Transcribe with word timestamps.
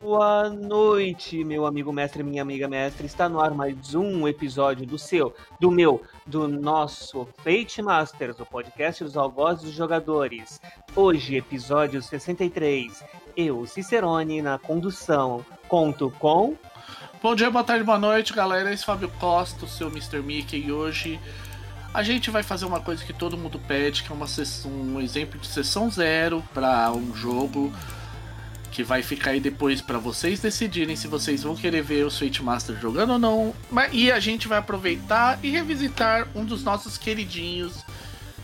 Boa 0.00 0.48
noite, 0.48 1.44
meu 1.44 1.66
amigo 1.66 1.92
mestre, 1.92 2.22
minha 2.22 2.40
amiga 2.40 2.66
mestre. 2.66 3.04
Está 3.04 3.28
no 3.28 3.38
ar 3.38 3.52
mais 3.52 3.94
um 3.94 4.26
episódio 4.26 4.86
do 4.86 4.96
seu, 4.98 5.34
do 5.60 5.70
meu, 5.70 6.00
do 6.24 6.48
nosso 6.48 7.28
Fate 7.44 7.82
Masters, 7.82 8.40
o 8.40 8.46
podcast 8.46 9.04
dos 9.04 9.18
algozes 9.18 9.64
dos 9.64 9.74
jogadores. 9.74 10.58
Hoje, 10.96 11.36
episódio 11.36 12.00
63. 12.00 13.04
Eu, 13.36 13.66
Cicerone, 13.66 14.40
na 14.40 14.58
condução, 14.58 15.44
conto 15.68 16.10
com. 16.18 16.56
Bom 17.22 17.34
dia, 17.34 17.50
boa 17.50 17.64
tarde, 17.64 17.84
boa 17.84 17.98
noite, 17.98 18.32
galera. 18.32 18.72
Esse 18.72 18.84
é 18.84 18.86
Fábio 18.86 19.10
Costa, 19.20 19.66
o 19.66 19.68
seu 19.68 19.88
Mr. 19.88 20.22
Mickey, 20.22 20.56
e 20.56 20.72
hoje 20.72 21.20
a 21.92 22.02
gente 22.02 22.30
vai 22.30 22.42
fazer 22.42 22.66
uma 22.66 22.80
coisa 22.80 23.04
que 23.04 23.12
todo 23.12 23.36
mundo 23.36 23.58
pede, 23.58 24.02
que 24.02 24.12
é 24.12 24.14
uma 24.14 24.26
sessão, 24.26 24.70
um 24.70 25.00
exemplo 25.00 25.40
de 25.40 25.46
sessão 25.46 25.90
zero 25.90 26.44
para 26.52 26.92
um 26.92 27.14
jogo 27.14 27.72
que 28.70 28.84
vai 28.84 29.02
ficar 29.02 29.30
aí 29.30 29.40
depois 29.40 29.80
para 29.80 29.98
vocês 29.98 30.40
decidirem 30.40 30.94
se 30.94 31.08
vocês 31.08 31.42
vão 31.42 31.56
querer 31.56 31.82
ver 31.82 32.04
o 32.04 32.10
Switch 32.10 32.40
Master 32.40 32.78
jogando 32.78 33.14
ou 33.14 33.18
não. 33.18 33.54
E 33.90 34.12
a 34.12 34.20
gente 34.20 34.46
vai 34.46 34.58
aproveitar 34.58 35.38
e 35.42 35.50
revisitar 35.50 36.28
um 36.34 36.44
dos 36.44 36.62
nossos 36.62 36.96
queridinhos, 36.96 37.84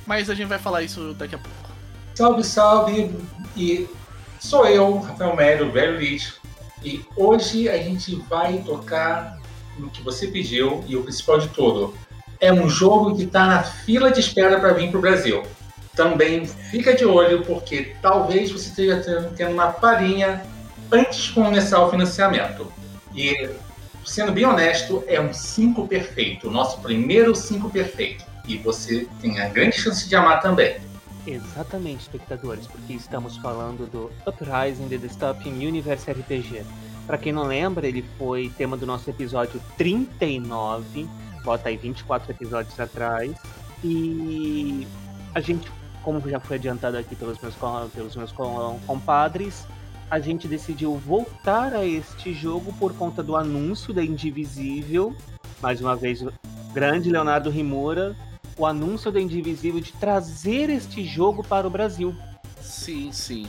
mas 0.06 0.30
a 0.30 0.34
gente 0.34 0.48
vai 0.48 0.58
falar 0.58 0.82
isso 0.82 1.14
daqui 1.14 1.34
a 1.34 1.38
pouco. 1.38 1.70
Salve, 2.14 2.42
salve! 2.42 3.14
E 3.56 3.88
sou 4.40 4.66
eu, 4.66 4.98
Rafael 4.98 5.36
Melo, 5.36 5.70
velho 5.70 5.98
lixo. 5.98 6.40
E 6.82 7.04
hoje 7.16 7.68
a 7.68 7.76
gente 7.78 8.16
vai 8.28 8.58
tocar 8.58 9.38
no 9.78 9.90
que 9.90 10.02
você 10.02 10.26
pediu 10.28 10.84
e 10.86 10.96
o 10.96 11.02
principal 11.02 11.38
de 11.38 11.48
tudo, 11.48 11.94
é 12.44 12.52
um 12.52 12.68
jogo 12.68 13.16
que 13.16 13.22
está 13.22 13.46
na 13.46 13.62
fila 13.62 14.10
de 14.10 14.20
espera 14.20 14.60
para 14.60 14.74
vir 14.74 14.90
para 14.90 14.98
o 14.98 15.00
Brasil. 15.00 15.42
Também 15.96 16.46
fica 16.46 16.94
de 16.94 17.06
olho, 17.06 17.42
porque 17.42 17.94
talvez 18.02 18.50
você 18.50 18.68
esteja 18.68 19.30
tendo 19.34 19.52
uma 19.52 19.68
palhinha 19.68 20.44
antes 20.92 21.24
de 21.24 21.32
começar 21.32 21.80
o 21.82 21.90
financiamento. 21.90 22.70
E, 23.14 23.48
sendo 24.04 24.32
bem 24.32 24.44
honesto, 24.44 25.02
é 25.06 25.20
um 25.20 25.32
5 25.32 25.88
perfeito, 25.88 26.48
o 26.48 26.50
nosso 26.50 26.80
primeiro 26.80 27.34
5 27.34 27.70
perfeito. 27.70 28.24
E 28.46 28.58
você 28.58 29.08
tem 29.22 29.40
a 29.40 29.48
grande 29.48 29.80
chance 29.80 30.06
de 30.06 30.14
amar 30.14 30.42
também. 30.42 30.76
Exatamente, 31.26 32.02
espectadores, 32.02 32.66
porque 32.66 32.92
estamos 32.92 33.38
falando 33.38 33.90
do 33.90 34.12
Uprising 34.26 34.88
The 34.88 34.98
Dystopian 34.98 35.54
Universe 35.54 36.10
RPG. 36.10 36.62
Para 37.06 37.16
quem 37.16 37.32
não 37.32 37.44
lembra, 37.44 37.86
ele 37.86 38.04
foi 38.18 38.52
tema 38.58 38.76
do 38.76 38.84
nosso 38.84 39.08
episódio 39.08 39.58
39 39.78 41.08
bota 41.44 41.68
aí 41.68 41.76
24 41.76 42.30
episódios 42.32 42.78
atrás. 42.80 43.36
E 43.82 44.86
a 45.34 45.40
gente, 45.40 45.70
como 46.02 46.20
já 46.28 46.40
foi 46.40 46.56
adiantado 46.56 46.96
aqui 46.96 47.14
pelos 47.14 47.38
meus, 47.40 47.54
pelos 47.92 48.16
meus 48.16 48.32
compadres, 48.86 49.66
a 50.10 50.18
gente 50.18 50.48
decidiu 50.48 50.96
voltar 50.96 51.74
a 51.74 51.84
este 51.84 52.32
jogo 52.32 52.72
por 52.74 52.94
conta 52.94 53.22
do 53.22 53.36
anúncio 53.36 53.92
da 53.92 54.02
Indivisível. 54.02 55.14
Mais 55.60 55.80
uma 55.80 55.94
vez, 55.94 56.22
o 56.22 56.32
grande 56.72 57.10
Leonardo 57.10 57.50
Rimura, 57.50 58.16
o 58.56 58.66
anúncio 58.66 59.10
da 59.10 59.20
Indivisível 59.20 59.80
de 59.80 59.92
trazer 59.92 60.70
este 60.70 61.04
jogo 61.04 61.42
para 61.42 61.66
o 61.66 61.70
Brasil. 61.70 62.14
Sim, 62.60 63.12
sim. 63.12 63.46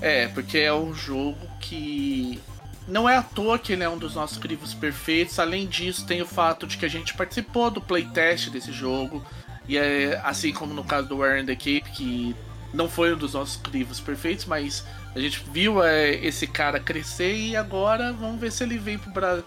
É, 0.00 0.28
porque 0.28 0.58
é 0.58 0.72
um 0.72 0.94
jogo 0.94 1.36
que 1.60 2.40
não 2.88 3.08
é 3.08 3.16
à 3.16 3.22
toa 3.22 3.58
que 3.58 3.74
ele 3.74 3.84
é 3.84 3.88
um 3.88 3.98
dos 3.98 4.14
nossos 4.14 4.38
crivos 4.38 4.72
perfeitos. 4.72 5.38
Além 5.38 5.66
disso, 5.66 6.06
tem 6.06 6.22
o 6.22 6.26
fato 6.26 6.66
de 6.66 6.78
que 6.78 6.86
a 6.86 6.88
gente 6.88 7.14
participou 7.14 7.70
do 7.70 7.80
playtest 7.80 8.48
desse 8.48 8.72
jogo. 8.72 9.24
E 9.68 9.76
é 9.76 10.20
assim 10.24 10.52
como 10.52 10.72
no 10.72 10.82
caso 10.82 11.06
do 11.06 11.18
Warren 11.18 11.44
the 11.44 11.54
Cape, 11.54 11.90
que 11.94 12.34
não 12.72 12.88
foi 12.88 13.14
um 13.14 13.18
dos 13.18 13.34
nossos 13.34 13.56
crivos 13.56 14.00
perfeitos, 14.00 14.46
mas 14.46 14.84
a 15.14 15.20
gente 15.20 15.44
viu 15.52 15.82
é, 15.82 16.14
esse 16.14 16.46
cara 16.46 16.80
crescer 16.80 17.34
e 17.36 17.56
agora 17.56 18.12
vamos 18.12 18.40
ver 18.40 18.50
se 18.50 18.64
ele 18.64 18.78
vem 18.78 18.98
pro 18.98 19.10
Brasil. 19.10 19.44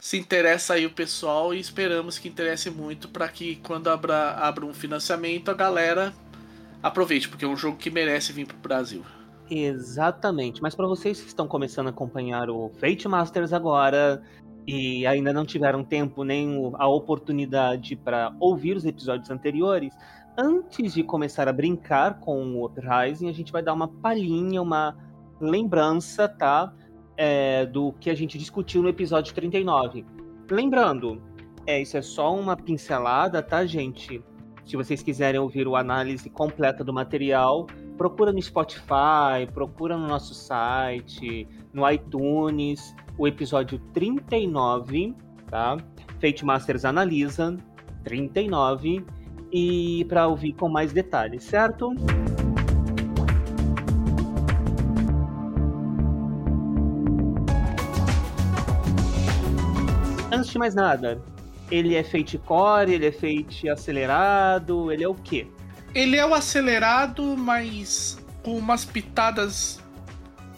Se 0.00 0.16
interessa 0.16 0.74
aí 0.74 0.86
o 0.86 0.90
pessoal 0.90 1.54
e 1.54 1.60
esperamos 1.60 2.18
que 2.18 2.28
interesse 2.28 2.70
muito 2.70 3.08
para 3.08 3.28
que 3.28 3.56
quando 3.56 3.88
abra, 3.88 4.32
abra 4.32 4.66
um 4.66 4.74
financiamento 4.74 5.50
a 5.50 5.54
galera 5.54 6.12
aproveite, 6.82 7.28
porque 7.28 7.44
é 7.44 7.48
um 7.48 7.56
jogo 7.56 7.76
que 7.76 7.90
merece 7.90 8.32
vir 8.32 8.46
pro 8.46 8.56
Brasil. 8.56 9.04
Exatamente. 9.50 10.62
Mas 10.62 10.76
para 10.76 10.86
vocês 10.86 11.20
que 11.20 11.26
estão 11.26 11.48
começando 11.48 11.88
a 11.88 11.90
acompanhar 11.90 12.48
o 12.48 12.70
Fate 12.78 13.08
Masters 13.08 13.52
agora 13.52 14.22
e 14.66 15.04
ainda 15.06 15.32
não 15.32 15.44
tiveram 15.44 15.82
tempo 15.82 16.22
nem 16.22 16.70
a 16.74 16.86
oportunidade 16.86 17.96
para 17.96 18.32
ouvir 18.38 18.76
os 18.76 18.84
episódios 18.84 19.28
anteriores, 19.28 19.92
antes 20.38 20.94
de 20.94 21.02
começar 21.02 21.48
a 21.48 21.52
brincar 21.52 22.20
com 22.20 22.54
o 22.54 22.66
Uprising, 22.66 23.28
a 23.28 23.32
gente 23.32 23.50
vai 23.50 23.62
dar 23.62 23.72
uma 23.72 23.88
palhinha, 23.88 24.62
uma 24.62 24.96
lembrança, 25.40 26.28
tá? 26.28 26.72
É, 27.16 27.66
do 27.66 27.92
que 27.94 28.08
a 28.08 28.14
gente 28.14 28.38
discutiu 28.38 28.82
no 28.82 28.88
episódio 28.88 29.34
39. 29.34 30.06
Lembrando, 30.48 31.20
é, 31.66 31.82
isso 31.82 31.96
é 31.96 32.02
só 32.02 32.34
uma 32.34 32.56
pincelada, 32.56 33.42
tá, 33.42 33.66
gente? 33.66 34.22
Se 34.64 34.76
vocês 34.76 35.02
quiserem 35.02 35.40
ouvir 35.40 35.66
o 35.66 35.74
análise 35.74 36.30
completa 36.30 36.84
do 36.84 36.92
material, 36.92 37.66
procura 38.00 38.32
no 38.32 38.40
Spotify, 38.40 39.46
procura 39.52 39.94
no 39.94 40.08
nosso 40.08 40.32
site, 40.32 41.46
no 41.70 41.86
iTunes, 41.90 42.96
o 43.18 43.28
episódio 43.28 43.78
39, 43.92 45.14
tá? 45.50 45.76
Fate 46.18 46.42
Masters 46.42 46.86
analisa 46.86 47.58
39 48.02 49.04
e 49.52 50.06
para 50.08 50.26
ouvir 50.26 50.54
com 50.54 50.66
mais 50.66 50.94
detalhes, 50.94 51.44
certo? 51.44 51.92
Antes 60.32 60.50
de 60.50 60.58
mais 60.58 60.74
nada, 60.74 61.20
ele 61.70 61.96
é 61.96 62.02
fate 62.02 62.38
core, 62.38 62.94
ele 62.94 63.04
é 63.04 63.12
fate 63.12 63.68
acelerado, 63.68 64.90
ele 64.90 65.04
é 65.04 65.08
o 65.08 65.14
quê? 65.14 65.46
Ele 65.94 66.16
é 66.16 66.24
o 66.24 66.34
acelerado, 66.34 67.36
mas 67.36 68.18
com 68.42 68.56
umas 68.56 68.84
pitadas. 68.84 69.80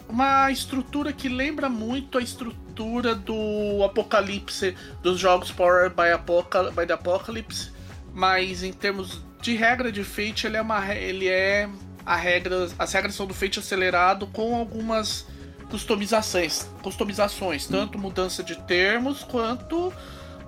Uma 0.08 0.50
estrutura 0.50 1.12
que 1.12 1.28
lembra 1.28 1.68
muito 1.68 2.18
a 2.18 2.22
estrutura 2.22 3.14
do 3.14 3.82
Apocalipse, 3.82 4.76
dos 5.02 5.18
jogos 5.18 5.50
Powered 5.50 5.94
by, 5.94 6.12
Apocal 6.12 6.70
by 6.72 6.86
the 6.86 6.92
Apocalypse. 6.92 7.70
Mas 8.12 8.62
em 8.62 8.72
termos 8.72 9.22
de 9.40 9.54
regra 9.56 9.90
de 9.90 10.04
Fate, 10.04 10.46
ele 10.46 10.56
é 10.56 10.62
uma. 10.62 10.94
Ele 10.94 11.28
é. 11.28 11.68
A 12.04 12.16
regra, 12.16 12.68
as 12.78 12.92
regras 12.92 13.14
são 13.14 13.26
do 13.26 13.32
Fate 13.32 13.60
acelerado 13.60 14.26
com 14.26 14.56
algumas 14.56 15.26
customizações, 15.70 16.68
customizações, 16.82 17.66
tanto 17.66 17.98
mudança 17.98 18.42
de 18.42 18.56
termos 18.64 19.22
quanto 19.24 19.92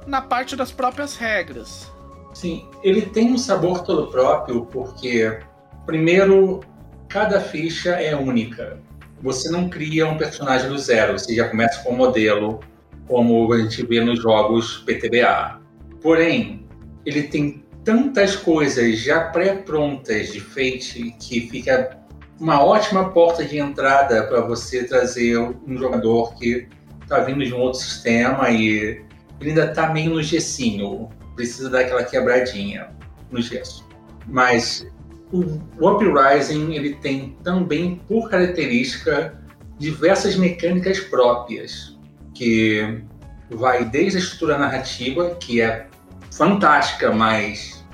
na 0.07 0.21
parte 0.21 0.57
das 0.57 0.71
próprias 0.71 1.17
regras. 1.17 1.91
Sim, 2.35 2.67
ele 2.83 3.03
tem 3.03 3.33
um 3.33 3.39
sabor 3.39 3.83
todo 3.83 4.09
próprio, 4.09 4.67
porque, 4.67 5.39
primeiro, 5.87 6.61
cada 7.09 7.41
ficha 7.41 7.91
é 7.91 8.15
única. 8.15 8.81
Você 9.23 9.49
não 9.49 9.69
cria 9.69 10.07
um 10.07 10.19
personagem 10.19 10.69
do 10.69 10.77
zero, 10.77 11.17
você 11.17 11.35
já 11.35 11.49
começa 11.49 11.83
com 11.83 11.93
um 11.93 11.97
modelo, 11.97 12.59
como 13.07 13.51
a 13.53 13.59
gente 13.59 13.87
vê 13.87 14.01
nos 14.01 14.21
jogos 14.21 14.79
PTBA. 14.79 15.61
Porém, 16.03 16.67
ele 17.07 17.23
tem 17.23 17.65
tantas 17.85 18.35
coisas 18.35 18.99
já 18.99 19.29
pré-prontas 19.29 20.33
de 20.33 20.41
Fate 20.41 21.15
que 21.21 21.49
fica 21.49 21.99
uma 22.41 22.65
ótima 22.65 23.11
porta 23.11 23.45
de 23.45 23.59
entrada 23.59 24.25
para 24.27 24.41
você 24.41 24.85
trazer 24.85 25.39
um 25.39 25.79
jogador 25.79 26.35
que 26.35 26.67
está 27.01 27.21
vindo 27.21 27.45
de 27.45 27.55
um 27.55 27.61
outro 27.61 27.79
sistema 27.79 28.51
e 28.51 29.05
ele 29.41 29.51
ainda 29.51 29.67
está 29.67 29.93
meio 29.93 30.11
no 30.11 30.23
gessinho 30.23 31.09
precisa 31.35 31.71
dar 31.71 31.81
aquela 31.81 32.05
quebradinha 32.05 32.89
no 33.31 33.41
gesso. 33.41 33.87
Mas 34.27 34.87
o, 35.33 35.61
Uprising 35.81 36.73
ele 36.75 36.95
tem 36.95 37.37
também, 37.43 37.97
por 38.09 38.31
característica, 38.31 39.39
diversas 39.79 40.37
mecânicas 40.37 41.01
próprias, 41.01 41.99
que 42.33 43.03
vai 43.51 43.85
desde 43.85 44.19
a 44.19 44.21
estrutura 44.21 44.59
narrativa, 44.59 45.35
que 45.37 45.61
é 45.61 45.89
fantástica, 46.31 47.13
mas 47.13 47.85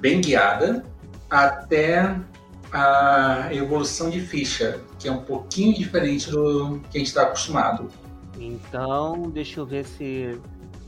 bem 0.00 0.20
guiada, 0.20 0.84
até 1.30 2.16
a 2.72 3.48
evolução 3.52 4.10
de 4.10 4.20
ficha, 4.20 4.80
que 4.98 5.08
é 5.08 5.12
um 5.12 5.22
pouquinho 5.22 5.74
diferente 5.74 6.30
do 6.30 6.80
que 6.90 6.96
a 6.96 6.98
gente 6.98 7.08
está 7.08 7.22
acostumado. 7.22 7.88
Então, 8.38 9.30
deixa 9.30 9.60
eu 9.60 9.66
ver 9.66 9.84
se 9.84 10.38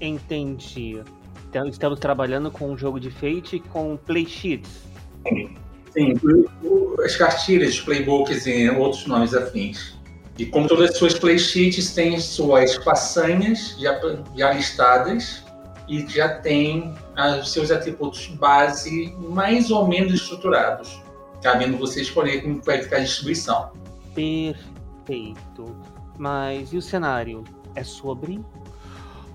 entendi. 0.01 1.03
Então, 1.49 1.67
estamos 1.67 1.99
trabalhando 1.99 2.51
com 2.51 2.71
um 2.71 2.77
jogo 2.77 3.01
de 3.01 3.11
Fate 3.11 3.59
com 3.71 3.97
play 3.97 4.27
sheets. 4.27 4.83
Sim, 5.27 5.57
Sim. 5.93 6.15
as 7.03 7.17
cartilhas, 7.17 7.81
playbooks 7.81 8.47
e 8.47 8.69
outros 8.69 9.07
nomes 9.07 9.35
afins. 9.35 9.97
E 10.39 10.45
como 10.47 10.69
todas 10.69 10.91
as 10.91 10.99
suas 10.99 11.19
play 11.19 11.39
sheets 11.39 11.95
têm 11.95 12.21
suas 12.21 12.77
façanhas 12.77 13.77
já, 13.79 13.99
já 14.37 14.53
listadas 14.53 15.43
e 15.89 16.07
já 16.07 16.29
tem 16.29 16.95
os 17.41 17.51
seus 17.51 17.71
atributos 17.71 18.29
base 18.29 19.13
mais 19.19 19.71
ou 19.71 19.89
menos 19.89 20.13
estruturados, 20.13 21.01
cabendo 21.43 21.79
você 21.79 22.03
escolher 22.03 22.43
como 22.43 22.61
vai 22.63 22.83
ficar 22.83 22.99
a 22.99 23.01
distribuição. 23.01 23.73
Perfeito. 24.15 25.75
Mas 26.19 26.73
e 26.73 26.77
o 26.77 26.83
cenário? 26.83 27.43
É 27.75 27.83
sobre? 27.83 28.45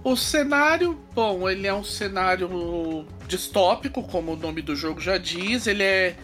O 0.04 0.18
cenário, 0.18 1.00
bom, 1.16 1.50
ele 1.50 1.66
é 1.66 1.74
um 1.74 1.84
cenário 1.84 3.06
distópico, 3.26 4.04
como 4.04 4.34
o 4.34 4.36
nome 4.36 4.62
do 4.62 4.76
jogo 4.76 5.00
já 5.00 5.18
diz. 5.18 5.66
Ele 5.66 5.82
é, 5.82 6.16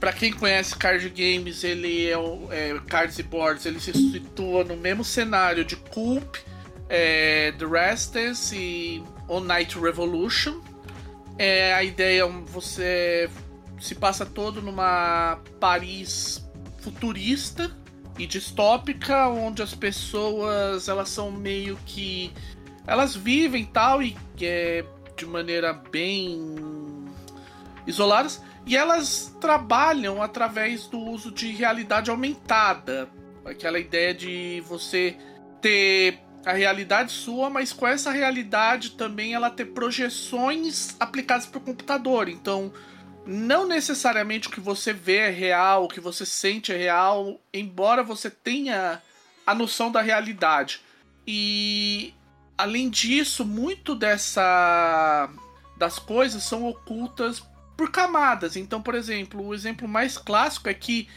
para 0.00 0.12
quem 0.12 0.32
conhece 0.32 0.74
card 0.74 1.08
games, 1.10 1.62
ele 1.62 2.08
é, 2.08 2.14
é 2.50 2.80
cards 2.88 3.16
e 3.18 3.22
boards. 3.22 3.64
Ele 3.64 3.78
se 3.78 3.92
situa 3.92 4.64
no 4.64 4.76
mesmo 4.76 5.04
cenário 5.04 5.64
de 5.64 5.76
Culp, 5.76 6.36
é, 6.88 7.52
The 7.52 7.64
Resistance 7.64 8.56
e 8.56 9.04
On 9.28 9.40
Night 9.40 9.78
Revolution. 9.78 10.60
É, 11.38 11.72
a 11.74 11.84
ideia 11.84 12.26
você 12.26 13.30
se 13.80 13.94
passa 13.94 14.26
todo 14.26 14.60
numa 14.60 15.38
Paris 15.60 16.44
futurista 16.78 17.70
e 18.18 18.26
distópica, 18.26 19.28
onde 19.28 19.62
as 19.62 19.74
pessoas 19.74 20.88
elas 20.88 21.08
são 21.08 21.30
meio 21.30 21.78
que 21.86 22.32
elas 22.88 23.14
vivem 23.14 23.66
tal 23.66 24.02
e 24.02 24.16
é, 24.40 24.82
de 25.14 25.26
maneira 25.26 25.74
bem 25.74 26.56
isoladas 27.86 28.42
e 28.66 28.76
elas 28.76 29.34
trabalham 29.40 30.22
através 30.22 30.86
do 30.86 30.98
uso 30.98 31.30
de 31.30 31.52
realidade 31.52 32.10
aumentada, 32.10 33.08
aquela 33.44 33.78
ideia 33.78 34.14
de 34.14 34.62
você 34.66 35.16
ter 35.60 36.20
a 36.46 36.52
realidade 36.52 37.12
sua, 37.12 37.50
mas 37.50 37.72
com 37.72 37.86
essa 37.86 38.10
realidade 38.10 38.92
também 38.92 39.34
ela 39.34 39.50
ter 39.50 39.66
projeções 39.66 40.96
aplicadas 40.98 41.46
para 41.46 41.58
o 41.58 41.62
computador. 41.62 42.28
Então, 42.28 42.72
não 43.26 43.66
necessariamente 43.66 44.48
o 44.48 44.50
que 44.50 44.60
você 44.60 44.94
vê 44.94 45.16
é 45.16 45.30
real, 45.30 45.84
o 45.84 45.88
que 45.88 46.00
você 46.00 46.24
sente 46.24 46.72
é 46.72 46.76
real, 46.76 47.38
embora 47.52 48.02
você 48.02 48.30
tenha 48.30 49.02
a 49.46 49.54
noção 49.54 49.92
da 49.92 50.00
realidade. 50.00 50.80
E 51.26 52.14
além 52.58 52.90
disso, 52.90 53.44
muito 53.44 53.94
dessa 53.94 55.30
das 55.76 55.96
coisas 55.96 56.42
são 56.42 56.66
ocultas 56.66 57.40
por 57.76 57.92
camadas. 57.92 58.56
Então, 58.56 58.82
por 58.82 58.96
exemplo, 58.96 59.46
o 59.46 59.54
exemplo 59.54 59.86
mais 59.86 60.18
clássico 60.18 60.68
é 60.68 60.74
que 60.74 61.08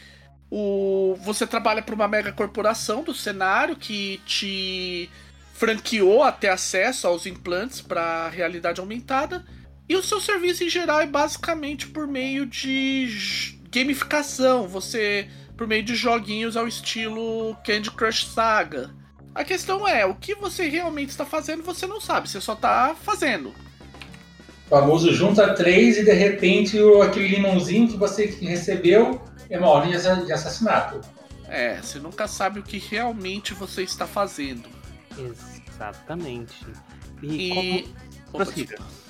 o, 0.48 1.16
você 1.20 1.44
trabalha 1.44 1.82
para 1.82 1.94
uma 1.94 2.06
mega 2.06 2.32
corporação 2.32 3.02
do 3.02 3.12
cenário 3.12 3.74
que 3.74 4.20
te 4.24 5.10
franqueou 5.54 6.22
até 6.22 6.48
acesso 6.48 7.08
aos 7.08 7.26
implantes 7.26 7.80
para 7.80 8.28
realidade 8.28 8.80
aumentada 8.80 9.44
e 9.88 9.96
o 9.96 10.02
seu 10.02 10.20
serviço 10.20 10.62
em 10.62 10.68
geral 10.68 11.00
é 11.00 11.06
basicamente 11.06 11.88
por 11.88 12.06
meio 12.06 12.46
de 12.46 13.58
gamificação, 13.70 14.68
você 14.68 15.28
por 15.56 15.66
meio 15.66 15.82
de 15.82 15.94
joguinhos 15.94 16.56
ao 16.56 16.68
estilo 16.68 17.56
Candy 17.64 17.90
Crush 17.90 18.26
Saga. 18.26 18.94
A 19.34 19.44
questão 19.44 19.88
é, 19.88 20.04
o 20.04 20.14
que 20.14 20.34
você 20.34 20.68
realmente 20.68 21.10
está 21.10 21.24
fazendo, 21.24 21.62
você 21.62 21.86
não 21.86 22.00
sabe, 22.00 22.28
você 22.28 22.40
só 22.40 22.52
está 22.52 22.94
fazendo. 22.94 23.54
O 24.66 24.70
famoso 24.70 25.12
junta 25.12 25.54
três 25.54 25.98
e 25.98 26.04
de 26.04 26.12
repente 26.12 26.78
aquele 27.02 27.28
limãozinho 27.28 27.88
que 27.88 27.96
você 27.96 28.26
recebeu 28.26 29.22
é 29.48 29.58
uma 29.58 29.68
ordem 29.68 29.92
de 29.92 30.32
assassinato. 30.32 31.00
É, 31.46 31.80
você 31.82 31.98
nunca 31.98 32.26
sabe 32.26 32.60
o 32.60 32.62
que 32.62 32.78
realmente 32.78 33.52
você 33.52 33.82
está 33.82 34.06
fazendo. 34.06 34.68
Exatamente. 35.18 36.66
E, 37.22 37.50
e... 37.50 37.88
Como... 38.32 38.46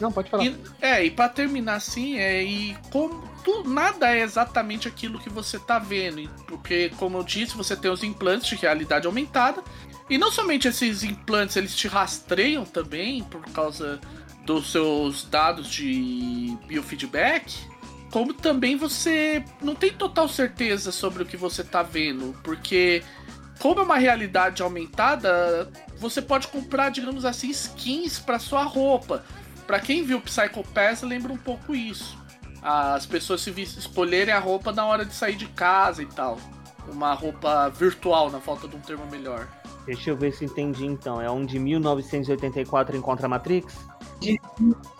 Não, 0.00 0.10
pode 0.10 0.28
falar. 0.28 0.44
E, 0.44 0.56
é, 0.80 1.04
e 1.04 1.10
para 1.12 1.28
terminar 1.28 1.74
assim, 1.76 2.18
é, 2.18 2.42
e 2.42 2.76
como 2.90 3.22
tu, 3.44 3.62
nada 3.62 4.12
é 4.16 4.20
exatamente 4.20 4.88
aquilo 4.88 5.20
que 5.20 5.30
você 5.30 5.60
tá 5.60 5.78
vendo, 5.78 6.28
porque 6.48 6.90
como 6.98 7.18
eu 7.18 7.22
disse, 7.22 7.56
você 7.56 7.76
tem 7.76 7.88
os 7.88 8.02
implantes 8.02 8.48
de 8.48 8.56
realidade 8.56 9.06
aumentada, 9.06 9.62
e 10.08 10.18
não 10.18 10.30
somente 10.30 10.68
esses 10.68 11.02
implantes, 11.02 11.56
eles 11.56 11.76
te 11.76 11.88
rastreiam 11.88 12.64
também 12.64 13.22
por 13.24 13.44
causa 13.52 14.00
dos 14.44 14.72
seus 14.72 15.24
dados 15.24 15.68
de 15.70 16.56
biofeedback, 16.66 17.54
como 18.10 18.34
também 18.34 18.76
você 18.76 19.44
não 19.62 19.74
tem 19.74 19.92
total 19.92 20.28
certeza 20.28 20.92
sobre 20.92 21.22
o 21.22 21.26
que 21.26 21.36
você 21.36 21.64
tá 21.64 21.82
vendo, 21.82 22.36
porque 22.42 23.02
como 23.58 23.80
é 23.80 23.82
uma 23.84 23.96
realidade 23.96 24.60
aumentada, 24.60 25.70
você 25.96 26.20
pode 26.20 26.48
comprar, 26.48 26.90
digamos 26.90 27.24
assim, 27.24 27.48
skins 27.48 28.18
para 28.18 28.38
sua 28.38 28.64
roupa. 28.64 29.24
Para 29.66 29.78
quem 29.78 30.02
viu 30.02 30.20
Psycho 30.20 30.64
Pass, 30.74 31.02
lembra 31.02 31.32
um 31.32 31.38
pouco 31.38 31.74
isso. 31.74 32.18
As 32.60 33.06
pessoas 33.06 33.40
se 33.40 33.50
escolherem 33.50 34.34
a 34.34 34.38
roupa 34.40 34.72
na 34.72 34.84
hora 34.84 35.04
de 35.04 35.14
sair 35.14 35.36
de 35.36 35.46
casa 35.46 36.02
e 36.02 36.06
tal. 36.06 36.38
Uma 36.88 37.14
roupa 37.14 37.68
virtual, 37.70 38.30
na 38.30 38.40
falta 38.40 38.66
de 38.66 38.74
um 38.74 38.80
termo 38.80 39.06
melhor. 39.06 39.48
Deixa 39.86 40.10
eu 40.10 40.16
ver 40.16 40.32
se 40.32 40.44
entendi 40.44 40.86
então. 40.86 41.20
É 41.20 41.30
um 41.30 41.44
de 41.44 41.58
1984 41.58 42.96
encontra 42.96 43.28
Matrix? 43.28 43.74
De 44.20 44.38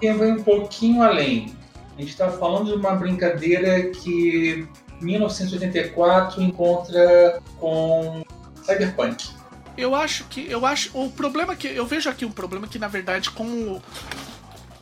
vai 0.00 0.32
um 0.32 0.42
pouquinho 0.42 1.02
além. 1.02 1.54
A 1.96 2.00
gente 2.00 2.10
está 2.10 2.30
falando 2.30 2.66
de 2.66 2.74
uma 2.74 2.94
brincadeira 2.94 3.90
que 3.90 4.66
1984 5.00 6.42
encontra 6.42 7.40
com 7.58 8.22
Cyberpunk. 8.62 9.30
Eu 9.76 9.94
acho 9.94 10.24
que. 10.24 10.50
Eu 10.50 10.66
acho. 10.66 10.90
O 10.98 11.10
problema 11.10 11.54
que. 11.54 11.68
Eu 11.68 11.86
vejo 11.86 12.08
aqui 12.08 12.24
um 12.24 12.32
problema 12.32 12.66
que, 12.66 12.78
na 12.78 12.88
verdade, 12.88 13.30
como 13.30 13.82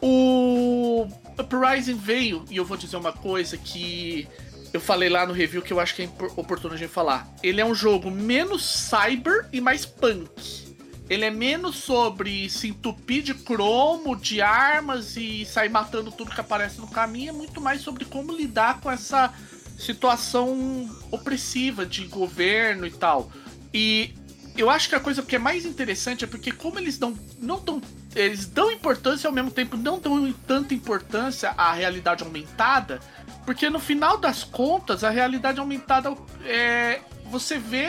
o 0.01 1.07
Uprising 1.39 1.95
veio, 1.95 2.45
e 2.51 2.57
eu 2.57 2.65
vou 2.65 2.77
dizer 2.77 2.97
uma 2.97 3.13
coisa 3.13 3.57
que 3.57 4.27
eu 4.73 4.81
falei 4.81 5.09
lá 5.09 5.27
no 5.27 5.33
review 5.33 5.63
que 5.63 5.73
eu 5.73 5.81
acho 5.81 5.95
que 5.95 6.03
é 6.03 6.09
oportuno 6.37 6.75
a 6.75 6.77
gente 6.77 6.91
falar. 6.91 7.29
Ele 7.43 7.61
é 7.61 7.65
um 7.65 7.75
jogo 7.75 8.11
menos 8.11 8.65
cyber 8.65 9.49
e 9.53 9.61
mais 9.61 9.85
punk. 9.85 10.71
Ele 11.09 11.25
é 11.25 11.31
menos 11.31 11.75
sobre 11.75 12.49
se 12.49 12.69
entupir 12.69 13.23
de 13.25 13.35
cromo, 13.35 14.15
de 14.15 14.41
armas 14.41 15.17
e 15.17 15.45
sair 15.45 15.69
matando 15.69 16.13
tudo 16.13 16.31
que 16.31 16.41
aparece 16.41 16.81
no 16.81 16.87
caminho. 16.87 17.31
É 17.31 17.33
muito 17.33 17.61
mais 17.61 17.81
sobre 17.81 18.05
como 18.05 18.33
lidar 18.33 18.81
com 18.81 18.89
essa 18.89 19.35
situação 19.77 20.89
opressiva 21.11 21.85
de 21.85 22.05
governo 22.07 22.87
e 22.87 22.93
tal. 22.93 23.33
E 23.75 24.15
eu 24.57 24.71
acho 24.71 24.89
que 24.89 24.95
a 24.95 25.01
coisa 25.01 25.21
que 25.23 25.35
é 25.35 25.39
mais 25.39 25.65
interessante 25.65 26.25
é 26.25 26.29
porque 26.29 26.53
como 26.53 26.79
eles 26.79 26.97
não, 26.99 27.19
não 27.41 27.59
dão. 27.59 27.83
Eles 28.15 28.47
dão 28.47 28.71
importância 28.71 29.27
ao 29.27 29.35
mesmo 29.35 29.51
tempo 29.51 29.77
não 29.77 29.99
dão 29.99 30.33
tanta 30.47 30.75
importância 30.75 31.51
à 31.57 31.73
realidade 31.73 32.23
aumentada. 32.23 33.01
Porque 33.45 33.69
no 33.71 33.79
final 33.79 34.19
das 34.19 34.45
contas, 34.45 35.05
a 35.05 35.11
realidade 35.11 35.61
aumentada 35.61 36.15
é. 36.45 37.01
Você 37.31 37.59
vê 37.59 37.89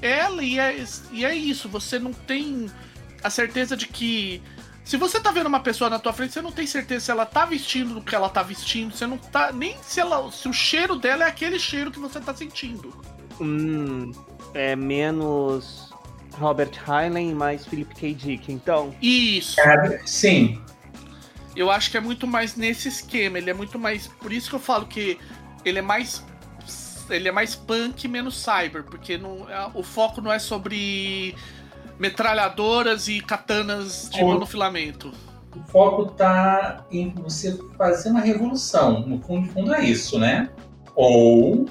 ela 0.00 0.42
e 0.42 0.58
é, 0.58 0.84
e 1.10 1.24
é 1.24 1.34
isso. 1.34 1.68
Você 1.68 1.98
não 1.98 2.12
tem 2.12 2.70
a 3.22 3.30
certeza 3.30 3.76
de 3.76 3.86
que. 3.86 4.42
Se 4.84 4.96
você 4.96 5.20
tá 5.20 5.30
vendo 5.30 5.48
uma 5.48 5.60
pessoa 5.60 5.90
na 5.90 5.98
tua 5.98 6.12
frente, 6.12 6.32
você 6.32 6.40
não 6.40 6.52
tem 6.52 6.66
certeza 6.66 7.04
se 7.04 7.10
ela 7.10 7.26
tá 7.26 7.44
vestindo 7.44 7.98
o 7.98 8.02
que 8.02 8.14
ela 8.14 8.28
tá 8.28 8.42
vestindo. 8.42 8.96
Você 8.96 9.06
não 9.06 9.18
tá. 9.18 9.52
Nem 9.52 9.76
se 9.82 10.00
ela. 10.00 10.30
Se 10.32 10.48
o 10.48 10.52
cheiro 10.52 10.96
dela 10.96 11.24
é 11.24 11.28
aquele 11.28 11.58
cheiro 11.58 11.90
que 11.90 11.98
você 11.98 12.20
tá 12.20 12.34
sentindo. 12.34 12.94
Hum 13.40 14.12
é 14.54 14.74
menos 14.76 15.90
Robert 16.38 16.70
Heinlein 16.86 17.30
e 17.30 17.34
mais 17.34 17.66
Philip 17.66 17.94
K. 17.94 18.14
Dick, 18.14 18.52
então. 18.52 18.94
Isso. 19.02 19.60
É, 19.60 20.00
sim. 20.06 20.60
Eu 21.58 21.72
acho 21.72 21.90
que 21.90 21.96
é 21.96 22.00
muito 22.00 22.24
mais 22.24 22.54
nesse 22.54 22.86
esquema. 22.86 23.36
Ele 23.36 23.50
é 23.50 23.52
muito 23.52 23.80
mais. 23.80 24.06
Por 24.06 24.32
isso 24.32 24.48
que 24.48 24.54
eu 24.54 24.60
falo 24.60 24.86
que 24.86 25.18
ele 25.64 25.80
é 25.80 25.82
mais. 25.82 26.24
Ele 27.10 27.28
é 27.28 27.32
mais 27.32 27.56
punk 27.56 28.06
menos 28.06 28.36
cyber, 28.40 28.84
porque 28.84 29.18
não, 29.18 29.44
o 29.74 29.82
foco 29.82 30.20
não 30.20 30.32
é 30.32 30.38
sobre 30.38 31.34
metralhadoras 31.98 33.08
e 33.08 33.20
katanas 33.20 34.08
de 34.08 34.22
o, 34.22 34.26
monofilamento. 34.26 35.10
O 35.56 35.60
foco 35.70 36.12
tá 36.12 36.86
em 36.92 37.10
você 37.14 37.58
fazer 37.76 38.10
uma 38.10 38.20
revolução. 38.20 39.00
No 39.00 39.20
fundo, 39.20 39.46
no 39.46 39.52
fundo 39.52 39.74
é 39.74 39.84
isso, 39.84 40.16
né? 40.16 40.50
Ou 40.94 41.66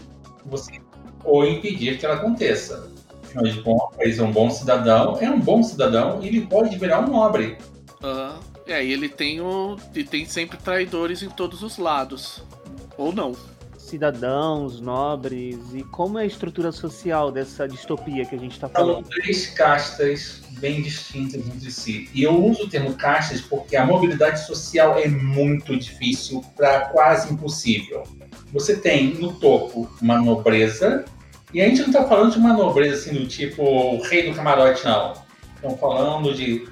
você 0.45 0.81
ou 1.23 1.45
impedir 1.45 1.97
que 1.97 2.05
ela 2.05 2.15
aconteça. 2.15 2.91
Afinal 3.23 3.43
de 3.45 3.61
contas, 3.61 4.19
um 4.19 4.31
bom 4.31 4.49
cidadão 4.49 5.17
é 5.21 5.29
um 5.29 5.39
bom 5.39 5.63
cidadão 5.63 6.19
e 6.21 6.27
ele 6.27 6.41
pode 6.41 6.77
virar 6.77 6.99
um 6.99 7.07
nobre. 7.07 7.57
Uhum. 8.03 8.46
É, 8.67 8.83
e 8.83 8.91
ele 8.91 9.07
tem, 9.07 9.39
o, 9.39 9.77
e 9.95 10.03
tem 10.03 10.25
sempre 10.25 10.57
traidores 10.57 11.23
em 11.23 11.29
todos 11.29 11.63
os 11.63 11.77
lados. 11.77 12.43
Ou 12.97 13.13
não. 13.13 13.33
Cidadãos, 13.77 14.81
nobres, 14.81 15.57
e 15.73 15.81
como 15.83 16.19
é 16.19 16.23
a 16.23 16.25
estrutura 16.25 16.73
social 16.73 17.31
dessa 17.31 17.65
distopia 17.65 18.25
que 18.25 18.35
a 18.35 18.37
gente 18.37 18.51
está 18.51 18.67
falando? 18.67 18.95
São 18.95 19.21
três 19.21 19.47
castas 19.51 20.41
bem 20.59 20.81
distintas 20.81 21.47
entre 21.47 21.71
si. 21.71 22.09
E 22.13 22.23
eu 22.23 22.43
uso 22.43 22.63
o 22.63 22.69
termo 22.69 22.93
castas 22.95 23.39
porque 23.39 23.77
a 23.77 23.85
mobilidade 23.85 24.45
social 24.45 24.97
é 24.97 25.07
muito 25.07 25.77
difícil 25.77 26.43
para 26.57 26.89
quase 26.89 27.31
impossível. 27.31 28.03
Você 28.51 28.75
tem 28.75 29.13
no 29.13 29.33
topo 29.33 29.89
uma 30.01 30.19
nobreza 30.19 31.05
e 31.53 31.61
a 31.61 31.69
gente 31.69 31.79
não 31.79 31.87
está 31.87 32.05
falando 32.05 32.33
de 32.33 32.39
uma 32.39 32.51
nobreza 32.51 32.95
assim 32.95 33.17
do 33.17 33.25
tipo 33.25 33.63
o 33.63 34.01
rei 34.01 34.29
do 34.29 34.35
camarote, 34.35 34.83
não. 34.83 35.13
Estamos 35.55 35.79
falando 35.79 36.33
de 36.33 36.67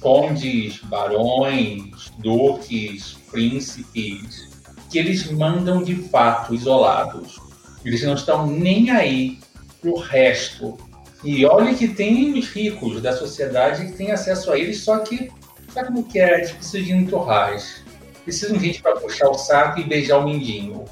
condes, 0.00 0.78
barões, 0.80 2.12
duques, 2.18 3.16
príncipes, 3.30 4.48
que 4.90 4.98
eles 4.98 5.30
mandam 5.30 5.82
de 5.82 5.96
fato 5.96 6.54
isolados. 6.54 7.40
Eles 7.84 8.02
não 8.02 8.14
estão 8.14 8.46
nem 8.46 8.90
aí 8.90 9.38
o 9.82 9.98
resto. 9.98 10.78
E 11.22 11.44
olha 11.44 11.74
que 11.74 11.88
tem 11.88 12.38
os 12.38 12.48
ricos 12.48 13.00
da 13.02 13.12
sociedade 13.16 13.86
que 13.86 13.92
têm 13.92 14.12
acesso 14.12 14.52
a 14.52 14.58
eles, 14.58 14.80
só 14.80 14.98
que 14.98 15.30
sabe 15.72 15.88
como 15.88 16.04
que 16.04 16.18
é? 16.18 16.38
Eles 16.38 16.52
precisam 16.52 16.86
de 16.86 16.92
entorrais. 16.92 17.82
Precisam 18.24 18.56
de 18.56 18.66
gente 18.66 18.82
para 18.82 18.96
puxar 18.96 19.28
o 19.28 19.34
saco 19.34 19.80
e 19.80 19.84
beijar 19.84 20.18
o 20.18 20.24
mindinho. 20.24 20.84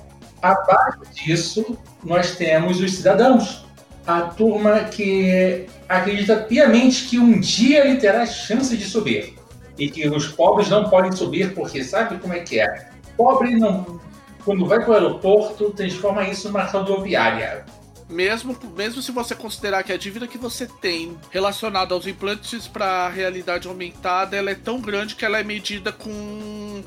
Abaixo 0.42 1.00
disso, 1.14 1.78
nós 2.02 2.34
temos 2.36 2.80
os 2.80 2.92
cidadãos. 2.92 3.64
A 4.06 4.22
turma 4.22 4.80
que 4.80 5.66
acredita 5.92 6.36
piamente 6.36 7.04
que 7.04 7.18
um 7.18 7.38
dia 7.38 7.84
ele 7.84 7.98
terá 7.98 8.24
chance 8.24 8.76
de 8.76 8.84
subir. 8.84 9.34
E 9.78 9.90
que 9.90 10.08
os 10.08 10.28
pobres 10.28 10.68
não 10.68 10.88
podem 10.88 11.12
subir 11.12 11.54
porque 11.54 11.82
sabe 11.84 12.18
como 12.18 12.34
é 12.34 12.40
que 12.40 12.60
é? 12.60 12.90
Pobre 13.16 13.56
não. 13.56 14.00
Quando 14.44 14.66
vai 14.66 14.80
para 14.80 14.90
o 14.90 14.94
aeroporto, 14.94 15.70
transforma 15.70 16.26
isso 16.28 16.48
numa 16.48 16.64
rodoviária. 16.64 17.64
Mesmo, 18.08 18.56
mesmo 18.76 19.00
se 19.00 19.10
você 19.10 19.34
considerar 19.34 19.82
que 19.82 19.92
a 19.92 19.96
dívida 19.96 20.26
que 20.26 20.36
você 20.36 20.66
tem 20.66 21.16
relacionada 21.30 21.94
aos 21.94 22.06
implantes 22.06 22.66
para 22.66 23.06
a 23.06 23.08
realidade 23.08 23.66
aumentada 23.66 24.36
ela 24.36 24.50
é 24.50 24.54
tão 24.54 24.80
grande 24.80 25.14
que 25.14 25.24
ela 25.24 25.38
é 25.38 25.44
medida 25.44 25.92
com, 25.92 26.82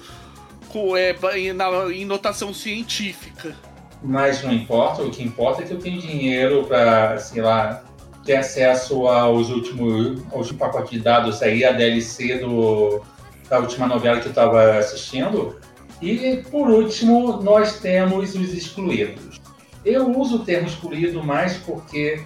com 0.70 0.96
é, 0.96 1.16
em, 1.36 1.52
na, 1.52 1.68
em 1.92 2.06
notação 2.06 2.54
científica. 2.54 3.56
Mas 4.04 4.44
não 4.44 4.54
importa, 4.54 5.02
o 5.02 5.10
que 5.10 5.24
importa 5.24 5.64
é 5.64 5.66
que 5.66 5.74
eu 5.74 5.80
tenho 5.80 6.00
dinheiro 6.00 6.66
para, 6.68 7.18
sei 7.18 7.42
lá, 7.42 7.84
ter 8.25 8.38
acesso 8.38 9.08
aos 9.08 9.50
últimos, 9.50 10.24
ao 10.32 10.39
último 10.39 10.60
pacote 10.60 10.98
de 10.98 11.03
dados 11.03 11.41
aí, 11.41 11.63
a 11.63 11.72
DLC 11.72 12.39
do, 12.39 13.01
da 13.48 13.60
última 13.60 13.88
novela 13.88 14.20
que 14.20 14.25
eu 14.25 14.32
estava 14.32 14.77
assistindo. 14.77 15.58
E, 16.01 16.44
por 16.50 16.70
último, 16.70 17.41
nós 17.41 17.79
temos 17.79 18.36
os 18.36 18.53
excluídos. 18.53 19.39
Eu 19.86 20.10
uso 20.20 20.38
o 20.38 20.39
termo 20.39 20.67
excluído 20.67 21.24
mais 21.24 21.58
porque 21.58 22.22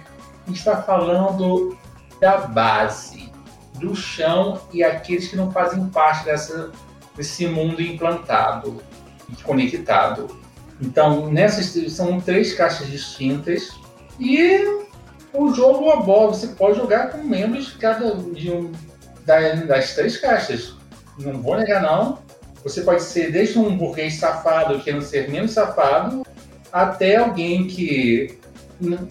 está 0.48 0.82
falando 0.82 1.76
da 2.18 2.38
base, 2.38 3.30
do 3.74 3.94
chão 3.94 4.60
e 4.72 4.82
aqueles 4.82 5.28
que 5.28 5.36
não 5.36 5.52
fazem 5.52 5.86
parte 5.90 6.24
dessa, 6.24 6.72
desse 7.14 7.46
mundo 7.46 7.80
implantado 7.80 8.82
conectado. 9.44 10.26
Então, 10.80 11.30
nessas 11.30 11.92
são 11.92 12.20
três 12.20 12.54
caixas 12.54 12.88
distintas 12.88 13.70
e 14.18 14.80
o 15.32 15.52
jogo 15.54 15.90
aborda. 15.90 16.34
Você 16.34 16.48
pode 16.48 16.78
jogar 16.78 17.10
com 17.10 17.18
membros 17.18 17.66
de 17.66 17.78
cada 17.78 18.14
de 18.14 18.50
um, 18.50 18.72
das 19.66 19.94
três 19.94 20.16
caixas. 20.18 20.74
Não 21.18 21.40
vou 21.40 21.56
negar, 21.56 21.82
não. 21.82 22.18
Você 22.62 22.82
pode 22.82 23.02
ser 23.02 23.32
desde 23.32 23.58
um 23.58 23.76
burguês 23.76 24.16
safado 24.16 24.80
querendo 24.80 25.02
ser 25.02 25.30
menos 25.30 25.52
safado, 25.52 26.26
até 26.72 27.16
alguém 27.16 27.66
que 27.66 28.38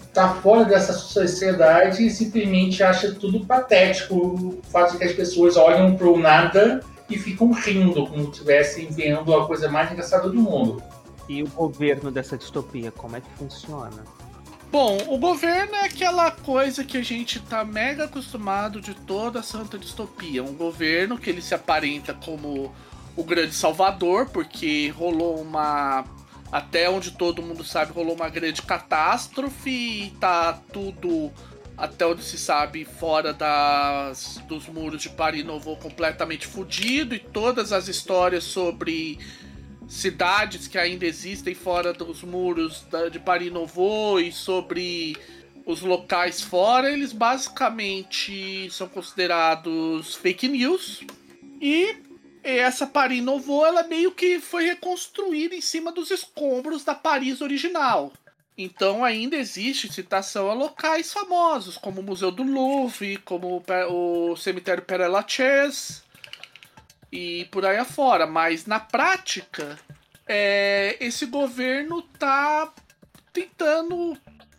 está 0.02 0.34
fora 0.34 0.64
dessa 0.64 0.92
sociedade 0.92 2.06
e 2.06 2.10
simplesmente 2.10 2.82
acha 2.82 3.12
tudo 3.12 3.46
patético 3.46 4.14
o 4.14 4.60
fato 4.70 4.92
de 4.92 4.98
que 4.98 5.04
as 5.04 5.12
pessoas 5.12 5.56
olham 5.56 5.96
para 5.96 6.08
o 6.08 6.18
nada 6.18 6.80
e 7.08 7.18
ficam 7.18 7.50
rindo, 7.52 8.06
como 8.06 8.24
se 8.24 8.30
estivessem 8.30 8.88
vendo 8.90 9.34
a 9.34 9.46
coisa 9.46 9.68
mais 9.68 9.90
engraçada 9.90 10.28
do 10.28 10.40
mundo. 10.40 10.82
E 11.28 11.42
o 11.42 11.48
governo 11.48 12.10
dessa 12.10 12.36
distopia, 12.36 12.90
como 12.90 13.16
é 13.16 13.20
que 13.20 13.30
funciona? 13.36 14.04
Bom, 14.70 14.98
o 15.08 15.18
governo 15.18 15.74
é 15.74 15.84
aquela 15.86 16.30
coisa 16.30 16.84
que 16.84 16.96
a 16.96 17.02
gente 17.02 17.40
tá 17.40 17.64
mega 17.64 18.04
acostumado 18.04 18.80
de 18.80 18.94
toda 18.94 19.40
a 19.40 19.42
santa 19.42 19.76
distopia. 19.76 20.44
Um 20.44 20.54
governo 20.54 21.18
que 21.18 21.28
ele 21.28 21.42
se 21.42 21.52
aparenta 21.52 22.14
como 22.14 22.72
o 23.16 23.24
grande 23.24 23.52
salvador, 23.52 24.30
porque 24.30 24.88
rolou 24.90 25.40
uma 25.40 26.04
até 26.52 26.88
onde 26.88 27.10
todo 27.12 27.42
mundo 27.42 27.64
sabe, 27.64 27.92
rolou 27.92 28.14
uma 28.14 28.28
grande 28.28 28.62
catástrofe 28.62 29.70
e 29.70 30.10
tá 30.20 30.52
tudo, 30.72 31.32
até 31.76 32.06
onde 32.06 32.22
se 32.22 32.38
sabe, 32.38 32.84
fora 32.84 33.32
das, 33.32 34.40
dos 34.48 34.68
muros 34.68 35.02
de 35.02 35.08
Paris 35.08 35.44
Novo 35.44 35.76
completamente 35.76 36.46
fudido 36.46 37.12
e 37.12 37.18
todas 37.18 37.72
as 37.72 37.88
histórias 37.88 38.44
sobre 38.44 39.18
cidades 39.90 40.68
que 40.68 40.78
ainda 40.78 41.04
existem 41.04 41.52
fora 41.52 41.92
dos 41.92 42.22
muros 42.22 42.86
de 43.10 43.18
Paris 43.18 43.52
Novo 43.52 44.20
e 44.20 44.30
sobre 44.30 45.16
os 45.66 45.82
locais 45.82 46.40
fora, 46.40 46.90
eles 46.90 47.12
basicamente 47.12 48.70
são 48.70 48.88
considerados 48.88 50.14
fake 50.14 50.46
news. 50.46 51.00
E 51.60 51.96
essa 52.42 52.86
Paris 52.86 53.22
Nouveau, 53.22 53.66
ela 53.66 53.82
meio 53.82 54.12
que 54.12 54.38
foi 54.38 54.64
reconstruída 54.64 55.56
em 55.56 55.60
cima 55.60 55.90
dos 55.90 56.10
escombros 56.10 56.84
da 56.84 56.94
Paris 56.94 57.40
original. 57.40 58.12
Então 58.56 59.04
ainda 59.04 59.36
existe 59.36 59.92
citação 59.92 60.48
a 60.48 60.54
locais 60.54 61.12
famosos, 61.12 61.76
como 61.76 62.00
o 62.00 62.04
Museu 62.04 62.30
do 62.30 62.44
Louvre, 62.44 63.16
como 63.18 63.62
o 63.88 64.36
Cemitério 64.36 64.84
Père 64.84 65.08
Lachaise 65.08 66.02
e 67.12 67.46
por 67.50 67.64
aí 67.64 67.76
afora. 67.76 68.26
Mas 68.26 68.66
na 68.66 68.80
prática, 68.80 69.78
é, 70.26 70.96
esse 71.00 71.26
governo 71.26 72.02
tá 72.02 72.72
tentando. 73.32 74.16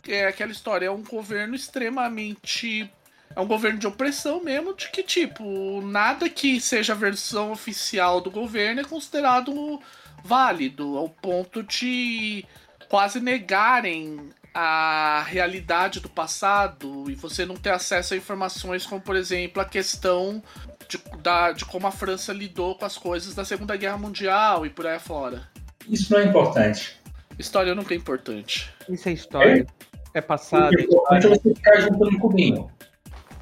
É 0.08 0.26
aquela 0.28 0.52
história, 0.52 0.88
é 0.88 0.92
um 0.92 1.04
governo 1.04 1.56
extremamente 1.56 2.92
é 3.36 3.40
um 3.40 3.48
governo 3.48 3.80
de 3.80 3.88
opressão 3.88 4.44
mesmo, 4.44 4.74
de 4.76 4.90
que, 4.90 5.04
tipo, 5.04 5.82
nada 5.82 6.30
que 6.30 6.60
seja 6.60 6.94
a 6.94 6.96
versão 6.96 7.52
oficial 7.52 8.20
do 8.20 8.30
governo 8.30 8.82
é 8.82 8.84
considerado 8.84 9.82
válido, 10.24 10.98
ao 10.98 11.10
ponto 11.10 11.64
de 11.64 12.46
quase 12.90 13.20
negarem 13.20 14.30
a 14.54 15.24
realidade 15.28 16.02
do 16.02 16.10
passado 16.10 17.10
e 17.10 17.16
você 17.16 17.46
não 17.46 17.56
ter 17.56 17.70
acesso 17.70 18.14
a 18.14 18.18
informações 18.18 18.86
como, 18.86 19.02
por 19.02 19.16
exemplo, 19.16 19.62
a 19.62 19.66
questão 19.66 20.44
de, 20.92 21.02
da, 21.22 21.54
de 21.54 21.64
como 21.64 21.88
a 21.88 21.92
França 21.92 22.34
lidou 22.34 22.76
com 22.76 22.84
as 22.84 22.98
coisas 22.98 23.34
da 23.34 23.46
Segunda 23.46 23.78
Guerra 23.78 23.98
Mundial 23.98 24.66
e 24.66 24.70
por 24.70 24.86
aí 24.86 24.96
afora. 24.96 25.44
Isso 25.88 26.12
não 26.14 26.20
é 26.20 26.26
importante. 26.26 27.00
História 27.40 27.74
nunca 27.74 27.94
é 27.94 27.98
importante. 27.98 28.72
Isso 28.90 29.08
é 29.08 29.14
história. 29.14 29.66
É, 30.14 30.20
é 30.20 30.22
passado. 30.22 30.76
O 30.76 30.82
importante 30.82 31.28
é 31.28 31.30
você 31.30 31.54
ficar 31.56 31.80
junto 31.80 32.12
no 32.12 32.20
cubinho. 32.20 32.70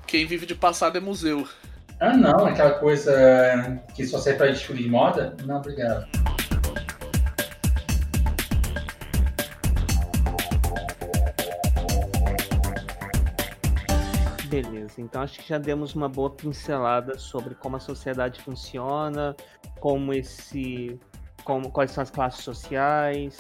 Quem 0.06 0.26
vive 0.28 0.46
de 0.46 0.56
passado 0.56 0.98
é 0.98 1.02
museu. 1.02 1.48
Ah, 2.00 2.16
não, 2.16 2.46
aquela 2.46 2.72
coisa 2.72 3.82
que 3.96 4.06
só 4.06 4.20
serve 4.20 4.38
para 4.38 4.52
desfile 4.52 4.84
de 4.84 4.90
moda? 4.90 5.36
Não, 5.46 5.58
obrigado. 5.58 6.08
Beleza, 14.50 15.00
então 15.00 15.22
acho 15.22 15.40
que 15.40 15.48
já 15.48 15.60
demos 15.60 15.94
uma 15.94 16.10
boa 16.10 16.32
pincelada 16.32 17.20
sobre 17.20 17.54
como 17.54 17.76
a 17.76 17.80
sociedade 17.80 18.42
funciona, 18.42 19.36
como 19.80 20.12
esse. 20.12 21.00
Como, 21.44 21.72
quais 21.72 21.92
são 21.92 22.02
as 22.02 22.10
classes 22.10 22.44
sociais. 22.44 23.38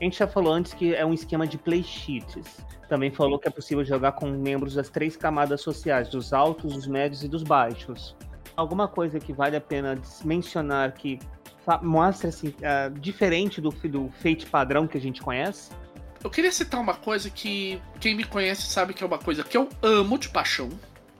A 0.00 0.04
gente 0.04 0.18
já 0.18 0.26
falou 0.26 0.52
antes 0.52 0.72
que 0.72 0.94
é 0.94 1.04
um 1.04 1.12
esquema 1.12 1.46
de 1.46 1.58
play 1.58 1.82
sheets. 1.82 2.64
Também 2.88 3.10
falou 3.10 3.38
que 3.38 3.48
é 3.48 3.50
possível 3.50 3.84
jogar 3.84 4.12
com 4.12 4.30
membros 4.30 4.74
das 4.74 4.88
três 4.88 5.16
camadas 5.16 5.60
sociais, 5.60 6.08
dos 6.08 6.32
altos, 6.32 6.74
dos 6.74 6.86
médios 6.86 7.22
e 7.22 7.28
dos 7.28 7.42
baixos. 7.42 8.16
Alguma 8.56 8.88
coisa 8.88 9.18
que 9.18 9.32
vale 9.32 9.56
a 9.56 9.60
pena 9.60 9.98
mencionar 10.24 10.92
que 10.92 11.18
mostra 11.82 12.28
assim, 12.28 12.48
uh, 12.48 12.98
diferente 12.98 13.60
do, 13.60 13.70
do 13.70 14.10
padrão 14.50 14.86
que 14.86 14.96
a 14.96 15.00
gente 15.00 15.20
conhece? 15.20 15.70
Eu 16.22 16.30
queria 16.30 16.52
citar 16.52 16.80
uma 16.80 16.94
coisa 16.94 17.30
que 17.30 17.80
quem 18.00 18.14
me 18.14 18.24
conhece 18.24 18.62
sabe 18.62 18.94
que 18.94 19.02
é 19.02 19.06
uma 19.06 19.18
coisa 19.18 19.44
que 19.44 19.56
eu 19.56 19.68
amo 19.82 20.18
de 20.18 20.28
paixão. 20.28 20.70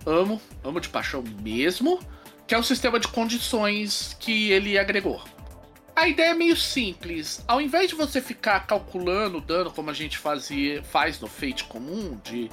Amo, 0.04 0.40
amo 0.64 0.80
de 0.80 0.88
paixão 0.88 1.22
mesmo. 1.42 2.00
Que 2.46 2.54
é 2.54 2.58
o 2.58 2.62
sistema 2.62 3.00
de 3.00 3.08
condições 3.08 4.16
que 4.20 4.50
ele 4.52 4.78
agregou. 4.78 5.22
A 5.96 6.06
ideia 6.06 6.30
é 6.30 6.34
meio 6.34 6.56
simples. 6.56 7.42
Ao 7.48 7.60
invés 7.60 7.88
de 7.88 7.96
você 7.96 8.20
ficar 8.20 8.66
calculando 8.66 9.38
o 9.38 9.40
dano 9.40 9.70
como 9.70 9.90
a 9.90 9.94
gente 9.94 10.18
fazia, 10.18 10.82
faz 10.82 11.18
no 11.18 11.26
Fate 11.26 11.64
comum, 11.64 12.20
de 12.22 12.50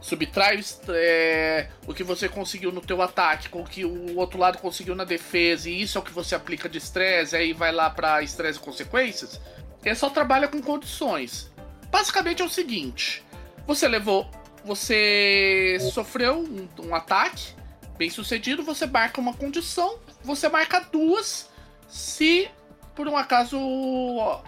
subtrai 0.00 0.60
é, 0.90 1.68
o 1.86 1.92
que 1.92 2.04
você 2.04 2.28
conseguiu 2.28 2.70
no 2.70 2.80
teu 2.80 3.02
ataque 3.02 3.48
com 3.48 3.62
o 3.62 3.64
que 3.64 3.84
o 3.84 4.16
outro 4.16 4.38
lado 4.38 4.58
conseguiu 4.58 4.94
na 4.94 5.04
defesa 5.04 5.68
e 5.68 5.82
isso 5.82 5.98
é 5.98 6.00
o 6.00 6.04
que 6.04 6.12
você 6.12 6.34
aplica 6.34 6.68
de 6.68 6.78
estresse, 6.78 7.34
aí 7.34 7.52
vai 7.52 7.72
lá 7.72 7.90
para 7.90 8.22
estresse 8.22 8.58
e 8.58 8.62
consequências. 8.62 9.40
Ele 9.84 9.94
só 9.94 10.08
trabalha 10.10 10.48
com 10.48 10.62
condições. 10.62 11.50
Basicamente 11.90 12.42
é 12.42 12.44
o 12.44 12.48
seguinte: 12.48 13.24
você 13.66 13.88
levou, 13.88 14.30
você 14.64 15.78
sofreu 15.92 16.40
um, 16.40 16.68
um 16.86 16.94
ataque 16.94 17.54
bem 17.96 18.10
sucedido, 18.10 18.62
você 18.62 18.86
marca 18.86 19.20
uma 19.20 19.34
condição, 19.34 19.98
você 20.22 20.48
marca 20.48 20.80
duas 20.80 21.48
se 21.88 22.50
por 22.94 23.06
um 23.06 23.16
acaso 23.16 23.56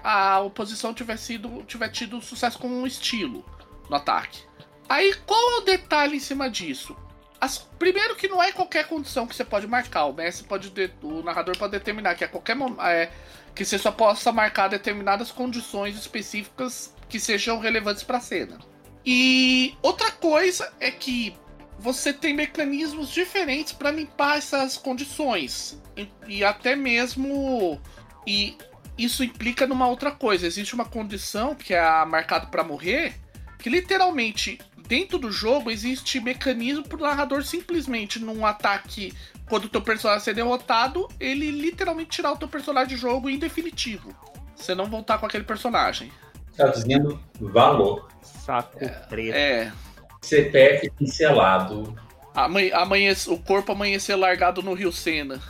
a 0.02 0.40
oposição 0.40 0.92
tiver, 0.92 1.16
sido, 1.16 1.62
tiver 1.64 1.88
tido 1.88 2.20
sucesso 2.20 2.58
com 2.58 2.68
um 2.68 2.86
estilo 2.86 3.44
no 3.88 3.96
ataque. 3.96 4.42
Aí 4.88 5.14
qual 5.24 5.40
é 5.52 5.56
o 5.58 5.60
detalhe 5.60 6.16
em 6.16 6.20
cima 6.20 6.50
disso? 6.50 6.96
As, 7.40 7.58
primeiro 7.58 8.16
que 8.16 8.28
não 8.28 8.42
é 8.42 8.52
qualquer 8.52 8.86
condição 8.86 9.26
que 9.26 9.34
você 9.34 9.44
pode 9.44 9.66
marcar. 9.66 10.04
O 10.06 10.12
mestre 10.12 10.46
pode. 10.46 10.72
O 11.02 11.22
narrador 11.22 11.56
pode 11.56 11.72
determinar 11.72 12.14
que 12.14 12.24
a 12.24 12.28
qualquer 12.28 12.56
é, 12.82 13.10
que 13.54 13.64
você 13.64 13.78
só 13.78 13.90
possa 13.90 14.30
marcar 14.30 14.68
determinadas 14.68 15.30
condições 15.30 15.96
específicas 15.96 16.92
que 17.10 17.20
sejam 17.20 17.58
relevantes 17.58 18.02
para 18.02 18.18
a 18.18 18.20
cena. 18.20 18.58
E 19.04 19.74
outra 19.82 20.10
coisa 20.10 20.72
é 20.80 20.90
que 20.90 21.34
você 21.78 22.12
tem 22.12 22.34
mecanismos 22.34 23.10
diferentes 23.10 23.72
para 23.72 23.90
limpar 23.90 24.38
essas 24.38 24.76
condições. 24.76 25.80
E, 25.96 26.08
e, 26.28 26.44
até 26.44 26.76
mesmo. 26.76 27.80
E 28.26 28.56
isso 28.96 29.24
implica 29.24 29.66
numa 29.66 29.88
outra 29.88 30.10
coisa. 30.10 30.46
Existe 30.46 30.74
uma 30.74 30.84
condição 30.84 31.54
que 31.54 31.74
é 31.74 32.04
marcado 32.04 32.48
para 32.48 32.62
morrer, 32.62 33.14
que 33.58 33.68
literalmente 33.68 34.58
dentro 34.86 35.18
do 35.18 35.30
jogo 35.30 35.70
existe 35.70 36.20
mecanismo 36.20 36.82
para 36.86 36.98
o 36.98 37.02
narrador 37.02 37.44
simplesmente 37.44 38.18
num 38.18 38.44
ataque 38.44 39.12
quando 39.48 39.64
o 39.64 39.68
teu 39.68 39.82
personagem 39.82 40.24
ser 40.24 40.34
derrotado, 40.34 41.08
ele 41.18 41.50
literalmente 41.50 42.10
tirar 42.10 42.32
o 42.32 42.36
teu 42.36 42.46
personagem 42.46 42.94
de 42.94 42.96
jogo 42.96 43.28
em 43.28 43.36
definitivo. 43.36 44.14
Você 44.54 44.76
não 44.76 44.86
voltar 44.86 45.18
com 45.18 45.26
aquele 45.26 45.42
personagem. 45.42 46.12
Traduzindo 46.60 47.20
valor. 47.40 48.08
Saco 48.22 48.84
é, 48.84 48.88
preto. 48.88 49.34
É. 49.34 49.72
CPF 50.20 50.90
pincelado. 50.90 51.96
Amanhece, 52.34 53.30
o 53.30 53.38
corpo 53.38 53.72
amanhecer 53.72 54.14
largado 54.14 54.62
no 54.62 54.74
Rio 54.74 54.92
Sena. 54.92 55.40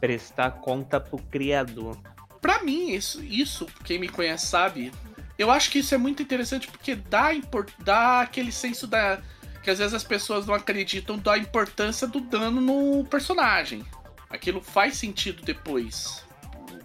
Prestar 0.00 0.52
conta 0.52 1.00
pro 1.00 1.18
criador. 1.18 1.96
Pra 2.40 2.62
mim, 2.62 2.90
isso, 2.90 3.22
isso, 3.24 3.66
quem 3.82 3.98
me 3.98 4.08
conhece 4.08 4.46
sabe, 4.46 4.92
eu 5.38 5.50
acho 5.50 5.70
que 5.70 5.78
isso 5.78 5.94
é 5.94 5.98
muito 5.98 6.22
interessante 6.22 6.68
porque 6.68 6.94
dá, 6.94 7.30
dá 7.80 8.20
aquele 8.20 8.52
senso 8.52 8.86
da. 8.86 9.18
que 9.62 9.70
às 9.70 9.78
vezes 9.78 9.94
as 9.94 10.04
pessoas 10.04 10.46
não 10.46 10.54
acreditam 10.54 11.18
da 11.18 11.36
importância 11.36 12.06
do 12.06 12.20
dano 12.20 12.60
no 12.60 13.04
personagem. 13.04 13.84
Aquilo 14.28 14.60
faz 14.60 14.96
sentido 14.96 15.42
depois 15.42 16.24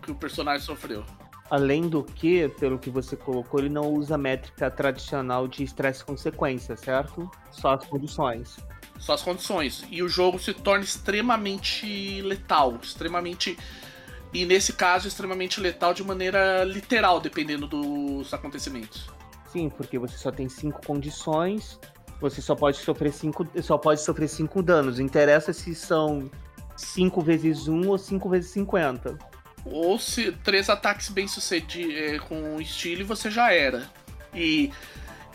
que 0.01 0.11
o 0.11 0.15
personagem 0.15 0.65
sofreu. 0.65 1.05
Além 1.49 1.87
do 1.87 2.03
que, 2.03 2.47
pelo 2.59 2.79
que 2.79 2.89
você 2.89 3.15
colocou, 3.15 3.59
ele 3.59 3.69
não 3.69 3.93
usa 3.93 4.15
a 4.15 4.17
métrica 4.17 4.71
tradicional 4.71 5.47
de 5.47 5.63
estresse 5.63 6.01
e 6.01 6.05
consequência, 6.05 6.75
certo? 6.75 7.29
Só 7.51 7.73
as 7.73 7.85
condições. 7.85 8.57
Só 8.97 9.13
as 9.13 9.21
condições. 9.21 9.85
E 9.91 10.01
o 10.01 10.07
jogo 10.07 10.39
se 10.39 10.53
torna 10.53 10.83
extremamente 10.83 12.21
letal, 12.21 12.79
extremamente. 12.81 13.57
E 14.33 14.45
nesse 14.45 14.73
caso, 14.73 15.07
extremamente 15.07 15.59
letal 15.59 15.93
de 15.93 16.03
maneira 16.03 16.63
literal, 16.63 17.19
dependendo 17.19 17.67
dos 17.67 18.33
acontecimentos. 18.33 19.07
Sim, 19.51 19.69
porque 19.69 19.99
você 19.99 20.17
só 20.17 20.31
tem 20.31 20.49
cinco 20.49 20.83
condições, 20.83 21.79
você 22.19 22.41
só 22.41 22.55
pode 22.55 22.77
sofrer 22.77 23.11
cinco, 23.11 23.45
só 23.61 23.77
pode 23.77 24.01
sofrer 24.01 24.27
cinco 24.27 24.63
danos. 24.63 24.99
Interessa 24.99 25.53
se 25.53 25.75
são 25.75 26.31
5 26.75 27.21
vezes 27.21 27.67
1 27.67 27.87
ou 27.87 27.97
5 27.97 28.29
vezes 28.29 28.51
50. 28.51 29.17
Ou 29.65 29.97
se 29.97 30.31
três 30.43 30.69
ataques 30.69 31.09
bem 31.09 31.27
sucedidos 31.27 31.95
é, 31.95 32.19
com 32.19 32.59
estilo 32.59 33.01
e 33.01 33.03
você 33.05 33.31
já 33.31 33.51
era. 33.51 33.89
E, 34.33 34.71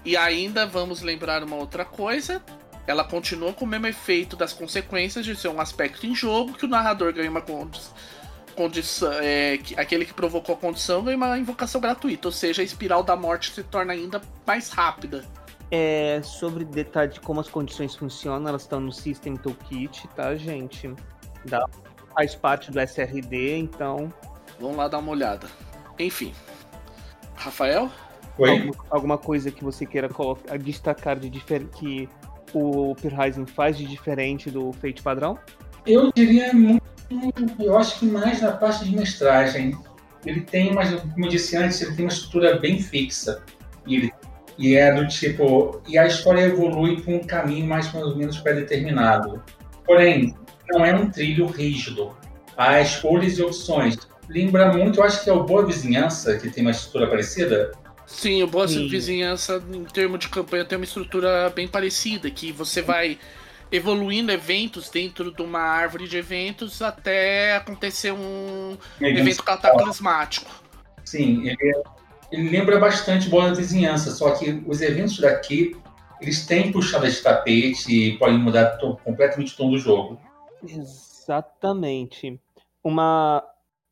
e 0.05 0.17
ainda 0.17 0.67
vamos 0.67 1.03
lembrar 1.03 1.43
uma 1.43 1.57
outra 1.57 1.85
coisa. 1.85 2.43
Ela 2.87 3.05
continua 3.05 3.53
com 3.53 3.65
o 3.65 3.69
mesmo 3.69 3.87
efeito 3.87 4.37
das 4.37 4.53
consequências 4.53 5.25
de 5.25 5.37
ser 5.37 5.49
um 5.49 5.61
aspecto 5.61 6.07
em 6.07 6.15
jogo, 6.15 6.55
que 6.55 6.65
o 6.65 6.69
narrador 6.69 7.13
ganha 7.13 7.31
uma 7.31 7.43
condição. 7.43 9.13
É, 9.23 9.59
aquele 9.77 10.05
que 10.05 10.15
provocou 10.15 10.55
a 10.55 10.59
condição 10.59 11.03
ganha 11.05 11.17
uma 11.17 11.39
invocação 11.39 11.81
gratuita, 11.81 12.29
ou 12.29 12.33
seja, 12.33 12.63
a 12.63 12.65
espiral 12.65 13.03
da 13.03 13.15
morte 13.15 13.53
se 13.53 13.63
torna 13.63 13.93
ainda 13.93 14.21
mais 14.47 14.71
rápida. 14.71 15.25
É, 15.71 16.23
sobre 16.25 16.65
detalhe 16.65 17.13
de 17.13 17.21
como 17.21 17.41
as 17.41 17.49
condições 17.49 17.95
funcionam, 17.95 18.49
elas 18.49 18.63
estão 18.63 18.81
no 18.81 18.91
System 18.91 19.37
Toolkit, 19.37 20.09
tá, 20.17 20.35
gente? 20.35 20.91
Dá 21.45 21.63
faz 22.15 22.35
parte 22.35 22.71
do 22.71 22.81
SRD, 22.81 23.59
então. 23.59 24.13
Vamos 24.61 24.77
lá 24.77 24.89
dar 24.89 24.99
uma 24.99 25.13
olhada. 25.13 25.47
Enfim. 25.99 26.33
Rafael? 27.35 27.91
Oi? 28.39 28.51
Alguma, 28.51 28.75
alguma 28.91 29.19
coisa 29.19 29.51
que 29.51 29.65
você 29.65 29.87
queira 29.87 30.09
colocar, 30.09 30.57
destacar 30.59 31.19
de 31.19 31.31
que 31.31 32.09
o 32.53 32.93
Uprising 32.93 33.47
faz 33.47 33.77
de 33.77 33.85
diferente 33.85 34.51
do 34.51 34.73
Fate 34.73 35.03
padrão? 35.03 35.39
Eu 35.87 36.13
diria 36.15 36.53
muito, 36.53 36.83
eu 37.59 37.77
acho 37.77 37.99
que 37.99 38.07
mais 38.07 38.41
na 38.41 38.53
parte 38.53 38.85
de 38.85 38.95
mestragem. 38.95 39.77
Ele 40.27 40.41
tem, 40.43 40.75
mas 40.75 40.91
como 41.01 41.25
eu 41.25 41.29
disse 41.29 41.57
antes, 41.57 41.81
ele 41.81 41.95
tem 41.95 42.05
uma 42.05 42.13
estrutura 42.13 42.59
bem 42.59 42.81
fixa. 42.81 43.43
E, 43.87 43.97
ele, 43.97 44.13
e 44.59 44.75
é 44.75 44.93
do 44.93 45.07
tipo. 45.07 45.81
E 45.87 45.97
a 45.97 46.07
história 46.07 46.43
evolui 46.43 47.01
por 47.01 47.15
um 47.15 47.21
caminho 47.21 47.67
mais 47.67 47.93
ou 47.95 48.17
menos 48.17 48.39
pré-determinado. 48.39 49.43
Porém, 49.87 50.35
não 50.71 50.85
é 50.85 50.95
um 50.95 51.11
trilho 51.11 51.47
rígido. 51.47 52.17
Há 52.57 52.81
escolhas 52.81 53.39
e 53.39 53.43
opções. 53.43 53.97
Lembra 54.29 54.73
muito, 54.73 55.01
eu 55.01 55.05
acho 55.05 55.25
que 55.25 55.31
é 55.31 55.33
o 55.33 55.45
Boa 55.45 55.65
Vizinhança, 55.65 56.37
que 56.37 56.51
tem 56.51 56.63
uma 56.63 56.71
estrutura 56.71 57.07
parecida. 57.07 57.73
Sim, 58.07 58.43
o 58.43 58.47
Boa 58.47 58.67
Sim. 58.69 58.89
Vizinhança, 58.89 59.63
em 59.73 59.85
termos 59.85 60.21
de 60.21 60.29
campanha, 60.29 60.65
tem 60.65 60.77
uma 60.77 60.85
estrutura 60.85 61.51
bem 61.51 61.69
parecida, 61.69 62.31
que 62.31 62.53
você 62.53 62.83
vai 62.83 63.19
evoluindo 63.71 64.33
eventos 64.33 64.89
dentro 64.89 65.33
de 65.33 65.43
uma 65.43 65.61
árvore 65.61 66.09
de 66.09 66.17
eventos 66.17 66.81
até 66.81 67.55
acontecer 67.55 68.13
um 68.13 68.77
evento 69.01 69.43
cataclismático. 69.43 70.51
Sim, 71.05 71.47
ele, 71.47 71.57
é, 71.63 71.83
ele 72.33 72.49
lembra 72.51 72.79
bastante 72.79 73.29
Boa 73.29 73.55
Vizinhança, 73.55 74.11
só 74.11 74.31
que 74.33 74.63
os 74.67 74.81
eventos 74.81 75.19
daqui, 75.19 75.77
eles 76.21 76.47
têm 76.47 76.73
puxada 76.73 77.09
de 77.11 77.17
tapete 77.17 77.93
e 77.93 78.19
podem 78.19 78.39
mudar 78.39 78.79
completamente 79.05 79.55
o 79.55 79.57
tom 79.57 79.71
do 79.71 79.79
jogo. 79.79 80.19
Exatamente. 80.63 82.41
Uma, 82.83 83.45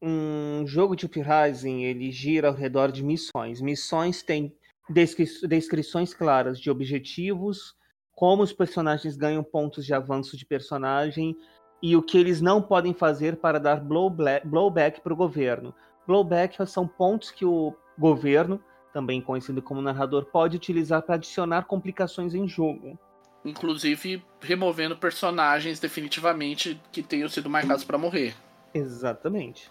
um 0.02 0.66
jogo 0.66 0.96
de 0.96 1.06
Uprising, 1.06 1.82
ele 1.82 2.10
gira 2.10 2.48
ao 2.48 2.54
redor 2.54 2.90
de 2.90 3.04
missões. 3.04 3.60
Missões 3.60 4.22
têm 4.22 4.54
descri 4.88 5.26
descrições 5.48 6.14
claras 6.14 6.60
de 6.60 6.70
objetivos, 6.70 7.74
como 8.14 8.42
os 8.42 8.52
personagens 8.52 9.16
ganham 9.16 9.42
pontos 9.42 9.84
de 9.84 9.92
avanço 9.92 10.36
de 10.36 10.46
personagem 10.46 11.36
e 11.82 11.96
o 11.96 12.02
que 12.02 12.16
eles 12.16 12.40
não 12.40 12.62
podem 12.62 12.94
fazer 12.94 13.36
para 13.36 13.58
dar 13.60 13.80
blowback 13.80 15.00
para 15.00 15.12
o 15.12 15.16
governo. 15.16 15.74
Blowback 16.06 16.56
são 16.66 16.86
pontos 16.86 17.30
que 17.30 17.44
o 17.44 17.74
governo, 17.98 18.62
também 18.92 19.20
conhecido 19.20 19.60
como 19.60 19.82
narrador, 19.82 20.26
pode 20.26 20.56
utilizar 20.56 21.02
para 21.02 21.16
adicionar 21.16 21.66
complicações 21.66 22.34
em 22.34 22.48
jogo 22.48 22.98
inclusive 23.46 24.22
removendo 24.40 24.96
personagens 24.96 25.78
definitivamente 25.78 26.80
que 26.90 27.02
tenham 27.02 27.28
sido 27.28 27.48
marcados 27.48 27.84
para 27.84 27.96
morrer. 27.96 28.34
Exatamente. 28.74 29.70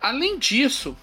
Além 0.00 0.38
disso, 0.38 0.96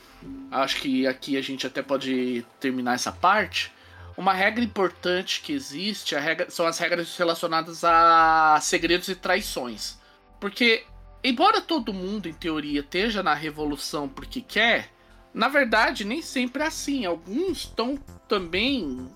acho 0.51 0.77
que 0.81 1.05
aqui 1.05 1.37
a 1.37 1.41
gente 1.41 1.67
até 1.67 1.81
pode 1.81 2.45
terminar 2.59 2.95
essa 2.95 3.11
parte. 3.11 3.71
Uma 4.17 4.33
regra 4.33 4.63
importante 4.63 5.41
que 5.41 5.53
existe 5.53 6.15
regra, 6.15 6.49
são 6.49 6.65
as 6.65 6.79
regras 6.79 7.15
relacionadas 7.17 7.83
a 7.83 8.57
segredos 8.61 9.07
e 9.09 9.15
traições. 9.15 9.99
Porque, 10.39 10.85
embora 11.23 11.61
todo 11.61 11.93
mundo, 11.93 12.27
em 12.27 12.33
teoria, 12.33 12.79
esteja 12.79 13.21
na 13.21 13.33
revolução 13.33 14.07
porque 14.07 14.41
quer, 14.41 14.89
na 15.33 15.49
verdade 15.49 16.05
nem 16.05 16.21
sempre 16.21 16.63
é 16.63 16.67
assim. 16.67 17.05
Alguns 17.05 17.59
estão 17.59 17.97
também 18.27 19.07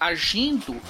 agindo 0.00 0.80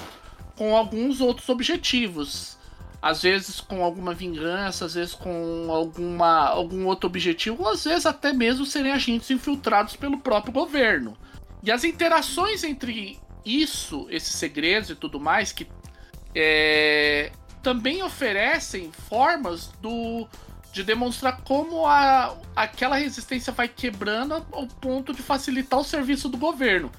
com 0.55 0.75
alguns 0.75 1.21
outros 1.21 1.49
objetivos. 1.49 2.57
Às 3.01 3.23
vezes 3.23 3.59
com 3.59 3.83
alguma 3.83 4.13
vingança, 4.13 4.85
às 4.85 4.93
vezes 4.93 5.15
com 5.15 5.67
alguma, 5.71 6.47
algum 6.47 6.85
outro 6.85 7.07
objetivo, 7.07 7.63
ou 7.63 7.69
às 7.69 7.83
vezes 7.83 8.05
até 8.05 8.31
mesmo 8.31 8.63
serem 8.65 8.91
agentes 8.91 9.31
infiltrados 9.31 9.95
pelo 9.95 10.19
próprio 10.19 10.53
governo. 10.53 11.17
E 11.63 11.71
as 11.71 11.83
interações 11.83 12.63
entre 12.63 13.19
isso, 13.43 14.05
esses 14.09 14.35
segredos 14.35 14.91
e 14.91 14.95
tudo 14.95 15.19
mais, 15.19 15.51
que 15.51 15.67
é, 16.35 17.31
também 17.63 18.03
oferecem 18.03 18.91
formas 19.09 19.67
do, 19.81 20.27
de 20.71 20.83
demonstrar 20.83 21.41
como 21.41 21.87
a, 21.87 22.37
aquela 22.55 22.97
resistência 22.97 23.51
vai 23.51 23.67
quebrando 23.67 24.33
ao 24.51 24.67
ponto 24.67 25.11
de 25.11 25.23
facilitar 25.23 25.79
o 25.79 25.83
serviço 25.83 26.29
do 26.29 26.37
governo 26.37 26.91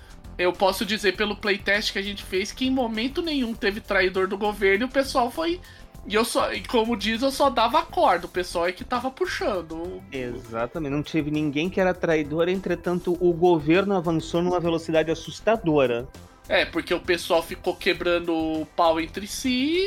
eu 0.45 0.53
posso 0.53 0.85
dizer 0.85 1.17
pelo 1.17 1.37
playtest 1.37 1.93
que 1.93 1.99
a 1.99 2.03
gente 2.03 2.23
fez 2.23 2.53
que 2.53 2.67
em 2.67 2.71
momento 2.71 3.23
nenhum 3.23 3.55
teve 3.55 3.81
traidor 3.81 4.27
do 4.27 4.37
governo 4.37 4.85
e 4.85 4.89
o 4.89 4.91
pessoal 4.91 5.31
foi. 5.31 5.61
E 6.07 6.15
eu 6.15 6.25
só, 6.25 6.49
como 6.69 6.97
diz, 6.97 7.23
eu 7.23 7.31
só 7.31 7.49
dava 7.49 7.79
a 7.79 7.83
corda, 7.83 8.27
o 8.27 8.29
pessoal 8.29 8.67
é 8.67 8.73
que 8.73 8.85
tava 8.85 9.11
puxando. 9.11 10.03
Exatamente, 10.11 10.93
não 10.93 11.03
tive 11.03 11.31
ninguém 11.31 11.71
que 11.71 11.81
era 11.81 11.95
traidor, 11.95 12.49
entretanto, 12.49 13.17
o 13.21 13.33
governo 13.33 13.95
avançou 13.95 14.43
numa 14.43 14.59
velocidade 14.59 15.13
assustadora. 15.13 16.09
É, 16.49 16.65
porque 16.65 16.93
o 16.93 17.01
pessoal 17.01 17.41
ficou 17.41 17.77
quebrando 17.77 18.35
o 18.35 18.67
pau 18.75 19.01
entre 19.01 19.29
si 19.29 19.87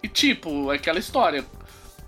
e, 0.00 0.08
tipo, 0.08 0.70
aquela 0.70 1.00
história. 1.00 1.44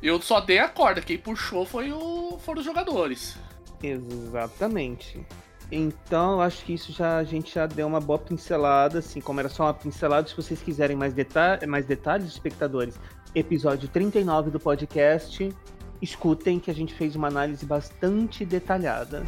Eu 0.00 0.22
só 0.22 0.40
dei 0.40 0.60
a 0.60 0.68
corda, 0.68 1.00
quem 1.00 1.18
puxou 1.18 1.66
foi 1.66 1.90
o, 1.90 2.38
foram 2.44 2.60
os 2.60 2.64
jogadores. 2.64 3.36
Exatamente. 3.82 5.20
Então, 5.70 6.40
acho 6.40 6.64
que 6.64 6.72
isso 6.72 6.92
já 6.92 7.18
a 7.18 7.24
gente 7.24 7.54
já 7.54 7.66
deu 7.66 7.86
uma 7.86 8.00
boa 8.00 8.18
pincelada, 8.18 9.00
assim, 9.00 9.20
como 9.20 9.38
era 9.40 9.50
só 9.50 9.64
uma 9.64 9.74
pincelada, 9.74 10.26
se 10.26 10.34
vocês 10.34 10.62
quiserem 10.62 10.96
mais, 10.96 11.12
deta 11.12 11.60
mais 11.66 11.84
detalhes, 11.84 12.26
espectadores, 12.26 12.98
episódio 13.34 13.86
39 13.88 14.50
do 14.50 14.58
podcast, 14.58 15.54
escutem 16.00 16.58
que 16.58 16.70
a 16.70 16.74
gente 16.74 16.94
fez 16.94 17.14
uma 17.14 17.28
análise 17.28 17.66
bastante 17.66 18.46
detalhada. 18.46 19.22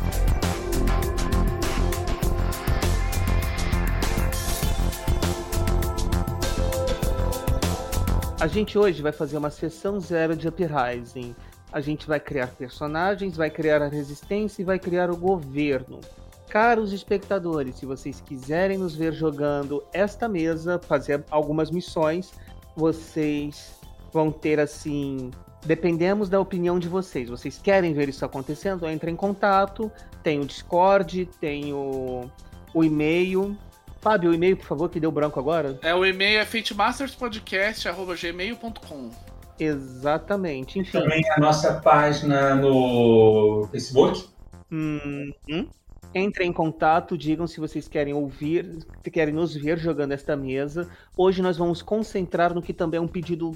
A 8.40 8.46
gente 8.46 8.78
hoje 8.78 9.02
vai 9.02 9.12
fazer 9.12 9.36
uma 9.36 9.50
sessão 9.50 10.00
zero 10.00 10.34
de 10.34 10.48
Uprising. 10.48 11.36
A 11.70 11.82
gente 11.82 12.06
vai 12.06 12.18
criar 12.18 12.46
personagens, 12.46 13.36
vai 13.36 13.50
criar 13.50 13.82
a 13.82 13.88
resistência 13.88 14.62
e 14.62 14.64
vai 14.64 14.78
criar 14.78 15.10
o 15.10 15.16
governo. 15.18 16.00
Caros 16.50 16.92
espectadores, 16.92 17.76
se 17.76 17.86
vocês 17.86 18.20
quiserem 18.20 18.76
nos 18.76 18.94
ver 18.96 19.12
jogando 19.12 19.84
esta 19.92 20.28
mesa, 20.28 20.80
fazer 20.80 21.24
algumas 21.30 21.70
missões, 21.70 22.32
vocês 22.74 23.78
vão 24.12 24.32
ter 24.32 24.58
assim. 24.58 25.30
Dependemos 25.64 26.28
da 26.28 26.40
opinião 26.40 26.76
de 26.76 26.88
vocês. 26.88 27.30
Vocês 27.30 27.56
querem 27.56 27.94
ver 27.94 28.08
isso 28.08 28.24
acontecendo? 28.24 28.88
Entre 28.88 29.12
em 29.12 29.16
contato. 29.16 29.92
Tem 30.24 30.40
o 30.40 30.44
Discord, 30.44 31.26
tem 31.40 31.72
o, 31.72 32.28
o 32.74 32.82
e-mail. 32.82 33.56
Fábio, 34.00 34.30
o 34.30 34.34
e-mail, 34.34 34.56
por 34.56 34.66
favor, 34.66 34.90
que 34.90 34.98
deu 34.98 35.12
branco 35.12 35.38
agora. 35.38 35.78
É, 35.82 35.94
o 35.94 36.04
e-mail 36.04 36.40
é 36.40 36.44
fatemasterspodcast.gmail.com 36.44 39.10
Exatamente, 39.56 40.80
enfim. 40.80 40.98
Também 40.98 41.22
a 41.30 41.38
nossa 41.38 41.74
página 41.74 42.56
no 42.56 43.68
Facebook. 43.70 44.28
Hum, 44.72 45.32
hum. 45.48 45.68
Entrem 46.14 46.48
em 46.48 46.52
contato, 46.52 47.16
digam 47.16 47.46
se 47.46 47.60
vocês 47.60 47.86
querem 47.86 48.12
ouvir, 48.12 48.84
querem 49.12 49.32
nos 49.32 49.54
ver 49.54 49.78
jogando 49.78 50.10
esta 50.12 50.36
mesa. 50.36 50.88
Hoje 51.16 51.40
nós 51.40 51.56
vamos 51.56 51.82
concentrar 51.82 52.52
no 52.52 52.60
que 52.60 52.74
também 52.74 52.98
é 52.98 53.00
um 53.00 53.06
pedido 53.06 53.52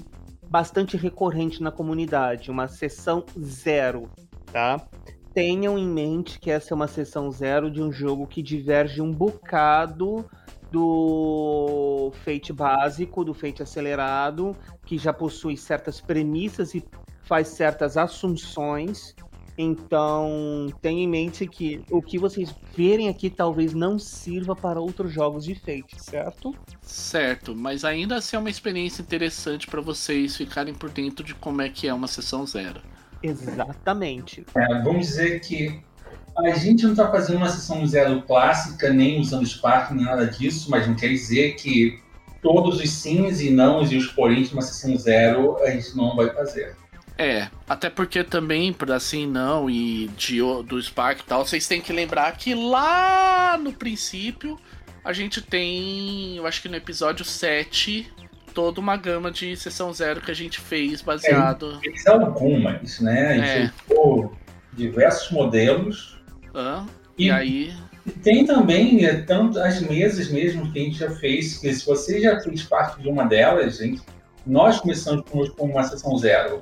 bastante 0.47 0.95
recorrente 0.95 1.61
na 1.61 1.69
comunidade, 1.69 2.49
uma 2.49 2.67
sessão 2.69 3.25
zero, 3.37 4.09
tá? 4.53 4.87
Tenham 5.33 5.77
em 5.77 5.85
mente 5.85 6.39
que 6.39 6.49
essa 6.49 6.73
é 6.73 6.75
uma 6.75 6.87
sessão 6.87 7.29
zero 7.29 7.69
de 7.69 7.81
um 7.81 7.91
jogo 7.91 8.25
que 8.25 8.41
diverge 8.41 9.01
um 9.01 9.11
bocado 9.11 10.25
do 10.71 12.13
Fate 12.23 12.53
básico, 12.53 13.25
do 13.25 13.33
Fate 13.33 13.63
acelerado, 13.63 14.55
que 14.85 14.97
já 14.97 15.11
possui 15.11 15.57
certas 15.57 15.99
premissas 15.99 16.73
e 16.73 16.85
faz 17.23 17.49
certas 17.49 17.97
assunções 17.97 19.13
então, 19.57 20.67
tenha 20.81 21.03
em 21.03 21.07
mente 21.07 21.47
que 21.47 21.81
o 21.89 22.01
que 22.01 22.19
vocês 22.19 22.53
verem 22.75 23.07
aqui 23.07 23.29
talvez 23.29 23.73
não 23.73 23.97
sirva 23.97 24.55
para 24.55 24.79
outros 24.79 25.13
jogos 25.13 25.45
de 25.45 25.55
Fate, 25.55 25.95
certo? 25.97 26.53
Certo, 26.81 27.55
mas 27.55 27.85
ainda 27.85 28.17
assim 28.17 28.35
é 28.35 28.39
uma 28.39 28.49
experiência 28.49 29.01
interessante 29.01 29.67
para 29.67 29.79
vocês 29.79 30.35
ficarem 30.35 30.73
por 30.73 30.89
dentro 30.89 31.23
de 31.23 31.33
como 31.33 31.61
é 31.61 31.69
que 31.69 31.87
é 31.87 31.93
uma 31.93 32.07
sessão 32.07 32.45
zero. 32.45 32.81
Exatamente. 33.23 34.45
É, 34.55 34.81
vamos 34.81 35.07
dizer 35.07 35.39
que 35.39 35.81
a 36.37 36.49
gente 36.51 36.83
não 36.83 36.91
está 36.91 37.09
fazendo 37.09 37.37
uma 37.37 37.49
sessão 37.49 37.85
zero 37.87 38.21
clássica, 38.23 38.91
nem 38.91 39.21
usando 39.21 39.47
Spark, 39.47 39.91
nem 39.91 40.03
nada 40.03 40.27
disso, 40.27 40.69
mas 40.69 40.85
não 40.85 40.95
quer 40.95 41.07
dizer 41.07 41.55
que 41.55 41.97
todos 42.41 42.79
os 42.79 42.89
sims 42.89 43.39
e 43.39 43.49
nãos 43.49 43.89
e 43.91 43.95
os 43.95 44.07
poréns 44.07 44.49
de 44.49 44.53
uma 44.53 44.61
sessão 44.61 44.97
zero 44.97 45.57
a 45.63 45.71
gente 45.71 45.95
não 45.95 46.13
vai 46.15 46.29
fazer. 46.31 46.75
É, 47.17 47.47
até 47.67 47.89
porque 47.89 48.23
também, 48.23 48.73
por 48.73 48.91
assim 48.91 49.25
não, 49.25 49.69
e 49.69 50.07
de, 50.17 50.39
do 50.65 50.81
Spark 50.81 51.21
e 51.21 51.23
tal, 51.23 51.45
vocês 51.45 51.67
têm 51.67 51.79
que 51.79 51.93
lembrar 51.93 52.35
que 52.35 52.53
lá 52.53 53.57
no 53.57 53.71
princípio 53.71 54.59
a 55.03 55.13
gente 55.13 55.41
tem, 55.41 56.35
eu 56.35 56.45
acho 56.45 56.61
que 56.61 56.67
no 56.67 56.75
episódio 56.75 57.23
7, 57.23 58.11
toda 58.53 58.81
uma 58.81 58.97
gama 58.97 59.31
de 59.31 59.55
sessão 59.55 59.93
zero 59.93 60.19
que 60.19 60.31
a 60.31 60.35
gente 60.35 60.59
fez 60.59 61.01
baseado. 61.01 61.77
É, 61.77 61.89
fez 61.89 62.05
algumas, 62.07 62.99
né? 62.99 63.27
A 63.27 63.37
gente 63.37 63.73
é. 63.91 64.29
diversos 64.73 65.31
modelos. 65.31 66.19
Ah, 66.53 66.85
e, 67.17 67.27
e, 67.27 67.31
aí. 67.31 67.73
E 68.05 68.11
tem 68.11 68.45
também 68.45 69.05
é, 69.05 69.21
tanto 69.21 69.57
as 69.59 69.79
mesas 69.79 70.29
mesmo 70.29 70.71
que 70.71 70.79
a 70.79 70.83
gente 70.83 70.97
já 70.97 71.11
fez, 71.11 71.59
que 71.59 71.73
se 71.73 71.85
você 71.85 72.19
já 72.19 72.41
fez 72.41 72.63
parte 72.63 73.01
de 73.01 73.07
uma 73.07 73.25
delas, 73.25 73.77
gente, 73.77 74.01
nós 74.45 74.81
começamos 74.81 75.23
com 75.51 75.65
uma 75.65 75.83
sessão 75.83 76.17
zero 76.17 76.61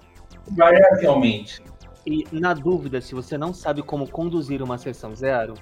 variavelmente. 0.50 1.62
E 2.06 2.28
na 2.32 2.54
dúvida, 2.54 3.00
se 3.00 3.16
você 3.16 3.38
não 3.38 3.54
sabe 3.54 3.82
como 3.82 4.10
conduzir 4.10 4.62
uma 4.62 4.78
sessão 4.78 5.16
zero, 5.16 5.54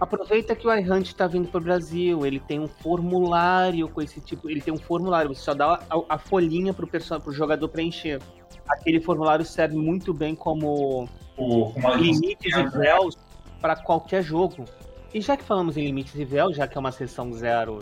aproveita 0.00 0.54
que 0.54 0.66
o 0.66 0.72
iHunt 0.72 1.06
está 1.06 1.26
vindo 1.26 1.48
para 1.48 1.58
o 1.58 1.64
Brasil. 1.64 2.24
Ele 2.24 2.38
tem 2.38 2.60
um 2.60 2.68
formulário 2.68 3.88
com 3.88 4.00
esse 4.00 4.20
tipo. 4.20 4.48
Ele 4.48 4.60
tem 4.60 4.72
um 4.72 4.78
formulário, 4.78 5.34
você 5.34 5.42
só 5.42 5.54
dá 5.54 5.80
a, 5.90 6.14
a 6.14 6.18
folhinha 6.18 6.72
para 6.72 6.86
o 7.26 7.32
jogador 7.32 7.68
preencher. 7.68 8.20
Aquele 8.68 9.00
formulário 9.00 9.44
serve 9.44 9.76
muito 9.76 10.14
bem 10.14 10.34
como 10.36 11.08
o, 11.36 11.72
limites 11.96 12.54
e 12.56 12.62
véus 12.78 13.16
para 13.60 13.74
qualquer 13.74 14.22
jogo. 14.22 14.64
E 15.12 15.20
já 15.20 15.36
que 15.36 15.42
falamos 15.42 15.76
em 15.76 15.84
limites 15.84 16.14
e 16.14 16.24
véus, 16.24 16.56
já 16.56 16.68
que 16.68 16.76
é 16.76 16.80
uma 16.80 16.92
sessão 16.92 17.32
zero, 17.32 17.78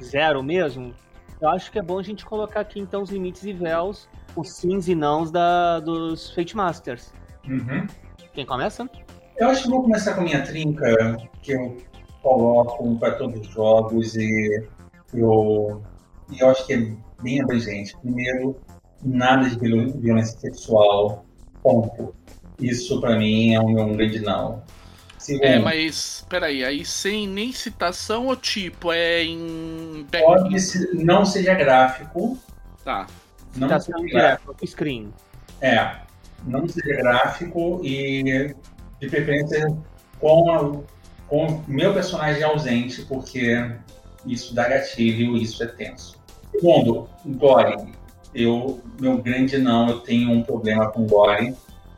zero 0.00 0.42
mesmo, 0.42 0.94
eu 1.40 1.48
acho 1.48 1.72
que 1.72 1.78
é 1.78 1.82
bom 1.82 1.98
a 1.98 2.02
gente 2.02 2.24
colocar 2.24 2.60
aqui 2.60 2.78
então 2.78 3.02
os 3.02 3.10
limites 3.10 3.44
e 3.44 3.52
véus 3.52 4.08
os 4.36 4.52
sims 4.52 4.88
e 4.88 4.94
nãos 4.94 5.30
da, 5.30 5.80
dos 5.80 6.30
Fate 6.32 6.56
Masters. 6.56 7.12
Uhum. 7.48 7.86
Quem 8.32 8.44
começa? 8.44 8.88
Eu 9.36 9.48
acho 9.48 9.64
que 9.64 9.70
vou 9.70 9.82
começar 9.82 10.14
com 10.14 10.20
a 10.20 10.24
minha 10.24 10.42
trinca, 10.42 11.16
que 11.42 11.52
eu 11.52 11.76
coloco 12.22 12.98
para 12.98 13.14
todos 13.14 13.40
os 13.40 13.48
jogos 13.48 14.14
e 14.16 14.68
eu, 15.14 15.82
e 16.30 16.40
eu 16.40 16.50
acho 16.50 16.66
que 16.66 16.74
é 16.74 16.92
bem 17.22 17.40
abrangente. 17.40 17.96
Primeiro, 17.98 18.56
nada 19.02 19.48
de 19.48 19.58
violência 19.58 20.38
sexual, 20.38 21.24
ponto. 21.62 22.14
Isso 22.60 23.00
para 23.00 23.16
mim 23.18 23.54
é 23.54 23.60
um, 23.60 23.78
um 23.80 23.96
grande 23.96 24.20
não. 24.20 24.62
Segundo, 25.18 25.44
é, 25.44 25.58
mas 25.58 26.24
peraí, 26.28 26.64
aí 26.64 26.84
sem 26.84 27.26
nem 27.26 27.52
citação 27.52 28.28
ou 28.28 28.36
tipo, 28.36 28.92
é 28.92 29.24
em. 29.24 30.06
Pode 30.10 30.60
ser, 30.60 30.94
não 30.94 31.24
seja 31.24 31.52
gráfico. 31.54 32.38
Tá. 32.84 33.06
Não 33.56 33.68
tá 33.68 33.80
sendo 33.80 34.02
gráfico, 34.02 34.54
screen. 34.66 35.12
É, 35.60 35.96
não 36.44 36.68
seja 36.68 36.96
gráfico 36.96 37.80
e 37.82 38.54
de 39.00 39.08
preferência 39.08 39.66
com, 40.18 40.50
a, 40.50 41.28
com 41.28 41.62
meu 41.66 41.92
personagem 41.92 42.42
ausente, 42.42 43.02
porque 43.02 43.70
isso 44.26 44.54
dá 44.54 44.68
gatilho, 44.68 45.36
isso 45.36 45.62
é 45.62 45.66
tenso. 45.66 46.18
Segundo, 46.50 47.08
gore. 47.24 47.94
Eu, 48.34 48.80
meu 49.00 49.18
grande 49.18 49.56
não, 49.56 49.88
eu 49.88 50.00
tenho 50.00 50.30
um 50.30 50.42
problema 50.42 50.90
com 50.90 51.06
gore, 51.06 51.54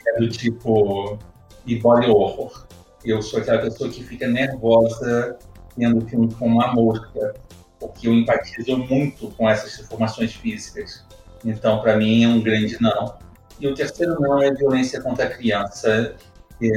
é 0.06 0.18
do 0.18 0.28
tipo 0.28 1.18
e 1.66 1.76
body 1.76 2.06
horror. 2.08 2.66
Eu 3.04 3.20
sou 3.22 3.40
aquela 3.40 3.60
pessoa 3.60 3.90
que 3.90 4.02
fica 4.02 4.26
nervosa 4.26 5.38
vendo 5.76 6.06
filme 6.08 6.32
com 6.34 6.46
uma 6.46 6.72
mosca, 6.72 7.34
porque 7.78 8.08
eu 8.08 8.14
empatizo 8.14 8.76
muito 8.76 9.30
com 9.32 9.48
essas 9.48 9.78
informações 9.78 10.34
físicas. 10.34 11.04
Então, 11.44 11.80
para 11.80 11.96
mim, 11.96 12.24
é 12.24 12.28
um 12.28 12.40
grande 12.40 12.80
não. 12.80 13.16
E 13.60 13.66
o 13.66 13.74
terceiro 13.74 14.20
não 14.20 14.40
é 14.42 14.52
violência 14.52 15.00
contra 15.00 15.26
a 15.26 15.30
criança, 15.30 16.14
que 16.58 16.72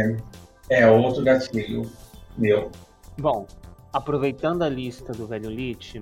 é 0.69 0.87
outro 0.89 1.23
gatilho 1.23 1.89
meu. 2.37 2.71
Bom, 3.17 3.45
aproveitando 3.93 4.63
a 4.63 4.69
lista 4.69 5.11
do 5.13 5.27
velho 5.27 5.49
Lit, 5.49 6.01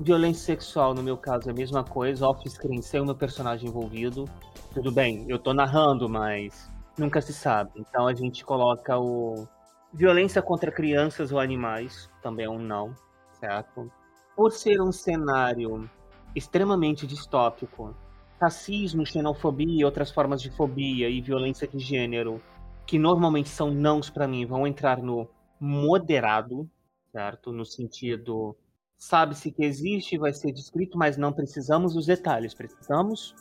violência 0.00 0.46
sexual, 0.46 0.94
no 0.94 1.02
meu 1.02 1.16
caso, 1.16 1.48
é 1.48 1.52
a 1.52 1.54
mesma 1.54 1.84
coisa, 1.84 2.26
off-screen 2.26 2.80
sem 2.80 3.00
o 3.00 3.04
meu 3.04 3.14
personagem 3.14 3.68
envolvido. 3.68 4.28
Tudo 4.72 4.90
bem, 4.90 5.24
eu 5.28 5.38
tô 5.38 5.52
narrando, 5.52 6.08
mas 6.08 6.70
nunca 6.98 7.20
se 7.20 7.32
sabe. 7.32 7.70
Então 7.76 8.06
a 8.06 8.14
gente 8.14 8.44
coloca 8.44 8.98
o 8.98 9.46
violência 9.92 10.42
contra 10.42 10.72
crianças 10.72 11.30
ou 11.30 11.38
animais, 11.38 12.10
também 12.22 12.46
é 12.46 12.50
um 12.50 12.58
não, 12.58 12.94
certo? 13.38 13.90
Por 14.34 14.50
ser 14.50 14.80
um 14.80 14.90
cenário 14.90 15.88
extremamente 16.34 17.06
distópico. 17.06 17.94
Racismo, 18.40 19.06
xenofobia 19.06 19.80
e 19.80 19.84
outras 19.84 20.10
formas 20.10 20.42
de 20.42 20.50
fobia 20.50 21.08
e 21.08 21.20
violência 21.20 21.66
de 21.66 21.78
gênero, 21.78 22.42
que 22.86 22.98
normalmente 22.98 23.48
são 23.48 23.70
nãos 23.70 24.10
para 24.10 24.28
mim, 24.28 24.44
vão 24.44 24.66
entrar 24.66 24.98
no 25.00 25.28
moderado, 25.58 26.68
certo? 27.12 27.52
No 27.52 27.64
sentido, 27.64 28.56
sabe-se 28.98 29.52
que 29.52 29.64
existe, 29.64 30.18
vai 30.18 30.32
ser 30.32 30.52
descrito, 30.52 30.98
mas 30.98 31.16
não 31.16 31.32
precisamos 31.32 31.94
dos 31.94 32.06
detalhes, 32.06 32.52
precisamos 32.52 33.34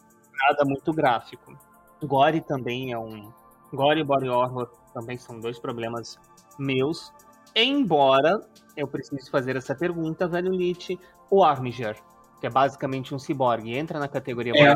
nada 0.47 0.63
muito 0.63 0.93
gráfico. 0.93 1.57
Gore 2.03 2.41
também 2.41 2.91
é 2.91 2.97
um. 2.97 3.31
Gore 3.73 4.01
e 4.01 4.03
body 4.03 4.29
horror 4.29 4.69
também 4.93 5.17
são 5.17 5.39
dois 5.39 5.57
problemas 5.57 6.19
meus. 6.59 7.11
Embora 7.55 8.39
eu 8.77 8.87
precise 8.87 9.29
fazer 9.29 9.55
essa 9.55 9.75
pergunta, 9.75 10.27
velho 10.27 10.51
Lich, 10.51 10.99
o 11.29 11.43
Armiger 11.43 11.97
que 12.43 12.47
é 12.47 12.49
basicamente 12.49 13.15
um 13.15 13.19
ciborgue, 13.19 13.73
entra 13.73 13.97
na 13.97 14.07
categoria 14.09 14.51
é, 14.53 14.75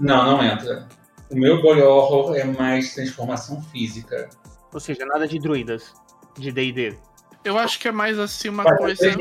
Não, 0.00 0.32
não 0.32 0.42
entra. 0.42 0.88
O 1.30 1.36
meu 1.36 1.62
body 1.62 1.80
horror 1.80 2.34
é 2.34 2.42
mais 2.42 2.92
transformação 2.92 3.62
física. 3.62 4.28
Ou 4.72 4.80
seja, 4.80 5.06
nada 5.06 5.28
de 5.28 5.38
druidas, 5.38 5.94
de 6.36 6.50
D&D. 6.50 6.98
Eu 7.44 7.56
acho 7.56 7.78
que 7.78 7.86
é 7.86 7.92
mais 7.92 8.18
assim 8.18 8.48
uma 8.48 8.64
Pode 8.64 8.78
coisa... 8.78 9.12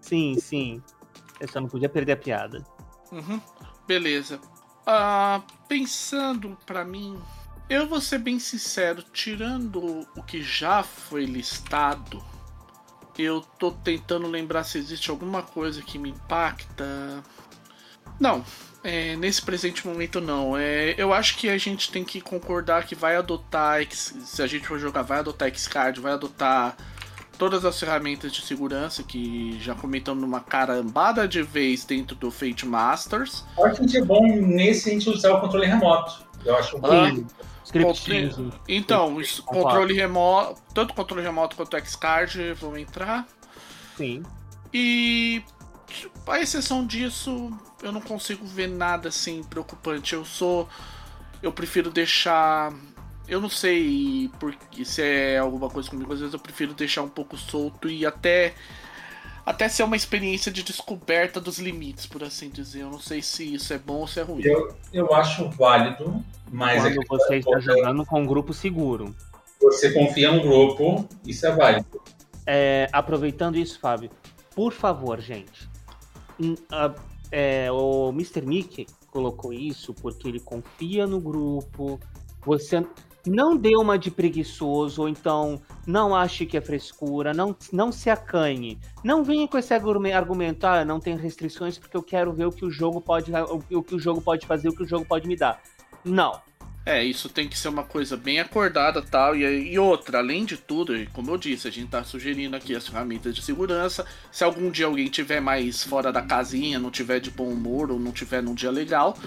Sim, 0.00 0.38
sim. 0.40 0.82
Eu 1.38 1.48
só 1.48 1.60
não 1.60 1.68
podia 1.68 1.86
perder 1.86 2.12
a 2.12 2.16
piada. 2.16 2.64
Uhum. 3.12 3.38
Beleza. 3.86 4.40
Uh, 4.86 5.42
pensando 5.68 6.56
para 6.64 6.82
mim, 6.82 7.20
eu 7.68 7.86
vou 7.86 8.00
ser 8.00 8.20
bem 8.20 8.38
sincero, 8.38 9.02
tirando 9.12 10.08
o 10.16 10.22
que 10.22 10.42
já 10.42 10.82
foi 10.82 11.26
listado, 11.26 12.24
eu 13.22 13.40
tô 13.58 13.72
tentando 13.72 14.26
lembrar 14.26 14.64
se 14.64 14.78
existe 14.78 15.10
alguma 15.10 15.42
coisa 15.42 15.82
que 15.82 15.98
me 15.98 16.10
impacta. 16.10 17.22
Não, 18.18 18.44
É, 18.84 19.16
nesse 19.16 19.42
presente 19.42 19.86
momento 19.86 20.20
não. 20.20 20.56
É, 20.56 20.94
eu 20.96 21.12
acho 21.12 21.36
que 21.36 21.48
a 21.48 21.58
gente 21.58 21.90
tem 21.90 22.04
que 22.04 22.20
concordar 22.20 22.84
que 22.86 22.94
vai 22.94 23.16
adotar, 23.16 23.84
se 23.90 24.40
a 24.40 24.46
gente 24.46 24.66
for 24.66 24.78
jogar, 24.78 25.02
vai 25.02 25.18
adotar 25.18 25.52
Xcard, 25.54 26.00
vai 26.00 26.12
adotar 26.12 26.76
todas 27.38 27.64
as 27.64 27.78
ferramentas 27.78 28.32
de 28.32 28.42
segurança 28.42 29.02
que 29.02 29.58
já 29.60 29.74
comentamos 29.74 30.20
numa 30.20 30.40
carambada 30.40 31.26
de 31.26 31.42
vez 31.42 31.84
dentro 31.84 32.16
do 32.16 32.30
Fate 32.30 32.66
Masters. 32.66 33.44
Eu 33.56 33.66
acho 33.66 33.86
que 33.86 33.96
é 33.96 34.04
bom 34.04 34.26
nesse 34.42 34.90
a 34.90 34.92
gente 34.92 35.08
usar 35.08 35.32
o 35.32 35.40
controle 35.40 35.66
remoto. 35.66 36.26
Eu 36.44 36.56
acho 36.56 36.76
ah, 36.82 37.12
Script 37.68 38.10
Então, 38.66 39.20
controle 39.44 39.92
remoto, 39.92 40.60
tanto 40.72 40.94
controle 40.94 41.22
remoto 41.22 41.54
quanto 41.54 41.78
Xcard 41.86 42.54
vão 42.54 42.76
entrar. 42.78 43.26
Sim. 43.96 44.22
E 44.72 45.42
a 46.26 46.40
exceção 46.40 46.86
disso, 46.86 47.52
eu 47.82 47.92
não 47.92 48.00
consigo 48.00 48.46
ver 48.46 48.68
nada 48.68 49.08
assim 49.08 49.42
preocupante. 49.42 50.14
Eu 50.14 50.24
sou. 50.24 50.68
Eu 51.42 51.52
prefiro 51.52 51.90
deixar. 51.90 52.72
Eu 53.26 53.40
não 53.40 53.50
sei 53.50 54.30
porque 54.40 54.84
se 54.84 55.02
é 55.02 55.38
alguma 55.38 55.68
coisa 55.68 55.90
comigo, 55.90 56.10
às 56.12 56.20
vezes 56.20 56.32
eu 56.32 56.40
prefiro 56.40 56.72
deixar 56.72 57.02
um 57.02 57.08
pouco 57.08 57.36
solto 57.36 57.88
e 57.88 58.06
até. 58.06 58.54
Até 59.48 59.66
ser 59.66 59.82
uma 59.82 59.96
experiência 59.96 60.52
de 60.52 60.62
descoberta 60.62 61.40
dos 61.40 61.58
limites, 61.58 62.04
por 62.04 62.22
assim 62.22 62.50
dizer. 62.50 62.82
Eu 62.82 62.90
não 62.90 63.00
sei 63.00 63.22
se 63.22 63.54
isso 63.54 63.72
é 63.72 63.78
bom 63.78 64.00
ou 64.00 64.06
se 64.06 64.20
é 64.20 64.22
ruim. 64.22 64.42
Eu, 64.44 64.76
eu 64.92 65.14
acho 65.14 65.48
válido, 65.48 66.22
mas. 66.52 66.82
Quando 66.82 67.00
é 67.00 67.04
você 67.08 67.36
está 67.36 67.58
jogando 67.58 68.04
com 68.04 68.20
um 68.20 68.26
grupo 68.26 68.52
seguro. 68.52 69.16
Você 69.58 69.90
confia 69.92 70.30
no 70.30 70.42
grupo, 70.42 71.08
isso 71.26 71.46
é 71.46 71.50
válido. 71.50 71.98
É, 72.44 72.90
aproveitando 72.92 73.56
isso, 73.56 73.80
Fábio, 73.80 74.10
por 74.54 74.70
favor, 74.70 75.18
gente, 75.18 75.66
é, 77.32 77.72
o 77.72 78.10
Mr. 78.10 78.42
Nick 78.42 78.86
colocou 79.10 79.50
isso 79.50 79.94
porque 79.94 80.28
ele 80.28 80.40
confia 80.40 81.06
no 81.06 81.18
grupo. 81.18 81.98
Você 82.44 82.84
não 83.28 83.56
dê 83.56 83.76
uma 83.76 83.98
de 83.98 84.10
preguiçoso, 84.10 85.02
ou 85.02 85.08
então 85.08 85.60
não 85.86 86.14
ache 86.14 86.46
que 86.46 86.56
é 86.56 86.60
frescura, 86.60 87.32
não, 87.32 87.56
não 87.72 87.92
se 87.92 88.10
acanhe. 88.10 88.78
Não 89.04 89.22
venha 89.24 89.46
com 89.46 89.58
esse 89.58 89.72
argumento, 89.72 90.64
ah, 90.64 90.84
não 90.84 91.00
tem 91.00 91.16
restrições 91.16 91.78
porque 91.78 91.96
eu 91.96 92.02
quero 92.02 92.32
ver 92.32 92.46
o 92.46 92.52
que 92.52 92.64
o 92.64 92.70
jogo 92.70 93.00
pode, 93.00 93.32
o 93.70 93.82
que 93.82 93.94
o 93.94 93.98
jogo 93.98 94.20
pode 94.20 94.46
fazer, 94.46 94.68
o 94.68 94.74
que 94.74 94.82
o 94.82 94.88
jogo 94.88 95.04
pode 95.04 95.26
me 95.26 95.36
dar. 95.36 95.60
Não. 96.04 96.40
É, 96.88 97.04
isso 97.04 97.28
tem 97.28 97.46
que 97.46 97.58
ser 97.58 97.68
uma 97.68 97.84
coisa 97.84 98.16
bem 98.16 98.40
acordada 98.40 99.02
tal. 99.02 99.36
E, 99.36 99.72
e 99.72 99.78
outra, 99.78 100.20
além 100.20 100.46
de 100.46 100.56
tudo, 100.56 100.94
como 101.12 101.30
eu 101.30 101.36
disse, 101.36 101.68
a 101.68 101.70
gente 101.70 101.90
tá 101.90 102.02
sugerindo 102.02 102.56
aqui 102.56 102.74
as 102.74 102.88
ferramentas 102.88 103.34
de 103.34 103.42
segurança. 103.42 104.06
Se 104.32 104.42
algum 104.42 104.70
dia 104.70 104.86
alguém 104.86 105.06
tiver 105.08 105.38
mais 105.38 105.84
fora 105.84 106.10
da 106.10 106.22
casinha, 106.22 106.78
não 106.78 106.90
tiver 106.90 107.20
de 107.20 107.30
bom 107.30 107.48
humor 107.48 107.90
ou 107.90 107.98
não 107.98 108.10
tiver 108.10 108.42
num 108.42 108.54
dia 108.54 108.70
legal, 108.70 109.18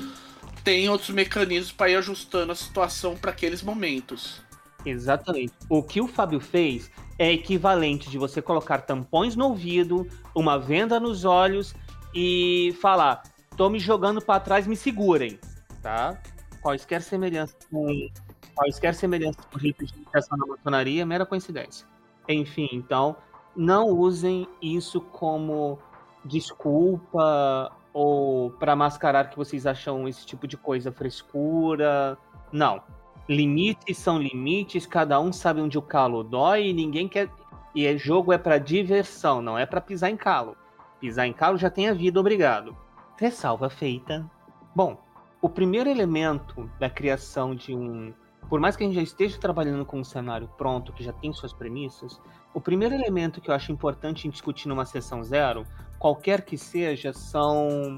tem 0.64 0.90
outros 0.90 1.10
mecanismos 1.10 1.72
para 1.72 1.90
ir 1.90 1.96
ajustando 1.96 2.52
a 2.52 2.56
situação 2.56 3.16
para 3.16 3.32
aqueles 3.32 3.62
momentos. 3.62 4.42
Exatamente. 4.86 5.54
O 5.70 5.84
que 5.84 6.02
o 6.02 6.08
Fábio 6.08 6.40
fez 6.40 6.90
é 7.20 7.32
equivalente 7.32 8.10
de 8.10 8.18
você 8.18 8.42
colocar 8.42 8.80
tampões 8.80 9.36
no 9.36 9.46
ouvido, 9.46 10.08
uma 10.36 10.58
venda 10.58 11.00
nos 11.00 11.24
olhos 11.26 11.76
e 12.14 12.76
falar: 12.82 13.24
tô 13.56 13.70
me 13.70 13.80
jogando 13.80 14.22
para 14.22 14.40
trás, 14.40 14.66
me 14.66 14.76
segurem, 14.76 15.40
tá? 15.82 16.20
quaisquer 16.62 17.02
semelhanças 17.02 17.58
com 17.70 18.10
quaisquer 18.56 18.94
semelhanças 18.94 19.44
com 19.46 19.58
ritos 19.58 19.92
de 19.92 19.98
iniciação 19.98 20.38
na 20.38 20.46
maçonaria 20.46 21.06
mera 21.06 21.26
coincidência. 21.26 21.88
Enfim, 22.30 22.70
então, 22.72 23.16
não 23.56 23.90
usem 23.90 24.48
isso 24.62 25.02
como 25.02 25.80
desculpa 26.24 27.72
ou 27.94 28.52
para 28.52 28.76
mascarar 28.76 29.30
que 29.30 29.38
vocês 29.38 29.66
acham 29.66 30.08
esse 30.08 30.26
tipo 30.26 30.48
de 30.48 30.58
coisa 30.58 30.92
frescura. 30.92 32.18
Não. 32.52 32.82
Limites 33.28 33.98
são 33.98 34.18
limites, 34.18 34.86
cada 34.86 35.20
um 35.20 35.32
sabe 35.32 35.62
onde 35.62 35.78
o 35.78 35.82
calo 35.82 36.24
dói 36.24 36.68
e 36.68 36.74
ninguém 36.74 37.08
quer. 37.08 37.30
E 37.74 37.86
é 37.86 37.98
jogo 37.98 38.34
é 38.34 38.38
para 38.38 38.58
diversão, 38.58 39.42
não 39.42 39.58
é 39.58 39.66
para 39.66 39.80
pisar 39.80 40.10
em 40.10 40.18
calo. 40.18 40.58
Pisar 41.00 41.26
em 41.26 41.34
calo 41.34 41.58
já 41.58 41.70
tem 41.70 41.88
a 41.88 41.94
vida, 41.94 42.20
obrigado. 42.20 42.76
Ressalva 43.18 43.70
feita. 43.70 44.30
Bom, 44.76 44.98
o 45.42 45.50
primeiro 45.50 45.90
elemento 45.90 46.70
da 46.80 46.90
criação 46.90 47.56
de 47.56 47.74
um. 47.74 48.14
Por 48.50 48.60
mais 48.60 48.76
que 48.76 48.84
a 48.84 48.88
gente 48.88 48.96
já 48.96 49.02
esteja 49.02 49.40
trabalhando 49.40 49.86
com 49.86 50.00
um 50.00 50.04
cenário 50.04 50.50
pronto, 50.58 50.92
que 50.92 51.04
já 51.04 51.14
tem 51.14 51.32
suas 51.32 51.54
premissas, 51.54 52.20
o 52.54 52.60
primeiro 52.60 52.94
elemento 52.94 53.40
que 53.40 53.50
eu 53.50 53.56
acho 53.56 53.72
importante 53.72 54.28
em 54.28 54.30
discutir 54.30 54.68
numa 54.68 54.86
sessão 54.86 55.24
zero, 55.24 55.66
qualquer 56.02 56.42
que 56.42 56.58
seja, 56.58 57.14
são 57.14 57.96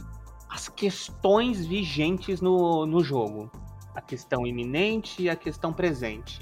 as 0.49 0.67
questões 0.67 1.65
vigentes 1.65 2.41
no, 2.41 2.85
no 2.85 3.01
jogo. 3.01 3.49
A 3.95 4.01
questão 4.01 4.45
iminente 4.45 5.23
e 5.23 5.29
a 5.29 5.37
questão 5.37 5.71
presente. 5.71 6.41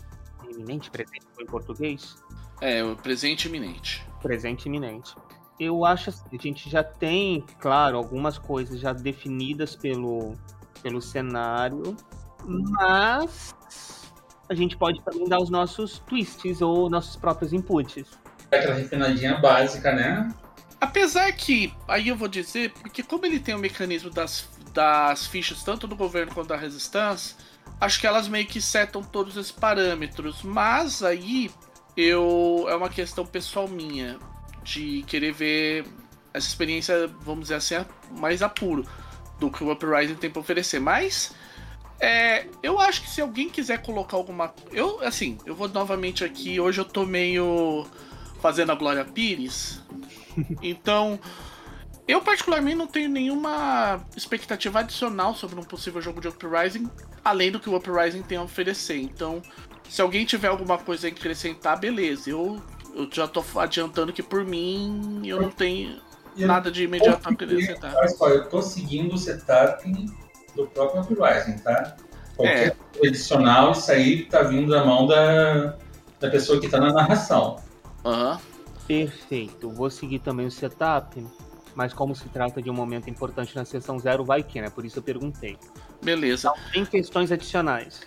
Iminente 0.51 0.89
presente 0.89 1.27
em 1.39 1.45
português? 1.45 2.15
É, 2.59 2.83
o 2.83 2.95
presente 2.95 3.47
iminente. 3.47 4.03
Presente 4.23 4.65
iminente. 4.65 5.15
Eu 5.59 5.85
acho 5.85 6.09
assim, 6.09 6.25
a 6.33 6.41
gente 6.41 6.67
já 6.67 6.83
tem, 6.83 7.45
claro, 7.59 7.95
algumas 7.95 8.39
coisas 8.39 8.79
já 8.79 8.91
definidas 8.91 9.75
pelo, 9.75 10.33
pelo 10.81 10.99
cenário, 10.99 11.95
mas 12.43 13.53
a 14.49 14.55
gente 14.55 14.75
pode 14.75 14.99
também 15.03 15.25
dar 15.25 15.37
os 15.37 15.51
nossos 15.51 15.99
twists 15.99 16.59
ou 16.59 16.89
nossos 16.89 17.15
próprios 17.15 17.53
inputs. 17.53 18.19
Aquela 18.51 18.73
refinadinha 18.73 19.37
básica, 19.37 19.93
né? 19.93 20.27
Apesar 20.81 21.31
que, 21.33 21.71
aí 21.87 22.07
eu 22.07 22.15
vou 22.15 22.27
dizer, 22.27 22.71
porque 22.71 23.03
como 23.03 23.23
ele 23.27 23.39
tem 23.39 23.53
o 23.53 23.59
mecanismo 23.59 24.09
das, 24.09 24.49
das 24.73 25.27
fichas, 25.27 25.61
tanto 25.63 25.85
do 25.85 25.95
governo 25.95 26.33
quanto 26.33 26.47
da 26.47 26.57
resistência, 26.57 27.37
acho 27.79 27.99
que 27.99 28.07
elas 28.07 28.27
meio 28.27 28.47
que 28.47 28.59
setam 28.59 29.03
todos 29.03 29.37
esses 29.37 29.51
parâmetros. 29.51 30.41
Mas 30.41 31.03
aí 31.03 31.51
eu 31.95 32.65
é 32.67 32.75
uma 32.75 32.89
questão 32.89 33.23
pessoal 33.23 33.67
minha 33.67 34.17
de 34.63 35.03
querer 35.03 35.31
ver 35.31 35.85
essa 36.33 36.47
experiência, 36.47 37.07
vamos 37.21 37.43
dizer 37.43 37.55
assim, 37.55 37.75
mais 38.17 38.41
apuro 38.41 38.83
do 39.39 39.51
que 39.51 39.63
o 39.63 39.71
Uprising 39.71 40.15
tem 40.15 40.31
para 40.31 40.39
oferecer. 40.39 40.79
Mas 40.79 41.35
é, 41.99 42.47
eu 42.63 42.79
acho 42.79 43.03
que 43.03 43.09
se 43.09 43.21
alguém 43.21 43.49
quiser 43.49 43.83
colocar 43.83 44.17
alguma. 44.17 44.51
Eu, 44.71 44.99
assim, 45.03 45.37
eu 45.45 45.53
vou 45.53 45.67
novamente 45.67 46.23
aqui. 46.23 46.59
Hoje 46.59 46.81
eu 46.81 46.85
tô 46.85 47.05
meio 47.05 47.85
fazendo 48.41 48.71
a 48.71 48.75
Glória 48.75 49.05
Pires. 49.05 49.79
Então, 50.61 51.19
eu 52.07 52.21
particularmente 52.21 52.75
não 52.77 52.87
tenho 52.87 53.09
nenhuma 53.09 54.05
expectativa 54.15 54.79
adicional 54.79 55.35
sobre 55.35 55.59
um 55.59 55.63
possível 55.63 56.01
jogo 56.01 56.21
de 56.21 56.27
Uprising, 56.27 56.89
além 57.23 57.51
do 57.51 57.59
que 57.59 57.69
o 57.69 57.75
Uprising 57.75 58.21
tem 58.21 58.37
a 58.37 58.43
oferecer. 58.43 58.97
Então, 58.97 59.41
se 59.89 60.01
alguém 60.01 60.25
tiver 60.25 60.47
alguma 60.47 60.77
coisa 60.77 61.07
a 61.07 61.09
acrescentar, 61.09 61.79
beleza. 61.79 62.29
Eu, 62.29 62.61
eu 62.93 63.09
já 63.11 63.27
tô 63.27 63.43
adiantando 63.55 64.13
que 64.13 64.23
por 64.23 64.43
mim 64.43 65.21
eu 65.25 65.41
não 65.41 65.49
tenho 65.49 66.01
Nada 66.35 66.71
de 66.71 66.83
imediato 66.83 67.27
a 67.27 67.31
acrescentar. 67.31 67.95
Olha 67.95 68.07
só, 68.07 68.29
eu 68.29 68.49
tô 68.49 68.61
seguindo 68.61 69.15
o 69.15 69.17
setup 69.17 69.83
do 70.55 70.67
próprio 70.67 71.01
Uprising, 71.01 71.57
tá? 71.57 71.95
Qualquer 72.35 72.75
é. 73.03 73.07
adicional, 73.07 73.71
isso 73.71 73.91
aí 73.91 74.25
tá 74.25 74.41
vindo 74.43 74.71
da 74.71 74.85
mão 74.85 75.05
da, 75.05 75.75
da 76.19 76.29
pessoa 76.29 76.59
que 76.59 76.69
tá 76.69 76.79
na 76.79 76.93
narração. 76.93 77.57
Aham. 78.05 78.33
Uhum. 78.33 78.50
Perfeito. 78.87 79.69
Vou 79.69 79.89
seguir 79.89 80.19
também 80.19 80.45
o 80.45 80.51
setup, 80.51 81.25
mas 81.75 81.93
como 81.93 82.15
se 82.15 82.27
trata 82.29 82.61
de 82.61 82.69
um 82.69 82.73
momento 82.73 83.09
importante 83.09 83.55
na 83.55 83.65
sessão 83.65 83.97
zero, 83.99 84.23
vai 84.23 84.43
que, 84.43 84.61
né? 84.61 84.69
Por 84.69 84.85
isso 84.85 84.99
eu 84.99 85.03
perguntei. 85.03 85.57
Beleza. 86.03 86.49
Então, 86.49 86.71
tem 86.71 86.85
questões 86.85 87.31
adicionais. 87.31 88.01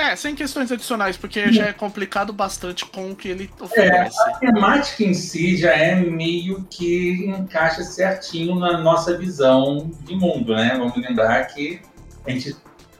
É, 0.00 0.16
sem 0.16 0.34
questões 0.34 0.72
adicionais, 0.72 1.18
porque 1.18 1.52
já 1.52 1.66
é 1.66 1.72
complicado 1.74 2.32
bastante 2.32 2.86
com 2.86 3.10
o 3.10 3.16
que 3.16 3.28
ele 3.28 3.50
oferece. 3.60 4.16
É, 4.18 4.30
a 4.30 4.38
temática 4.38 5.04
em 5.04 5.12
si 5.12 5.58
já 5.58 5.72
é 5.72 5.94
meio 5.94 6.64
que 6.70 7.26
encaixa 7.26 7.82
certinho 7.82 8.54
na 8.54 8.78
nossa 8.78 9.18
visão 9.18 9.90
de 10.04 10.14
mundo, 10.16 10.54
né? 10.54 10.74
Vamos 10.78 10.96
lembrar 10.96 11.44
que 11.48 11.82
a 12.26 12.30
gente 12.30 12.56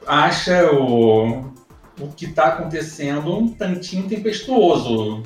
acha 0.07 0.71
o, 0.73 1.51
o 1.99 2.09
que 2.15 2.27
está 2.27 2.49
acontecendo 2.49 3.35
um 3.35 3.49
tantinho 3.49 4.07
tempestuoso, 4.07 5.23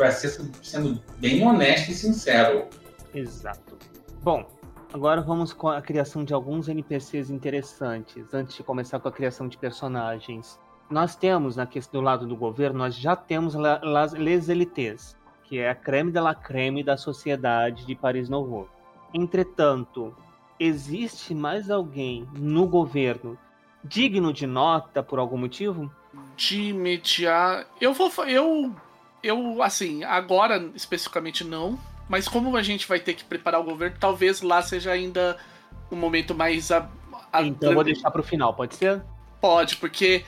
para 0.00 0.10
ser 0.12 0.30
sendo 0.62 1.02
bem 1.18 1.46
honesto 1.46 1.90
e 1.90 1.94
sincero. 1.94 2.68
Exato. 3.14 3.76
Bom, 4.22 4.48
agora 4.92 5.20
vamos 5.20 5.52
com 5.52 5.68
a 5.68 5.82
criação 5.82 6.24
de 6.24 6.32
alguns 6.32 6.68
NPCs 6.68 7.28
interessantes, 7.28 8.32
antes 8.32 8.56
de 8.56 8.62
começar 8.62 8.98
com 8.98 9.08
a 9.08 9.12
criação 9.12 9.46
de 9.46 9.58
personagens 9.58 10.58
nós 10.90 11.14
temos, 11.14 11.54
na 11.54 11.66
questão 11.66 12.00
do 12.00 12.04
lado 12.04 12.26
do 12.26 12.36
governo, 12.36 12.80
nós 12.80 12.96
já 12.96 13.14
temos 13.14 13.54
las, 13.54 14.12
les 14.12 14.48
élites, 14.48 15.16
que 15.44 15.58
é 15.58 15.70
a 15.70 15.74
creme 15.74 16.10
de 16.10 16.20
la 16.20 16.34
creme 16.34 16.82
da 16.82 16.96
sociedade 16.96 17.86
de 17.86 17.94
Paris 17.94 18.28
Nouveau. 18.28 18.68
Entretanto, 19.14 20.12
existe 20.58 21.32
mais 21.32 21.70
alguém 21.70 22.28
no 22.36 22.66
governo 22.66 23.38
digno 23.84 24.32
de 24.32 24.48
nota 24.48 25.00
por 25.00 25.20
algum 25.20 25.38
motivo? 25.38 25.88
De 26.36 26.70
imediato, 26.70 27.70
eu 27.80 27.94
vou, 27.94 28.10
eu, 28.26 28.74
eu, 29.22 29.62
assim, 29.62 30.02
agora 30.04 30.70
especificamente 30.74 31.44
não, 31.44 31.78
mas 32.08 32.26
como 32.26 32.56
a 32.56 32.62
gente 32.62 32.88
vai 32.88 32.98
ter 32.98 33.14
que 33.14 33.24
preparar 33.24 33.60
o 33.60 33.64
governo, 33.64 33.96
talvez 33.98 34.42
lá 34.42 34.62
seja 34.62 34.90
ainda 34.92 35.36
um 35.90 35.96
momento 35.96 36.34
mais 36.34 36.70
A 36.70 36.88
então 37.42 37.70
eu 37.70 37.74
vou 37.74 37.84
deixar 37.84 38.10
pro 38.10 38.22
final, 38.22 38.54
pode 38.54 38.74
ser? 38.74 39.02
Pode, 39.40 39.76
porque 39.76 40.24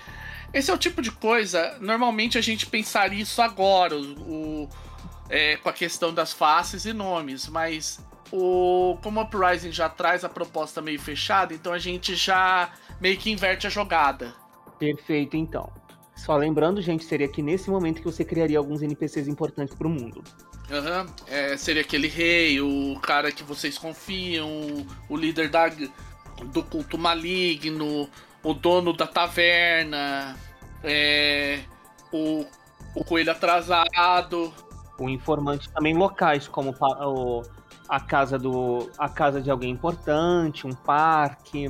esse 0.52 0.70
é 0.70 0.74
o 0.74 0.78
tipo 0.78 1.02
de 1.02 1.10
coisa. 1.10 1.76
Normalmente 1.80 2.38
a 2.38 2.40
gente 2.40 2.66
pensaria 2.66 3.22
isso 3.22 3.40
agora, 3.42 3.96
o, 3.96 4.62
o 4.64 4.68
é, 5.28 5.56
com 5.56 5.68
a 5.68 5.72
questão 5.72 6.12
das 6.12 6.32
faces 6.32 6.84
e 6.84 6.92
nomes, 6.92 7.48
mas 7.48 7.98
o 8.30 8.98
como 9.02 9.20
o 9.20 9.22
Uprising 9.24 9.72
já 9.72 9.88
traz 9.88 10.24
a 10.24 10.28
proposta 10.28 10.82
meio 10.82 11.00
fechada, 11.00 11.54
então 11.54 11.72
a 11.72 11.78
gente 11.78 12.14
já 12.14 12.70
meio 13.00 13.16
que 13.16 13.30
inverte 13.30 13.66
a 13.66 13.70
jogada. 13.70 14.34
Perfeito, 14.78 15.36
então. 15.36 15.70
Só 16.14 16.36
lembrando, 16.36 16.80
gente, 16.80 17.04
seria 17.04 17.28
que 17.28 17.42
nesse 17.42 17.70
momento 17.70 17.98
que 17.98 18.04
você 18.04 18.24
criaria 18.24 18.58
alguns 18.58 18.82
NPCs 18.82 19.26
importantes 19.28 19.74
pro 19.74 19.88
mundo. 19.88 20.22
Uhum. 20.70 21.06
É, 21.26 21.56
seria 21.56 21.82
aquele 21.82 22.08
rei, 22.08 22.60
o 22.60 22.98
cara 23.00 23.32
que 23.32 23.42
vocês 23.42 23.76
confiam, 23.76 24.86
o 25.08 25.16
líder 25.16 25.48
da, 25.48 25.70
do 26.46 26.62
culto 26.62 26.96
maligno, 26.96 28.08
o 28.42 28.54
dono 28.54 28.92
da 28.92 29.06
taverna, 29.06 30.36
é, 30.82 31.60
o, 32.12 32.46
o 32.94 33.04
coelho 33.04 33.32
atrasado. 33.32 34.52
O 34.98 35.08
informante 35.08 35.70
também 35.70 35.94
locais, 35.94 36.46
como 36.46 36.74
o, 36.80 37.42
a 37.88 38.00
casa 38.00 38.38
do. 38.38 38.90
a 38.98 39.08
casa 39.08 39.40
de 39.40 39.50
alguém 39.50 39.70
importante, 39.70 40.66
um 40.66 40.72
parque. 40.72 41.66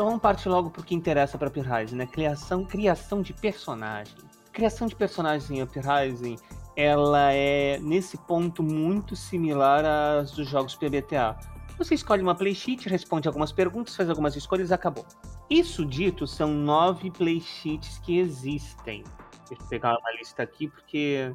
Então 0.00 0.08
vamos 0.08 0.22
partir 0.22 0.48
logo 0.48 0.70
pro 0.70 0.82
que 0.82 0.94
interessa 0.94 1.36
para 1.36 1.48
Uprising, 1.48 1.94
né? 1.94 2.06
Criação, 2.06 2.64
criação 2.64 3.20
de 3.20 3.34
personagem. 3.34 4.16
Criação 4.50 4.86
de 4.86 4.96
personagens 4.96 5.50
em 5.50 5.62
Uprising, 5.62 6.38
ela 6.74 7.34
é 7.34 7.78
nesse 7.80 8.16
ponto 8.16 8.62
muito 8.62 9.14
similar 9.14 9.84
às 9.84 10.30
dos 10.30 10.48
jogos 10.48 10.74
PBTA. 10.74 11.38
Você 11.76 11.94
escolhe 11.94 12.22
uma 12.22 12.34
playsheet, 12.34 12.88
responde 12.88 13.28
algumas 13.28 13.52
perguntas, 13.52 13.94
faz 13.94 14.08
algumas 14.08 14.34
escolhas 14.34 14.72
acabou. 14.72 15.04
Isso 15.50 15.84
dito, 15.84 16.26
são 16.26 16.48
nove 16.48 17.10
playsheets 17.10 17.98
que 17.98 18.18
existem. 18.18 19.04
Deixa 19.50 19.62
eu 19.62 19.68
pegar 19.68 19.98
uma 19.98 20.12
lista 20.12 20.42
aqui 20.42 20.66
porque 20.66 21.30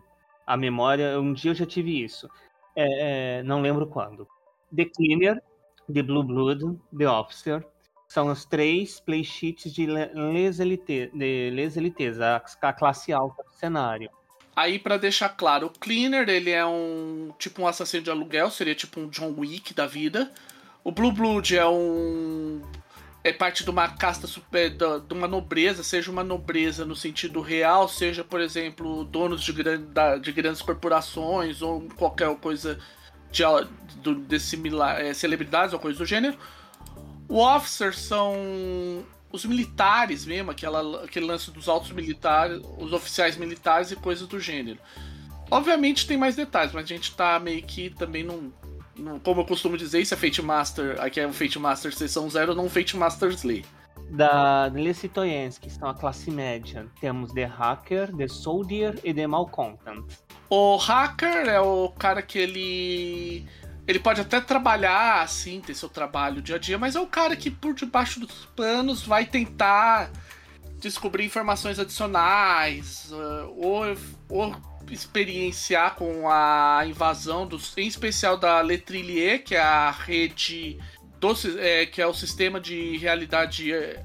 a 0.47 0.57
memória, 0.57 1.21
um 1.21 1.33
dia 1.33 1.51
eu 1.51 1.55
já 1.55 1.67
tive 1.67 2.03
isso. 2.03 2.27
É, 2.75 3.41
é, 3.41 3.43
não 3.43 3.61
lembro 3.61 3.85
quando. 3.85 4.27
The 4.75 4.85
Cleaner, 4.85 5.39
The 5.93 6.01
Blue 6.01 6.23
Blood, 6.23 6.79
The 6.97 7.07
Officer, 7.07 7.63
são 8.07 8.27
os 8.27 8.45
três 8.45 8.99
playsheets 8.99 9.73
de 9.73 9.85
Les 9.87 10.59
Elites, 10.59 11.09
de 11.13 11.49
Les 11.51 11.77
Elites 11.77 12.19
a, 12.19 12.41
classe 12.73 13.11
alta 13.11 13.43
do 13.43 13.53
cenário. 13.53 14.09
Aí, 14.55 14.79
para 14.79 14.97
deixar 14.97 15.29
claro, 15.29 15.67
o 15.67 15.69
Cleaner, 15.69 16.29
ele 16.29 16.49
é 16.49 16.65
um 16.65 17.33
tipo 17.37 17.61
um 17.61 17.67
assassino 17.67 18.03
de 18.03 18.09
aluguel, 18.09 18.49
seria 18.49 18.73
tipo 18.73 18.99
um 18.99 19.09
John 19.09 19.33
Wick 19.37 19.73
da 19.73 19.85
vida. 19.85 20.31
O 20.83 20.91
Blue 20.91 21.11
Blood 21.11 21.57
é 21.57 21.67
um 21.67 22.61
é 23.25 23.33
parte 23.33 23.63
de 23.63 23.69
uma 23.71 23.89
casta 23.89 24.27
super, 24.27 24.69
de 24.69 25.13
uma 25.13 25.27
nobreza, 25.27 25.83
seja 25.83 26.11
uma 26.11 26.23
nobreza 26.23 26.85
no 26.85 26.95
sentido 26.95 27.41
real, 27.41 27.89
seja, 27.89 28.23
por 28.23 28.39
exemplo, 28.39 29.03
donos 29.03 29.41
de, 29.41 29.51
grande, 29.51 29.87
de 30.21 30.31
grandes 30.31 30.61
corporações 30.61 31.59
ou 31.59 31.81
qualquer 31.97 32.33
coisa 32.35 32.77
de, 33.31 33.43
de, 33.99 34.13
de 34.13 34.39
similar, 34.39 35.01
é, 35.01 35.11
celebridades 35.11 35.73
ou 35.73 35.79
coisa 35.79 35.97
do 35.97 36.05
gênero. 36.05 36.37
O 37.27 37.39
Officer 37.39 37.97
são 37.97 39.03
os 39.31 39.45
militares 39.45 40.25
mesmo, 40.25 40.51
aquela, 40.51 41.03
aquele 41.03 41.25
lance 41.25 41.51
dos 41.51 41.67
altos 41.67 41.91
militares, 41.91 42.61
os 42.77 42.93
oficiais 42.93 43.37
militares 43.37 43.91
e 43.91 43.95
coisas 43.95 44.27
do 44.27 44.39
gênero. 44.39 44.79
Obviamente 45.51 46.07
tem 46.07 46.17
mais 46.17 46.35
detalhes, 46.35 46.73
mas 46.73 46.85
a 46.85 46.87
gente 46.87 47.15
tá 47.15 47.39
meio 47.39 47.61
que 47.61 47.89
também 47.91 48.23
num. 48.23 48.51
num 48.95 49.19
como 49.19 49.41
eu 49.41 49.45
costumo 49.45 49.77
dizer, 49.77 50.01
isso 50.01 50.13
é 50.13 50.17
Fate 50.17 50.41
Master. 50.41 50.99
Aqui 50.99 51.19
é 51.19 51.27
um 51.27 51.33
Fate 51.33 51.59
Master 51.59 51.93
Sessão 51.93 52.29
Zero, 52.29 52.55
não 52.55 52.65
um 52.65 52.69
Fate 52.69 52.97
Master 52.97 53.29
Slay. 53.29 53.63
Da 54.09 54.67
Lecitoyens, 54.67 55.57
que 55.57 55.69
são 55.69 55.89
a 55.89 55.93
classe 55.93 56.29
média, 56.29 56.87
temos 56.99 57.31
The 57.33 57.45
Hacker, 57.45 58.15
The 58.15 58.27
Soldier 58.27 58.99
e 59.03 59.13
The 59.13 59.25
Malcontent. 59.27 60.05
O 60.49 60.77
Hacker 60.77 61.47
é 61.47 61.59
o 61.59 61.89
cara 61.89 62.21
que 62.21 62.37
ele 62.37 63.47
ele 63.87 63.99
pode 63.99 64.21
até 64.21 64.41
trabalhar 64.41 65.21
assim, 65.21 65.61
ter 65.61 65.75
seu 65.75 65.89
trabalho 65.89 66.41
dia 66.41 66.55
a 66.55 66.59
dia, 66.59 66.77
mas 66.77 66.95
é 66.95 66.99
o 66.99 67.07
cara 67.07 67.35
que 67.35 67.51
por 67.51 67.73
debaixo 67.73 68.19
dos 68.19 68.45
panos 68.55 69.03
vai 69.03 69.25
tentar 69.25 70.11
descobrir 70.79 71.25
informações 71.25 71.79
adicionais 71.79 73.11
uh, 73.11 73.53
ou, 73.57 73.83
ou 74.29 74.55
experienciar 74.91 75.95
com 75.95 76.29
a 76.29 76.83
invasão 76.85 77.47
dos, 77.47 77.75
em 77.77 77.87
especial 77.87 78.37
da 78.37 78.61
Letrillier, 78.61 79.43
que 79.43 79.55
é 79.55 79.61
a 79.61 79.91
rede 79.91 80.77
do, 81.19 81.33
é, 81.59 81.85
que 81.85 82.01
é 82.01 82.07
o 82.07 82.13
sistema 82.13 82.59
de 82.59 82.97
realidade 82.97 83.71
é, 83.73 84.03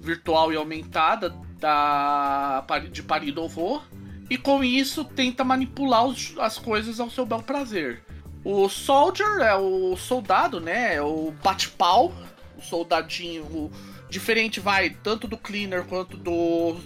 virtual 0.00 0.52
e 0.52 0.56
aumentada 0.56 1.30
da 1.58 2.64
de 2.90 3.02
Paris 3.02 3.34
Nouveau, 3.34 3.82
e 4.28 4.36
com 4.36 4.62
isso 4.62 5.04
tenta 5.04 5.42
manipular 5.42 6.04
os, 6.04 6.34
as 6.38 6.58
coisas 6.58 7.00
ao 7.00 7.10
seu 7.10 7.24
bel 7.24 7.42
prazer. 7.42 8.04
O 8.44 8.68
Soldier 8.68 9.40
é 9.40 9.56
o 9.56 9.96
soldado, 9.96 10.60
né? 10.60 10.96
É 10.96 11.02
o 11.02 11.32
bate-pau, 11.42 12.12
o 12.56 12.60
soldadinho 12.60 13.44
o 13.44 13.72
diferente, 14.08 14.60
vai, 14.60 14.90
tanto 14.90 15.26
do 15.26 15.36
Cleaner 15.36 15.84
quanto 15.84 16.16
do, 16.16 16.76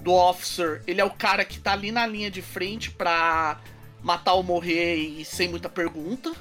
do 0.00 0.12
Officer. 0.12 0.82
Ele 0.86 1.00
é 1.00 1.04
o 1.04 1.10
cara 1.10 1.44
que 1.44 1.58
tá 1.58 1.72
ali 1.72 1.92
na 1.92 2.06
linha 2.06 2.30
de 2.30 2.40
frente 2.40 2.90
pra 2.90 3.60
matar 4.02 4.34
ou 4.34 4.42
morrer 4.42 4.96
e 4.96 5.24
sem 5.24 5.48
muita 5.48 5.68
pergunta. 5.68 6.32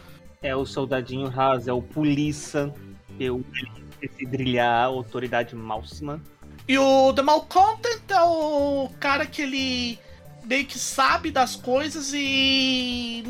É 0.41 0.55
o 0.55 0.65
soldadinho 0.65 1.27
raso, 1.27 1.69
é 1.69 1.73
o 1.73 1.81
polícia, 1.81 2.73
é 3.19 3.29
o 3.31 3.43
esse 4.01 4.25
brilhar, 4.25 4.85
autoridade 4.85 5.55
máxima. 5.55 6.21
E 6.67 6.77
o 6.77 7.11
The 7.13 7.21
Malcontent 7.23 8.03
é 8.09 8.21
o 8.21 8.89
cara 8.99 9.25
que 9.25 9.41
ele 9.41 9.99
meio 10.43 10.65
que 10.65 10.77
sabe 10.77 11.31
das 11.31 11.55
coisas 11.55 12.13
e 12.13 13.23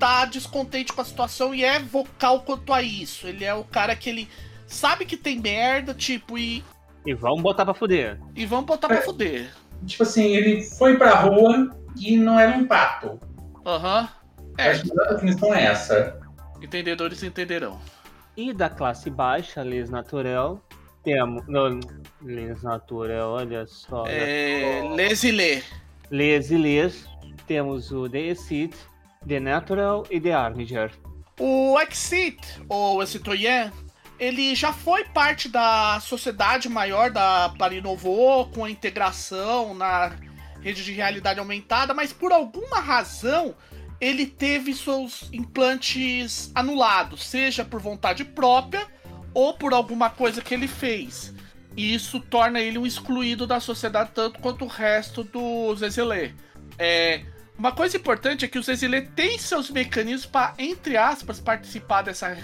tá 0.00 0.24
descontente 0.24 0.92
com 0.92 1.02
a 1.02 1.04
situação 1.04 1.54
e 1.54 1.62
é 1.62 1.78
vocal 1.78 2.40
quanto 2.40 2.72
a 2.72 2.82
isso. 2.82 3.28
Ele 3.28 3.44
é 3.44 3.54
o 3.54 3.62
cara 3.62 3.94
que 3.94 4.08
ele 4.08 4.28
sabe 4.66 5.04
que 5.04 5.16
tem 5.16 5.38
merda, 5.38 5.94
tipo, 5.94 6.38
e. 6.38 6.64
E 7.06 7.14
vamos 7.14 7.42
botar 7.42 7.64
pra 7.64 7.74
fuder. 7.74 8.18
E 8.34 8.46
vamos 8.46 8.64
botar 8.64 8.88
é, 8.88 8.96
pra 8.96 9.02
fuder. 9.02 9.50
Tipo 9.86 10.02
assim, 10.02 10.34
ele 10.34 10.62
foi 10.62 10.96
pra 10.96 11.14
rua 11.14 11.70
e 11.96 12.16
não 12.16 12.40
era 12.40 12.56
um 12.56 12.66
pato. 12.66 13.20
Aham. 13.64 14.08
Uhum. 14.38 14.54
É. 14.58 14.70
Acho 14.70 14.82
que 14.82 15.00
a 15.00 15.04
definição 15.04 15.54
é 15.54 15.64
essa. 15.64 16.20
Entendedores 16.60 17.22
entenderão. 17.22 17.78
E 18.36 18.52
da 18.52 18.68
classe 18.68 19.10
baixa, 19.10 19.62
Les 19.62 19.90
Naturel, 19.90 20.60
temos. 21.02 21.46
Não, 21.46 21.80
Les 22.22 22.62
Naturel, 22.62 23.28
olha 23.28 23.66
só. 23.66 24.04
É. 24.06 24.82
Les 24.94 25.24
e 25.24 25.30
Lê. 25.30 25.62
Les 26.10 26.50
e 26.50 26.56
Les. 26.56 27.08
Temos 27.46 27.90
o 27.90 28.08
The 28.08 28.18
Exit, 28.18 28.76
The 29.26 29.38
Natural 29.38 30.06
e 30.10 30.20
The 30.20 30.32
Armiger. 30.32 30.90
O 31.38 31.78
Exit, 31.80 32.40
ou 32.68 33.04
Citoyen, 33.06 33.70
ele 34.18 34.54
já 34.54 34.72
foi 34.72 35.04
parte 35.04 35.48
da 35.48 36.00
sociedade 36.00 36.68
maior 36.68 37.10
da 37.10 37.54
Paris 37.58 37.82
Nouveau, 37.82 38.50
com 38.50 38.64
a 38.64 38.70
integração 38.70 39.74
na 39.74 40.12
rede 40.60 40.84
de 40.84 40.92
realidade 40.92 41.38
aumentada, 41.38 41.94
mas 41.94 42.12
por 42.12 42.32
alguma 42.32 42.80
razão 42.80 43.54
ele 44.00 44.26
teve 44.26 44.74
seus 44.74 45.28
implantes 45.32 46.50
anulados, 46.54 47.24
seja 47.24 47.64
por 47.64 47.80
vontade 47.80 48.24
própria 48.24 48.86
ou 49.34 49.54
por 49.54 49.72
alguma 49.72 50.10
coisa 50.10 50.42
que 50.42 50.54
ele 50.54 50.68
fez. 50.68 51.34
E 51.76 51.94
isso 51.94 52.18
torna 52.20 52.60
ele 52.60 52.78
um 52.78 52.86
excluído 52.86 53.46
da 53.46 53.60
sociedade 53.60 54.10
tanto 54.14 54.40
quanto 54.40 54.64
o 54.64 54.68
resto 54.68 55.22
dos 55.22 55.82
Exilés. 55.82 56.32
É, 56.78 57.22
uma 57.60 57.72
coisa 57.72 57.98
importante 57.98 58.42
é 58.42 58.48
que 58.48 58.58
o 58.58 58.70
exilê 58.70 59.02
tem 59.02 59.38
seus 59.38 59.70
mecanismos 59.70 60.24
para, 60.24 60.54
entre 60.58 60.96
aspas, 60.96 61.38
participar 61.38 62.00
dessa, 62.00 62.34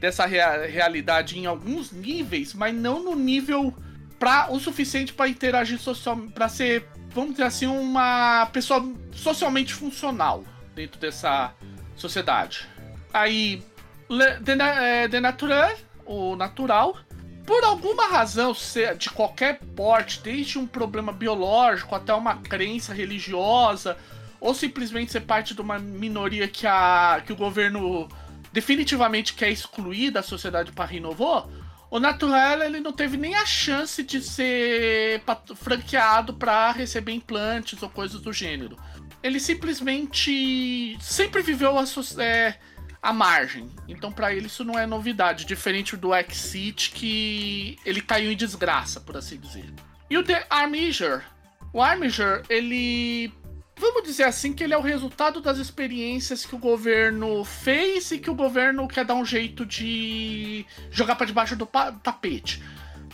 dessa 0.00 0.26
rea 0.26 0.66
realidade 0.66 1.38
em 1.38 1.46
alguns 1.46 1.92
níveis, 1.92 2.52
mas 2.52 2.74
não 2.74 3.00
no 3.00 3.14
nível 3.14 3.72
para 4.18 4.52
o 4.52 4.58
suficiente 4.58 5.12
para 5.12 5.28
interagir 5.28 5.78
social, 5.78 6.16
para 6.34 6.48
ser, 6.48 6.84
vamos 7.10 7.30
dizer 7.30 7.44
assim, 7.44 7.66
uma 7.68 8.46
pessoa 8.46 8.92
socialmente 9.12 9.72
funcional 9.72 10.42
dentro 10.74 10.98
dessa 10.98 11.54
sociedade. 11.94 12.66
Aí, 13.14 13.62
de, 14.08 15.08
de 15.08 15.20
natural, 15.20 15.76
o 16.04 16.34
natural, 16.34 16.98
por 17.46 17.62
alguma 17.62 18.08
razão, 18.08 18.52
de 18.98 19.10
qualquer 19.10 19.60
porte, 19.76 20.20
desde 20.24 20.58
um 20.58 20.66
problema 20.66 21.12
biológico 21.12 21.94
até 21.94 22.12
uma 22.12 22.38
crença 22.38 22.92
religiosa 22.92 23.96
ou 24.40 24.54
simplesmente 24.54 25.12
ser 25.12 25.20
parte 25.20 25.54
de 25.54 25.60
uma 25.60 25.78
minoria 25.78 26.48
que, 26.48 26.66
a, 26.66 27.22
que 27.24 27.32
o 27.32 27.36
governo 27.36 28.08
definitivamente 28.52 29.34
quer 29.34 29.50
excluir 29.50 30.10
da 30.10 30.22
sociedade 30.22 30.72
para 30.72 30.86
renovar, 30.86 31.46
o 31.90 32.00
Natural 32.00 32.62
ele 32.62 32.80
não 32.80 32.92
teve 32.92 33.16
nem 33.16 33.34
a 33.34 33.46
chance 33.46 34.02
de 34.02 34.20
ser 34.20 35.22
franqueado 35.54 36.34
para 36.34 36.72
receber 36.72 37.12
implantes 37.12 37.82
ou 37.82 37.88
coisas 37.88 38.20
do 38.20 38.32
gênero. 38.32 38.76
ele 39.22 39.40
simplesmente 39.40 40.96
sempre 41.00 41.42
viveu 41.42 41.78
a, 41.78 41.84
é, 42.22 42.58
a 43.02 43.12
margem. 43.12 43.70
Então, 43.88 44.10
para 44.10 44.32
ele, 44.34 44.46
isso 44.46 44.64
não 44.64 44.78
é 44.78 44.86
novidade. 44.86 45.44
Diferente 45.44 45.96
do 45.96 46.14
Exit, 46.14 46.90
que 46.90 47.78
ele 47.84 48.00
caiu 48.00 48.32
em 48.32 48.36
desgraça, 48.36 49.00
por 49.00 49.16
assim 49.16 49.38
dizer. 49.38 49.72
E 50.10 50.16
o 50.18 50.24
The 50.24 50.46
Armiger. 50.50 51.24
O 51.72 51.82
Armiger, 51.82 52.42
ele. 52.48 53.32
Vamos 53.78 54.02
dizer 54.04 54.24
assim 54.24 54.52
que 54.52 54.64
ele 54.64 54.72
é 54.72 54.78
o 54.78 54.82
resultado 54.82 55.40
das 55.40 55.58
experiências 55.58 56.46
que 56.46 56.54
o 56.54 56.58
governo 56.58 57.44
fez 57.44 58.10
e 58.10 58.18
que 58.18 58.30
o 58.30 58.34
governo 58.34 58.88
quer 58.88 59.04
dar 59.04 59.14
um 59.14 59.24
jeito 59.24 59.66
de 59.66 60.64
jogar 60.90 61.16
para 61.16 61.26
debaixo 61.26 61.54
do 61.54 61.66
tapete. 61.66 62.62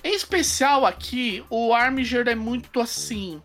Em 0.04 0.14
especial 0.14 0.86
aqui, 0.86 1.44
o 1.50 1.74
Armiger 1.74 2.28
é 2.28 2.34
muito 2.34 2.80
assim 2.80 3.42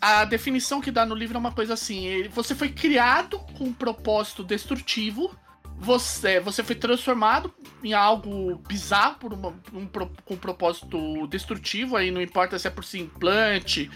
a 0.00 0.24
definição 0.24 0.80
que 0.80 0.90
dá 0.90 1.04
no 1.04 1.14
livro 1.14 1.36
é 1.36 1.40
uma 1.40 1.52
coisa 1.52 1.74
assim: 1.74 2.26
você 2.28 2.54
foi 2.54 2.70
criado 2.70 3.38
com 3.58 3.64
um 3.64 3.72
propósito 3.72 4.42
destrutivo, 4.42 5.36
você, 5.76 6.40
você 6.40 6.64
foi 6.64 6.74
transformado 6.74 7.52
em 7.84 7.92
algo 7.92 8.56
bizarro 8.66 9.16
por 9.16 9.32
uma, 9.32 9.48
um, 9.72 9.86
com 10.24 10.34
um 10.34 10.38
propósito 10.38 11.26
destrutivo, 11.26 11.96
aí 11.96 12.10
não 12.10 12.22
importa 12.22 12.58
se 12.58 12.66
é 12.66 12.70
por 12.70 12.84
implante, 12.94 13.90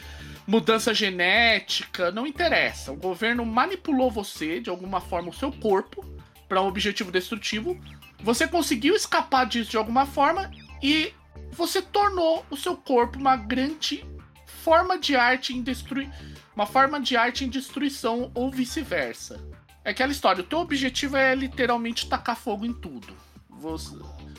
mudança 0.46 0.92
genética, 0.92 2.10
não 2.10 2.26
interessa. 2.26 2.92
O 2.92 2.96
governo 2.96 3.44
manipulou 3.44 4.10
você, 4.10 4.60
de 4.60 4.70
alguma 4.70 5.00
forma, 5.00 5.30
o 5.30 5.34
seu 5.34 5.50
corpo, 5.50 6.04
para 6.48 6.62
um 6.62 6.66
objetivo 6.66 7.10
destrutivo. 7.10 7.78
Você 8.22 8.46
conseguiu 8.46 8.94
escapar 8.94 9.46
disso 9.46 9.70
de 9.70 9.76
alguma 9.76 10.06
forma 10.06 10.50
e 10.82 11.12
você 11.50 11.80
tornou 11.80 12.44
o 12.50 12.56
seu 12.56 12.76
corpo 12.76 13.18
uma 13.18 13.36
grande 13.36 14.04
forma 14.46 14.98
de 14.98 15.16
arte 15.16 15.54
em 15.54 15.62
destruir. 15.62 16.10
Uma 16.54 16.66
forma 16.66 17.00
de 17.00 17.16
arte 17.16 17.44
em 17.44 17.48
destruição 17.48 18.30
ou 18.34 18.50
vice-versa. 18.50 19.44
É 19.84 19.90
aquela 19.90 20.12
história, 20.12 20.42
o 20.42 20.46
teu 20.46 20.60
objetivo 20.60 21.16
é 21.16 21.34
literalmente 21.34 22.08
tacar 22.08 22.36
fogo 22.36 22.64
em 22.64 22.72
tudo. 22.72 23.14
Você, 23.50 23.96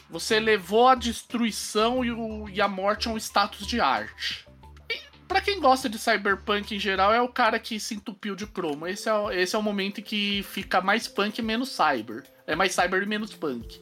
você 0.09 0.39
levou 0.39 0.87
a 0.87 0.95
destruição 0.95 2.03
e, 2.03 2.11
o, 2.11 2.49
e 2.49 2.61
a 2.61 2.67
morte 2.67 3.07
a 3.07 3.11
um 3.11 3.17
status 3.17 3.67
de 3.67 3.79
arte. 3.79 4.45
Pra 5.27 5.41
quem 5.41 5.59
gosta 5.59 5.89
de 5.89 5.97
cyberpunk 5.97 6.75
em 6.75 6.79
geral, 6.79 7.13
é 7.13 7.21
o 7.21 7.27
cara 7.27 7.57
que 7.59 7.79
se 7.79 7.95
entupiu 7.95 8.35
de 8.35 8.45
cromo. 8.45 8.87
Esse 8.87 9.09
é, 9.09 9.41
esse 9.41 9.55
é 9.55 9.59
o 9.59 9.63
momento 9.63 9.99
em 9.99 10.03
que 10.03 10.43
fica 10.43 10.81
mais 10.81 11.07
punk 11.07 11.39
e 11.39 11.41
menos 11.41 11.69
cyber. 11.69 12.23
É 12.45 12.55
mais 12.55 12.73
cyber 12.73 13.01
e 13.01 13.05
menos 13.05 13.33
punk. 13.33 13.81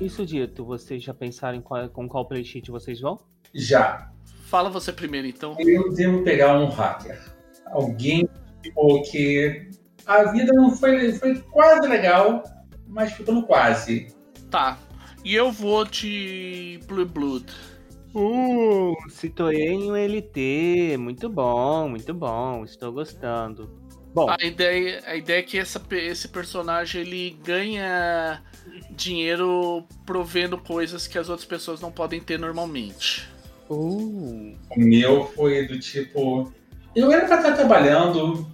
Isso 0.00 0.24
dito, 0.24 0.64
vocês 0.64 1.02
já 1.02 1.12
pensaram 1.12 1.60
qual, 1.60 1.88
com 1.88 2.08
qual 2.08 2.26
playsheet 2.26 2.70
vocês 2.70 3.00
vão? 3.00 3.18
Já. 3.54 4.10
Fala 4.46 4.70
você 4.70 4.92
primeiro, 4.92 5.26
então. 5.26 5.56
Eu 5.58 5.92
devo 5.92 6.22
pegar 6.22 6.58
um 6.58 6.68
hacker. 6.68 7.20
Alguém 7.66 8.28
porque 8.74 9.68
a 10.06 10.24
vida 10.30 10.52
não 10.52 10.70
foi, 10.70 11.12
foi 11.12 11.40
quase 11.50 11.86
legal, 11.88 12.42
mas 12.86 13.12
ficando 13.12 13.42
quase. 13.42 14.08
Tá. 14.50 14.78
E 15.24 15.34
eu 15.34 15.50
vou 15.50 15.84
de 15.84 16.80
Blue 16.86 17.04
Blood. 17.04 17.46
Uh, 18.14 18.94
Citoyen 19.10 19.90
LT. 19.90 20.96
Muito 20.98 21.28
bom, 21.28 21.88
muito 21.88 22.14
bom. 22.14 22.64
Estou 22.64 22.92
gostando. 22.92 23.68
Bom. 24.14 24.30
A 24.30 24.42
ideia, 24.42 25.02
a 25.04 25.14
ideia 25.14 25.40
é 25.40 25.42
que 25.42 25.58
essa, 25.58 25.82
esse 25.90 26.28
personagem 26.28 27.02
ele 27.02 27.38
ganha 27.44 28.42
dinheiro 28.90 29.84
provendo 30.06 30.56
coisas 30.56 31.06
que 31.06 31.18
as 31.18 31.28
outras 31.28 31.46
pessoas 31.46 31.82
não 31.82 31.92
podem 31.92 32.18
ter 32.20 32.38
normalmente. 32.38 33.28
Uh. 33.68 34.56
O 34.70 34.80
meu 34.80 35.26
foi 35.26 35.66
do 35.66 35.78
tipo. 35.78 36.50
Eu 36.94 37.12
era 37.12 37.26
pra 37.26 37.36
estar 37.36 37.52
trabalhando, 37.52 38.46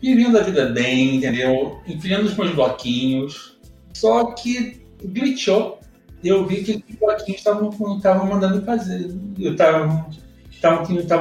vivendo 0.00 0.38
a 0.38 0.42
vida 0.42 0.66
bem, 0.66 1.16
entendeu? 1.16 1.80
Enfiando 1.86 2.26
os 2.26 2.36
meus 2.36 2.52
bloquinhos. 2.52 3.58
Só 3.92 4.32
que 4.32 4.82
glitchou. 5.02 5.78
Eu 6.22 6.46
vi 6.46 6.62
que 6.62 6.84
os 6.88 6.96
bloquinhos 6.96 7.40
estavam 7.40 8.26
mandando 8.26 8.64
fazer. 8.64 9.10
Eu 9.38 9.52
estavam 9.52 10.06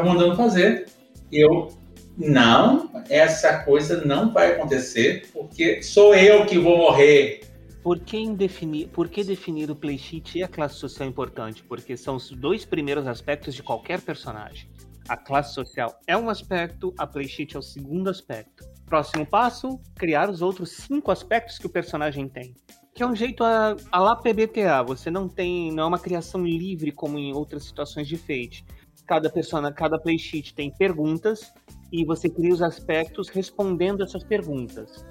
mandando 0.06 0.36
fazer. 0.36 0.86
Eu 1.32 1.70
não, 2.18 2.90
essa 3.10 3.60
coisa 3.60 4.04
não 4.06 4.34
vai 4.34 4.52
acontecer, 4.52 5.30
porque 5.32 5.82
sou 5.82 6.14
eu 6.14 6.46
que 6.46 6.60
vou 6.60 6.78
morrer. 6.78 7.42
Por 7.82 7.98
que, 7.98 8.30
definir, 8.32 8.90
por 8.90 9.08
que 9.08 9.24
definir 9.24 9.72
o 9.72 9.76
playsheet 9.76 10.38
e 10.38 10.44
a 10.44 10.48
classe 10.48 10.76
social 10.76 11.08
importante? 11.08 11.64
Porque 11.64 11.96
são 11.96 12.18
os 12.18 12.30
dois 12.30 12.66
primeiros 12.66 13.08
aspectos 13.08 13.56
de 13.56 13.64
qualquer 13.64 14.02
personagem. 14.02 14.69
A 15.10 15.18
classe 15.18 15.56
social 15.56 16.00
é 16.06 16.16
um 16.16 16.30
aspecto, 16.30 16.94
a 16.96 17.08
playsheet 17.08 17.56
é 17.56 17.60
o 17.60 17.64
segundo 17.64 18.12
aspecto. 18.12 18.64
Próximo 18.86 19.26
passo, 19.26 19.82
criar 19.96 20.30
os 20.30 20.40
outros 20.40 20.70
cinco 20.70 21.10
aspectos 21.10 21.58
que 21.58 21.66
o 21.66 21.70
personagem 21.70 22.30
tem. 22.30 22.54
Que 22.94 23.02
é 23.02 23.08
um 23.08 23.16
jeito 23.16 23.44
a, 23.44 23.76
a 23.92 24.00
lá 24.00 24.16
PBTA, 24.16 24.84
você 24.84 25.10
não 25.10 25.28
tem, 25.28 25.72
não 25.72 25.86
é 25.86 25.88
uma 25.88 25.98
criação 25.98 26.46
livre 26.46 26.92
como 26.92 27.18
em 27.18 27.34
outras 27.34 27.64
situações 27.64 28.08
de 28.08 28.18
Fate. 28.18 28.64
Cada 29.08 29.32
persona, 29.32 29.74
cada 29.74 29.98
playsheet 29.98 30.54
tem 30.54 30.72
perguntas 30.72 31.52
e 31.92 32.06
você 32.06 32.30
cria 32.30 32.54
os 32.54 32.62
aspectos 32.62 33.30
respondendo 33.30 34.04
essas 34.04 34.24
perguntas. 34.24 35.04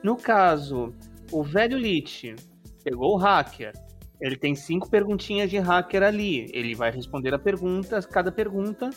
No 0.00 0.14
caso, 0.14 0.94
o 1.32 1.42
velho 1.42 1.76
Lich 1.76 2.36
pegou 2.84 3.14
o 3.14 3.18
hacker. 3.18 3.72
Ele 4.20 4.36
tem 4.36 4.54
cinco 4.54 4.88
perguntinhas 4.88 5.50
de 5.50 5.58
hacker 5.58 6.04
ali. 6.04 6.46
Ele 6.52 6.76
vai 6.76 6.92
responder 6.92 7.34
a 7.34 7.38
pergunta, 7.38 8.00
cada 8.02 8.30
pergunta, 8.30 8.90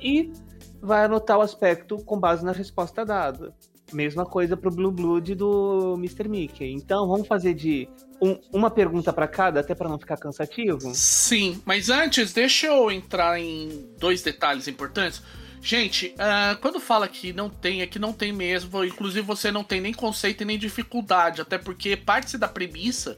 e 0.00 0.32
vai 0.80 1.04
anotar 1.04 1.38
o 1.38 1.42
aspecto 1.42 1.98
com 1.98 2.18
base 2.18 2.44
na 2.44 2.52
resposta 2.52 3.04
dada. 3.04 3.54
Mesma 3.92 4.24
coisa 4.24 4.56
pro 4.56 4.70
Blue 4.70 4.92
Blood 4.92 5.34
do 5.34 5.94
Mr. 5.98 6.28
Mickey. 6.28 6.72
Então, 6.72 7.08
vamos 7.08 7.26
fazer 7.26 7.54
de 7.54 7.88
um, 8.22 8.38
uma 8.52 8.70
pergunta 8.70 9.12
para 9.12 9.26
cada, 9.26 9.60
até 9.60 9.74
para 9.74 9.88
não 9.88 9.98
ficar 9.98 10.16
cansativo? 10.16 10.94
Sim, 10.94 11.60
mas 11.64 11.90
antes, 11.90 12.32
deixa 12.32 12.68
eu 12.68 12.90
entrar 12.90 13.40
em 13.40 13.88
dois 13.98 14.22
detalhes 14.22 14.68
importantes. 14.68 15.20
Gente, 15.62 16.14
uh, 16.14 16.58
quando 16.60 16.80
fala 16.80 17.06
que 17.06 17.32
não 17.32 17.50
tem, 17.50 17.82
é 17.82 17.86
que 17.86 17.98
não 17.98 18.12
tem 18.12 18.32
mesmo. 18.32 18.82
Inclusive, 18.84 19.26
você 19.26 19.50
não 19.50 19.64
tem 19.64 19.80
nem 19.80 19.92
conceito 19.92 20.42
e 20.42 20.44
nem 20.46 20.58
dificuldade. 20.58 21.40
Até 21.40 21.58
porque 21.58 21.96
parte 21.96 22.38
da 22.38 22.48
premissa 22.48 23.16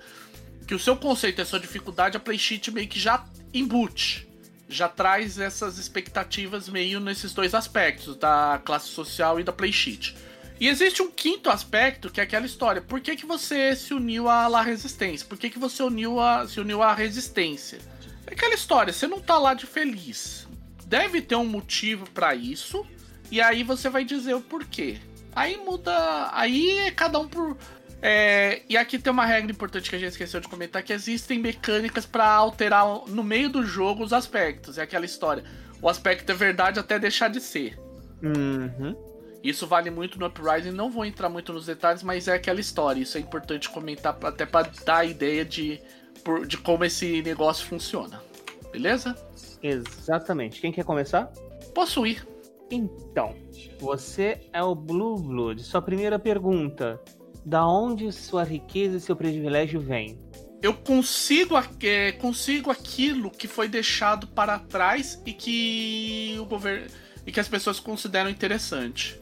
que 0.66 0.74
o 0.74 0.78
seu 0.78 0.96
conceito 0.96 1.40
é 1.40 1.44
sua 1.44 1.60
dificuldade, 1.60 2.16
a 2.16 2.20
Playsheet 2.20 2.70
meio 2.70 2.88
que 2.88 2.98
já 2.98 3.24
embute. 3.52 4.28
Já 4.72 4.88
traz 4.88 5.38
essas 5.38 5.78
expectativas 5.78 6.68
meio 6.68 6.98
nesses 7.00 7.32
dois 7.32 7.54
aspectos, 7.54 8.16
da 8.16 8.60
classe 8.64 8.88
social 8.88 9.38
e 9.38 9.44
da 9.44 9.52
Playsheet. 9.52 10.16
E 10.58 10.68
existe 10.68 11.02
um 11.02 11.10
quinto 11.10 11.50
aspecto, 11.50 12.10
que 12.10 12.20
é 12.20 12.24
aquela 12.24 12.46
história. 12.46 12.80
Por 12.80 13.00
que, 13.00 13.16
que 13.16 13.26
você 13.26 13.74
se 13.74 13.92
uniu 13.92 14.28
à 14.28 14.46
La 14.48 14.62
Resistência? 14.62 15.26
Por 15.26 15.38
que, 15.38 15.50
que 15.50 15.58
você 15.58 15.82
uniu 15.82 16.20
a, 16.20 16.46
se 16.46 16.60
uniu 16.60 16.82
à 16.82 16.94
Resistência? 16.94 17.78
É 18.26 18.32
aquela 18.32 18.54
história, 18.54 18.92
você 18.92 19.06
não 19.06 19.20
tá 19.20 19.38
lá 19.38 19.54
de 19.54 19.66
feliz 19.66 20.46
deve 20.92 21.22
ter 21.22 21.36
um 21.36 21.46
motivo 21.46 22.04
para 22.10 22.34
isso, 22.34 22.86
e 23.30 23.40
aí 23.40 23.62
você 23.62 23.88
vai 23.88 24.04
dizer 24.04 24.34
o 24.34 24.42
porquê. 24.42 24.98
Aí 25.34 25.56
muda. 25.56 26.28
Aí 26.32 26.80
é 26.80 26.90
cada 26.90 27.18
um 27.18 27.26
por. 27.26 27.56
É, 28.04 28.62
e 28.68 28.76
aqui 28.76 28.98
tem 28.98 29.12
uma 29.12 29.24
regra 29.24 29.52
importante 29.52 29.88
que 29.88 29.94
a 29.94 29.98
gente 29.98 30.10
esqueceu 30.10 30.40
de 30.40 30.48
comentar: 30.48 30.82
que 30.82 30.92
existem 30.92 31.38
mecânicas 31.38 32.04
para 32.04 32.26
alterar 32.26 32.84
no 33.06 33.22
meio 33.22 33.48
do 33.48 33.64
jogo 33.64 34.02
os 34.02 34.12
aspectos. 34.12 34.76
É 34.76 34.82
aquela 34.82 35.04
história. 35.04 35.44
O 35.80 35.88
aspecto 35.88 36.30
é 36.30 36.34
verdade 36.34 36.80
até 36.80 36.98
deixar 36.98 37.28
de 37.28 37.40
ser. 37.40 37.78
Uhum. 38.20 38.96
Isso 39.42 39.66
vale 39.66 39.90
muito 39.90 40.18
no 40.18 40.26
Uprising. 40.26 40.70
Não 40.70 40.90
vou 40.90 41.04
entrar 41.04 41.28
muito 41.28 41.52
nos 41.52 41.66
detalhes, 41.66 42.02
mas 42.02 42.26
é 42.26 42.34
aquela 42.34 42.60
história. 42.60 43.00
Isso 43.00 43.16
é 43.16 43.20
importante 43.20 43.68
comentar 43.68 44.16
até 44.22 44.46
para 44.46 44.68
dar 44.84 44.98
a 44.98 45.04
ideia 45.04 45.44
de, 45.44 45.80
de 46.46 46.56
como 46.58 46.84
esse 46.84 47.22
negócio 47.22 47.66
funciona. 47.66 48.22
Beleza? 48.72 49.14
Exatamente. 49.62 50.60
Quem 50.60 50.72
quer 50.72 50.84
começar? 50.84 51.26
Posso 51.74 52.06
ir. 52.06 52.26
Então, 52.70 53.34
você 53.78 54.40
é 54.52 54.62
o 54.62 54.74
Blue 54.74 55.18
Blood. 55.18 55.62
Sua 55.62 55.82
primeira 55.82 56.18
pergunta: 56.18 57.00
da 57.44 57.66
onde 57.66 58.10
sua 58.12 58.44
riqueza 58.44 58.96
e 58.96 59.00
seu 59.00 59.16
privilégio 59.16 59.80
vêm? 59.80 60.18
Eu 60.62 60.74
consigo, 60.74 61.54
é, 61.82 62.12
consigo 62.12 62.70
aquilo 62.70 63.30
que 63.30 63.48
foi 63.48 63.68
deixado 63.68 64.28
para 64.28 64.58
trás 64.58 65.20
e 65.26 65.32
que 65.32 66.36
o 66.38 66.44
governo 66.44 66.86
e 67.26 67.32
que 67.32 67.40
as 67.40 67.48
pessoas 67.48 67.78
consideram 67.80 68.30
interessante. 68.30 69.20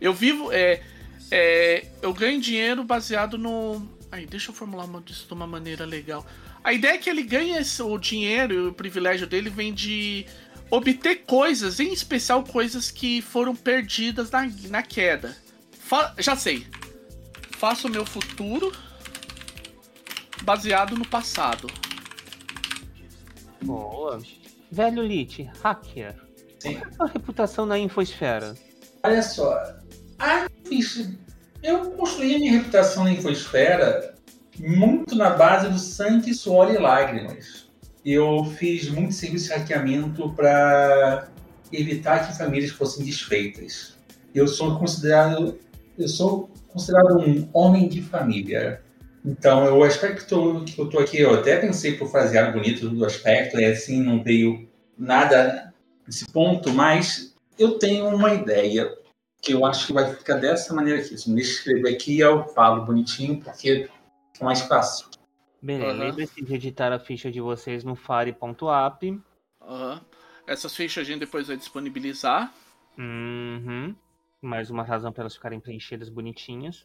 Eu 0.00 0.12
vivo, 0.12 0.50
é, 0.52 0.82
é, 1.30 1.86
eu 2.00 2.12
ganho 2.12 2.40
dinheiro 2.40 2.82
baseado 2.84 3.38
no. 3.38 3.86
Aí, 4.10 4.26
deixa 4.26 4.50
eu 4.50 4.54
formular 4.54 4.86
isso 5.08 5.26
de 5.26 5.32
uma 5.32 5.46
maneira 5.46 5.84
legal. 5.84 6.26
A 6.62 6.72
ideia 6.72 6.94
é 6.94 6.98
que 6.98 7.08
ele 7.08 7.22
ganha 7.22 7.60
o 7.80 7.98
dinheiro 7.98 8.54
e 8.54 8.68
o 8.68 8.72
privilégio 8.72 9.26
dele 9.26 9.50
vem 9.50 9.72
de 9.72 10.26
obter 10.70 11.24
coisas, 11.24 11.80
em 11.80 11.92
especial 11.92 12.44
coisas 12.44 12.90
que 12.90 13.20
foram 13.20 13.54
perdidas 13.54 14.30
na, 14.30 14.48
na 14.68 14.82
queda. 14.82 15.36
Fa 15.72 16.14
já 16.18 16.36
sei. 16.36 16.66
Faço 17.62 17.86
o 17.86 17.90
meu 17.92 18.04
futuro 18.04 18.72
baseado 20.42 20.96
no 20.96 21.06
passado. 21.06 21.68
Boa. 23.62 24.18
Velho 24.68 25.00
Lit, 25.00 25.48
hacker. 25.62 26.16
Sim. 26.58 26.74
Qual 26.74 26.82
é 26.82 26.88
a 26.88 26.96
sua 26.96 27.06
reputação 27.06 27.64
na 27.64 27.78
infosfera? 27.78 28.56
Olha 29.04 29.22
só, 29.22 29.76
a. 30.18 30.48
Eu 31.62 31.92
construí 31.92 32.34
a 32.34 32.38
minha 32.40 32.50
reputação 32.50 33.04
na 33.04 33.12
infosfera 33.12 34.16
muito 34.58 35.14
na 35.14 35.30
base 35.30 35.68
do 35.68 35.78
sangue, 35.78 36.34
suor 36.34 36.74
e 36.74 36.78
lágrimas. 36.78 37.70
Eu 38.04 38.44
fiz 38.58 38.90
muito 38.90 39.14
serviço 39.14 39.46
de 39.46 39.54
hackeamento 39.54 40.30
para 40.30 41.28
evitar 41.70 42.26
que 42.26 42.36
famílias 42.36 42.72
fossem 42.72 43.06
desfeitas. 43.06 43.96
Eu 44.34 44.48
sou 44.48 44.76
considerado, 44.80 45.60
eu 45.96 46.08
sou 46.08 46.51
considerado 46.72 47.18
um 47.18 47.48
homem 47.52 47.88
de 47.88 48.02
família. 48.02 48.82
Então, 49.24 49.78
o 49.78 49.84
aspecto 49.84 50.26
que 50.26 50.80
eu 50.80 50.86
estou 50.86 51.00
aqui, 51.00 51.20
eu 51.20 51.34
até 51.34 51.56
pensei 51.58 51.96
por 51.96 52.10
fazer 52.10 52.38
algo 52.38 52.58
bonito 52.58 52.88
do 52.88 53.04
aspecto, 53.04 53.58
e 53.60 53.64
assim 53.64 54.02
não 54.02 54.22
veio 54.22 54.68
nada 54.98 55.72
nesse 56.06 56.26
ponto, 56.26 56.70
mas 56.70 57.34
eu 57.58 57.78
tenho 57.78 58.08
uma 58.08 58.34
ideia 58.34 58.92
que 59.40 59.52
eu 59.52 59.64
acho 59.64 59.86
que 59.86 59.92
vai 59.92 60.12
ficar 60.14 60.36
dessa 60.36 60.74
maneira 60.74 61.00
aqui. 61.00 61.16
Se 61.16 61.28
me 61.28 61.36
deixa 61.36 61.52
escrever 61.52 61.94
aqui, 61.94 62.18
eu 62.18 62.44
falo 62.48 62.84
bonitinho, 62.84 63.40
porque 63.40 63.88
é 64.40 64.44
mais 64.44 64.60
fácil. 64.62 65.06
Beleza, 65.60 65.92
Uhum. 65.92 65.98
lembre-se 65.98 66.44
de 66.44 66.54
editar 66.54 66.92
a 66.92 66.98
ficha 66.98 67.30
de 67.30 67.40
vocês 67.40 67.84
no 67.84 67.94
fare.app. 67.94 69.20
Aham. 69.60 70.00
Essas 70.46 70.74
fichas 70.74 71.02
a 71.02 71.04
gente 71.04 71.20
depois 71.20 71.46
vai 71.46 71.56
disponibilizar. 71.56 72.52
Uhum. 72.98 73.94
Mais 74.42 74.70
uma 74.70 74.82
razão 74.82 75.12
para 75.12 75.22
elas 75.22 75.36
ficarem 75.36 75.60
preenchidas 75.60 76.08
bonitinhas. 76.08 76.84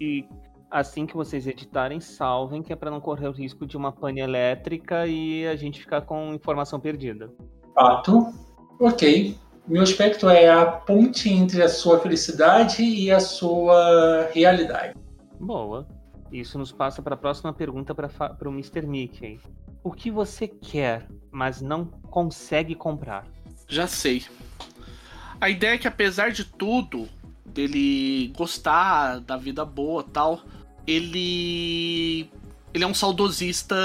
E 0.00 0.26
assim 0.68 1.06
que 1.06 1.14
vocês 1.14 1.46
editarem, 1.46 2.00
salvem, 2.00 2.60
que 2.60 2.72
é 2.72 2.76
para 2.76 2.90
não 2.90 3.00
correr 3.00 3.28
o 3.28 3.32
risco 3.32 3.64
de 3.64 3.76
uma 3.76 3.92
pane 3.92 4.20
elétrica 4.20 5.06
e 5.06 5.46
a 5.46 5.54
gente 5.54 5.80
ficar 5.80 6.02
com 6.02 6.34
informação 6.34 6.80
perdida. 6.80 7.32
Fato. 7.72 8.32
Ok. 8.80 9.38
Meu 9.68 9.82
aspecto 9.82 10.28
é 10.28 10.50
a 10.50 10.66
ponte 10.66 11.32
entre 11.32 11.62
a 11.62 11.68
sua 11.68 12.00
felicidade 12.00 12.82
e 12.82 13.12
a 13.12 13.20
sua 13.20 14.28
realidade. 14.32 14.98
Boa. 15.38 15.86
Isso 16.32 16.58
nos 16.58 16.72
passa 16.72 17.00
para 17.00 17.14
a 17.14 17.18
próxima 17.18 17.52
pergunta 17.52 17.94
para 17.94 18.48
o 18.48 18.52
Mr. 18.52 18.86
Mickey. 18.86 19.38
O 19.84 19.92
que 19.92 20.10
você 20.10 20.48
quer, 20.48 21.06
mas 21.30 21.60
não 21.60 21.84
consegue 21.84 22.74
comprar? 22.74 23.24
Já 23.68 23.86
sei. 23.86 24.24
A 25.40 25.48
ideia 25.48 25.74
é 25.74 25.78
que 25.78 25.88
apesar 25.88 26.30
de 26.30 26.44
tudo, 26.44 27.08
dele 27.46 28.32
gostar 28.36 29.20
da 29.20 29.36
vida 29.36 29.64
boa 29.64 30.02
tal, 30.02 30.42
ele. 30.86 32.30
Ele 32.72 32.84
é 32.84 32.86
um 32.86 32.94
saudosista 32.94 33.76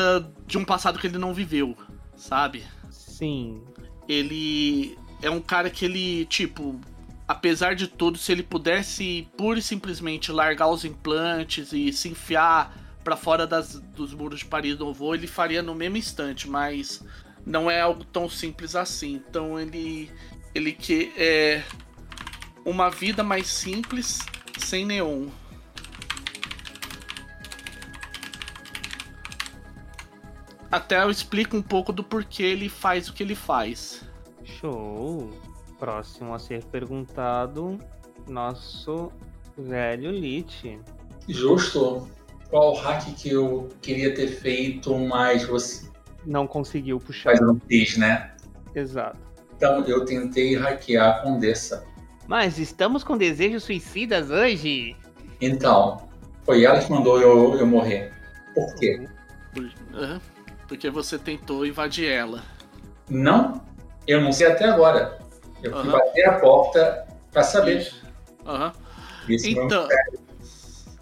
de 0.46 0.58
um 0.58 0.66
passado 0.66 1.00
que 1.00 1.08
ele 1.08 1.18
não 1.18 1.34
viveu, 1.34 1.76
sabe? 2.16 2.64
Sim. 2.92 3.64
Ele 4.08 4.96
é 5.24 5.30
um 5.30 5.42
cara 5.42 5.72
que 5.72 5.86
ele, 5.86 6.26
tipo, 6.26 6.80
apesar 7.28 7.74
de 7.74 7.88
tudo, 7.88 8.18
se 8.18 8.32
ele 8.32 8.44
pudesse 8.44 9.28
pura 9.36 9.58
e 9.58 9.62
simplesmente 9.64 10.32
largar 10.32 10.68
os 10.68 10.86
implantes 10.86 11.74
e 11.74 11.92
se 11.92 12.10
enfiar 12.10 12.78
pra 13.04 13.16
fora 13.16 13.48
das, 13.48 13.80
dos 13.80 14.14
muros 14.14 14.40
de 14.40 14.46
Paris 14.46 14.78
Novo, 14.78 15.16
ele 15.16 15.26
faria 15.26 15.64
no 15.64 15.74
mesmo 15.74 15.98
instante, 15.98 16.48
mas 16.48 17.04
não 17.44 17.70
é 17.70 17.82
algo 17.82 18.04
tão 18.04 18.30
simples 18.30 18.76
assim. 18.76 19.16
Então 19.16 19.60
ele 19.60 20.12
ele 20.56 20.72
que 20.72 21.12
é 21.18 21.62
uma 22.66 22.90
vida 22.90 23.22
mais 23.24 23.48
simples 23.48 24.20
sem 24.58 24.86
neon. 24.86 25.28
Até 30.72 31.04
eu 31.04 31.10
explico 31.10 31.56
um 31.56 31.62
pouco 31.62 31.92
do 31.94 32.04
porquê 32.04 32.44
ele 32.44 32.70
faz 32.70 33.08
o 33.10 33.14
que 33.14 33.22
ele 33.22 33.36
faz. 33.36 34.02
Show. 34.44 35.30
Próximo 35.78 36.34
a 36.34 36.40
ser 36.40 36.64
perguntado, 36.66 37.78
nosso 38.28 39.12
velho 39.58 40.10
Lit. 40.10 40.80
Justo. 41.28 42.08
Qual 42.50 42.76
hack 42.76 43.04
que 43.16 43.30
eu 43.30 43.70
queria 43.82 44.14
ter 44.14 44.28
feito, 44.28 44.98
mas 44.98 45.44
você 45.46 45.90
Não 46.26 46.48
conseguiu 46.48 47.00
puxar. 47.00 47.32
mas 47.32 47.42
eu 47.42 47.48
não 47.48 47.60
fiz, 47.60 47.98
né? 47.98 48.34
Exato. 48.74 49.20
Então 49.56 49.84
eu 49.86 50.06
tentei 50.06 50.56
hackear 50.56 51.18
a 51.18 51.20
Condessa. 51.22 51.86
Mas 52.28 52.58
estamos 52.58 53.04
com 53.04 53.18
desejos 53.18 53.64
suicidas 53.64 54.30
hoje? 54.30 54.96
Então, 55.40 56.10
foi 56.44 56.64
ela 56.64 56.80
que 56.80 56.92
mandou 56.92 57.22
eu, 57.22 57.56
eu 57.58 57.68
morrer. 57.68 58.12
Por 58.54 58.76
quê? 58.76 59.08
Porque 60.68 60.90
você 60.90 61.18
tentou 61.20 61.66
invadir 61.66 62.10
ela. 62.10 62.44
Não, 63.10 63.62
eu 64.08 64.22
não 64.22 64.32
sei 64.32 64.48
até 64.48 64.66
agora. 64.66 65.20
Eu 65.62 65.72
fui 65.80 65.92
bater 65.92 66.28
a 66.28 66.40
porta 66.40 67.08
pra 67.32 67.44
saber. 67.44 67.92
Aham. 68.46 68.74
Então. 69.30 69.88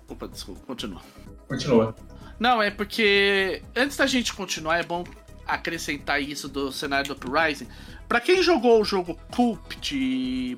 Opa, 0.07 0.27
desculpa, 0.27 0.61
continua. 0.65 1.01
Continua. 1.47 1.95
Não, 2.39 2.61
é 2.61 2.69
porque 2.69 3.61
antes 3.75 3.97
da 3.97 4.05
gente 4.05 4.33
continuar, 4.33 4.79
é 4.79 4.83
bom 4.83 5.03
acrescentar 5.45 6.21
isso 6.21 6.47
do 6.47 6.71
cenário 6.71 7.07
do 7.07 7.13
Uprising. 7.13 7.67
Pra 8.07 8.19
quem 8.21 8.41
jogou 8.43 8.81
o 8.81 8.85
jogo 8.85 9.17
Coop 9.35 9.75
de 9.77 10.57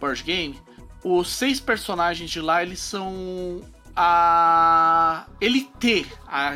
board 0.00 0.22
game, 0.22 0.58
os 1.02 1.28
seis 1.30 1.58
personagens 1.60 2.30
de 2.30 2.40
lá, 2.40 2.62
eles 2.62 2.78
são 2.80 3.60
a 3.96 5.26
LT, 5.40 6.06
a, 6.26 6.52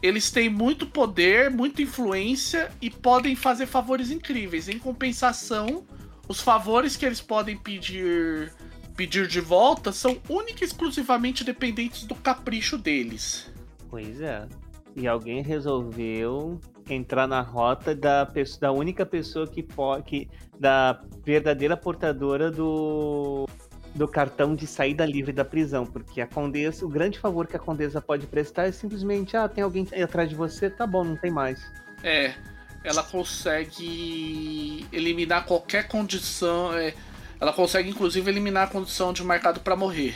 Eles 0.00 0.30
têm 0.30 0.48
muito 0.50 0.86
poder, 0.86 1.50
muita 1.50 1.82
influência 1.82 2.70
e 2.80 2.90
podem 2.90 3.34
fazer 3.34 3.66
favores 3.66 4.10
incríveis. 4.10 4.68
Em 4.68 4.78
compensação, 4.78 5.84
os 6.28 6.40
favores 6.40 6.96
que 6.96 7.04
eles 7.06 7.20
podem 7.20 7.56
pedir 7.56 8.52
pedir 8.96 9.26
de 9.26 9.40
volta 9.40 9.90
são 9.90 10.20
única 10.28 10.62
e 10.62 10.66
exclusivamente 10.68 11.42
dependentes 11.42 12.04
do 12.04 12.14
capricho 12.14 12.78
deles. 12.78 13.50
Pois 13.90 14.20
é. 14.20 14.46
E 14.94 15.08
alguém 15.08 15.42
resolveu 15.42 16.60
entrar 16.88 17.26
na 17.26 17.40
rota 17.40 17.94
da, 17.94 18.26
pessoa, 18.26 18.60
da 18.60 18.72
única 18.72 19.06
pessoa 19.06 19.46
que 19.46 19.62
pode. 19.62 20.28
da 20.58 21.00
verdadeira 21.24 21.76
portadora 21.76 22.50
do. 22.50 23.48
do 23.94 24.08
cartão 24.08 24.54
de 24.54 24.66
saída 24.66 25.04
livre 25.06 25.32
da 25.32 25.44
prisão. 25.44 25.86
Porque 25.86 26.20
a 26.20 26.26
Condessa. 26.26 26.84
O 26.84 26.88
grande 26.88 27.18
favor 27.18 27.46
que 27.46 27.56
a 27.56 27.60
Condessa 27.60 28.00
pode 28.00 28.26
prestar 28.26 28.64
é 28.66 28.72
simplesmente: 28.72 29.36
ah, 29.36 29.48
tem 29.48 29.64
alguém 29.64 29.86
atrás 30.02 30.28
de 30.28 30.34
você, 30.34 30.68
tá 30.68 30.86
bom, 30.86 31.04
não 31.04 31.16
tem 31.16 31.30
mais. 31.30 31.64
É, 32.02 32.34
ela 32.82 33.02
consegue 33.02 34.86
eliminar 34.92 35.46
qualquer 35.46 35.88
condição. 35.88 36.74
é, 36.74 36.94
ela 37.40 37.52
consegue 37.52 37.90
inclusive 37.90 38.30
eliminar 38.30 38.64
a 38.64 38.70
condição 38.70 39.12
de 39.12 39.22
marcado 39.22 39.60
pra 39.60 39.76
morrer. 39.76 40.14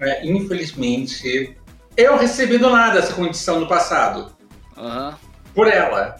É, 0.00 0.26
infelizmente, 0.26 1.56
eu 1.96 2.16
recebi 2.16 2.58
do 2.58 2.70
nada 2.70 2.98
essa 2.98 3.14
condição 3.14 3.60
no 3.60 3.68
passado. 3.68 4.34
Aham. 4.76 5.16
Por 5.54 5.68
ela. 5.68 6.16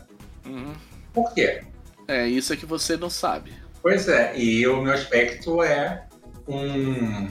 Uhum. 0.47 0.73
Por 1.13 1.33
quê? 1.35 1.63
É, 2.07 2.27
isso 2.27 2.53
é 2.53 2.57
que 2.57 2.67
você 2.67 2.97
não 2.97 3.11
sabe. 3.11 3.53
Pois 3.83 4.09
é, 4.09 4.37
e 4.39 4.67
o 4.67 4.81
meu 4.81 4.93
aspecto 4.93 5.63
é 5.63 6.07
um, 6.49 7.29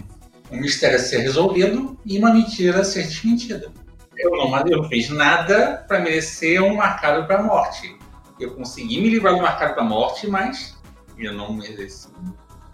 um 0.52 0.60
mistério 0.60 0.98
a 0.98 1.00
ser 1.00 1.20
resolvido 1.20 1.98
e 2.06 2.18
uma 2.18 2.34
mentira 2.34 2.82
a 2.82 2.84
ser 2.84 3.04
desmentida. 3.04 3.72
Eu 4.18 4.32
não, 4.32 4.56
eu 4.68 4.78
não 4.78 4.90
fiz 4.90 5.10
nada 5.10 5.84
para 5.88 6.00
merecer 6.00 6.62
um 6.62 6.76
marcado 6.76 7.26
para 7.26 7.42
morte. 7.42 7.98
Eu 8.40 8.56
consegui 8.56 9.02
me 9.02 9.10
livrar 9.10 9.36
do 9.36 9.42
marcado 9.42 9.74
para 9.74 9.84
morte, 9.84 10.28
mas 10.28 10.78
eu 11.18 11.34
não 11.34 11.54
mereço. 11.54 12.14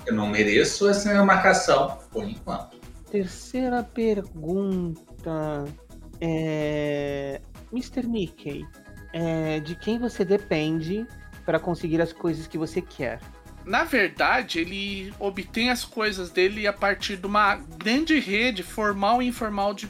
Eu 0.06 0.14
não 0.14 0.28
mereço 0.28 0.90
essa 0.90 1.24
marcação 1.24 2.00
por 2.12 2.24
enquanto. 2.24 2.78
Terceira 3.10 3.84
pergunta. 3.84 5.66
É. 6.22 7.42
Mr. 7.72 8.08
Mickey, 8.08 8.66
é, 9.14 9.60
de 9.60 9.76
quem 9.76 9.98
você 9.98 10.24
depende 10.24 11.06
para 11.46 11.60
conseguir 11.60 12.02
as 12.02 12.14
coisas 12.14 12.48
que 12.48 12.58
você 12.58 12.82
quer? 12.82 13.20
Na 13.66 13.84
verdade, 13.84 14.60
ele 14.60 15.14
obtém 15.20 15.70
as 15.70 15.84
coisas 15.84 16.30
dele 16.30 16.66
a 16.66 16.74
partir 16.74 17.18
de 17.18 17.26
uma 17.26 17.56
grande 17.56 18.20
rede 18.20 18.64
formal 18.64 19.22
e 19.22 19.28
informal 19.28 19.74
de, 19.74 19.90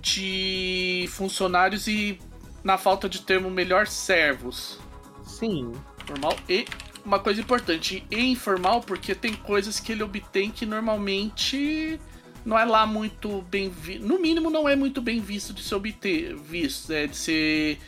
de 0.00 1.08
funcionários 1.10 1.86
e, 1.86 2.18
na 2.64 2.78
falta 2.78 3.08
de 3.08 3.22
termo 3.22 3.50
melhor, 3.50 3.86
servos. 3.86 4.78
Sim. 5.24 5.72
Formal 6.06 6.36
e 6.48 6.64
uma 7.04 7.18
coisa 7.18 7.40
importante, 7.40 8.04
e 8.10 8.20
informal, 8.20 8.82
porque 8.82 9.14
tem 9.14 9.32
coisas 9.34 9.80
que 9.80 9.92
ele 9.92 10.02
obtém 10.02 10.50
que 10.50 10.66
normalmente 10.66 11.98
não 12.44 12.58
é 12.58 12.64
lá 12.64 12.86
muito 12.86 13.42
bem 13.42 13.70
visto. 13.70 14.06
No 14.06 14.20
mínimo, 14.20 14.50
não 14.50 14.68
é 14.68 14.76
muito 14.76 15.00
bem 15.00 15.20
visto 15.20 15.52
de 15.52 15.62
ser 15.62 15.74
obter, 15.74 16.36
visto, 16.36 16.92
é, 16.92 17.06
de 17.06 17.16
ser 17.16 17.78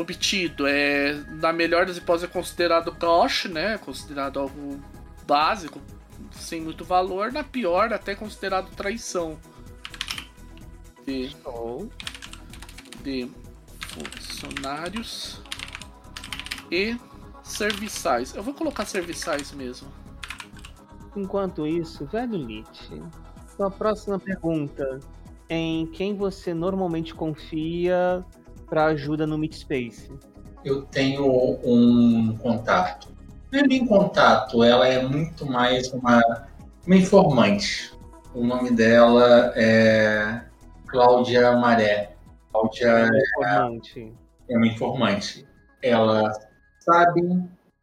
obtido. 0.00 0.66
É, 0.66 1.14
na 1.40 1.52
melhor 1.52 1.86
das 1.86 1.96
hipóteses, 1.96 2.28
é 2.28 2.32
considerado 2.32 2.92
cash, 2.92 3.46
né? 3.46 3.78
Considerado 3.78 4.40
algo 4.40 4.80
básico, 5.26 5.80
sem 6.32 6.60
muito 6.60 6.84
valor. 6.84 7.32
Na 7.32 7.44
pior, 7.44 7.92
até 7.92 8.14
considerado 8.14 8.70
traição. 8.74 9.38
De, 11.06 11.34
de 13.02 13.30
funcionários 13.88 15.40
e 16.70 16.96
serviçais. 17.42 18.34
Eu 18.34 18.42
vou 18.42 18.54
colocar 18.54 18.84
serviçais 18.84 19.52
mesmo. 19.52 19.88
Enquanto 21.16 21.66
isso, 21.66 22.06
velho 22.06 22.36
Lich, 22.36 23.02
sua 23.56 23.70
próxima 23.70 24.18
pergunta. 24.18 25.00
Em 25.48 25.86
quem 25.86 26.14
você 26.16 26.54
normalmente 26.54 27.12
confia 27.12 28.24
para 28.70 28.86
ajuda 28.86 29.26
no 29.26 29.36
Meetspace? 29.36 30.08
Eu 30.64 30.82
tenho 30.82 31.26
um 31.64 32.36
contato. 32.38 33.08
Não 33.52 33.60
é 33.60 33.66
bem 33.66 33.84
contato, 33.84 34.62
ela 34.62 34.86
é 34.86 35.02
muito 35.02 35.44
mais 35.44 35.92
uma, 35.92 36.20
uma 36.86 36.96
informante. 36.96 37.92
O 38.32 38.44
nome 38.44 38.70
dela 38.70 39.52
é 39.56 40.42
Cláudia 40.86 41.56
Maré. 41.56 42.14
Cláudia 42.52 42.86
é 42.86 43.08
uma 43.08 43.18
informante. 43.18 44.14
É, 44.48 44.54
é 44.54 44.56
uma 44.56 44.66
informante. 44.68 45.48
Ela 45.82 46.32
sabe 46.78 47.42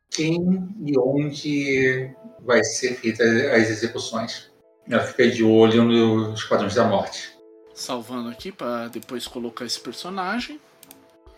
quem 0.09 0.73
e 0.85 0.97
onde 0.97 2.15
vai 2.45 2.63
ser 2.63 2.95
feita 2.95 3.23
as 3.23 3.69
execuções. 3.69 4.49
Ela 4.89 5.03
fica 5.03 5.29
de 5.29 5.43
olho 5.43 5.83
nos 5.83 6.39
Esquadrões 6.39 6.75
da 6.75 6.85
Morte. 6.85 7.37
Salvando 7.73 8.29
aqui 8.29 8.53
para 8.53 8.87
depois 8.87 9.27
colocar 9.27 9.65
esse 9.65 9.79
personagem. 9.79 10.61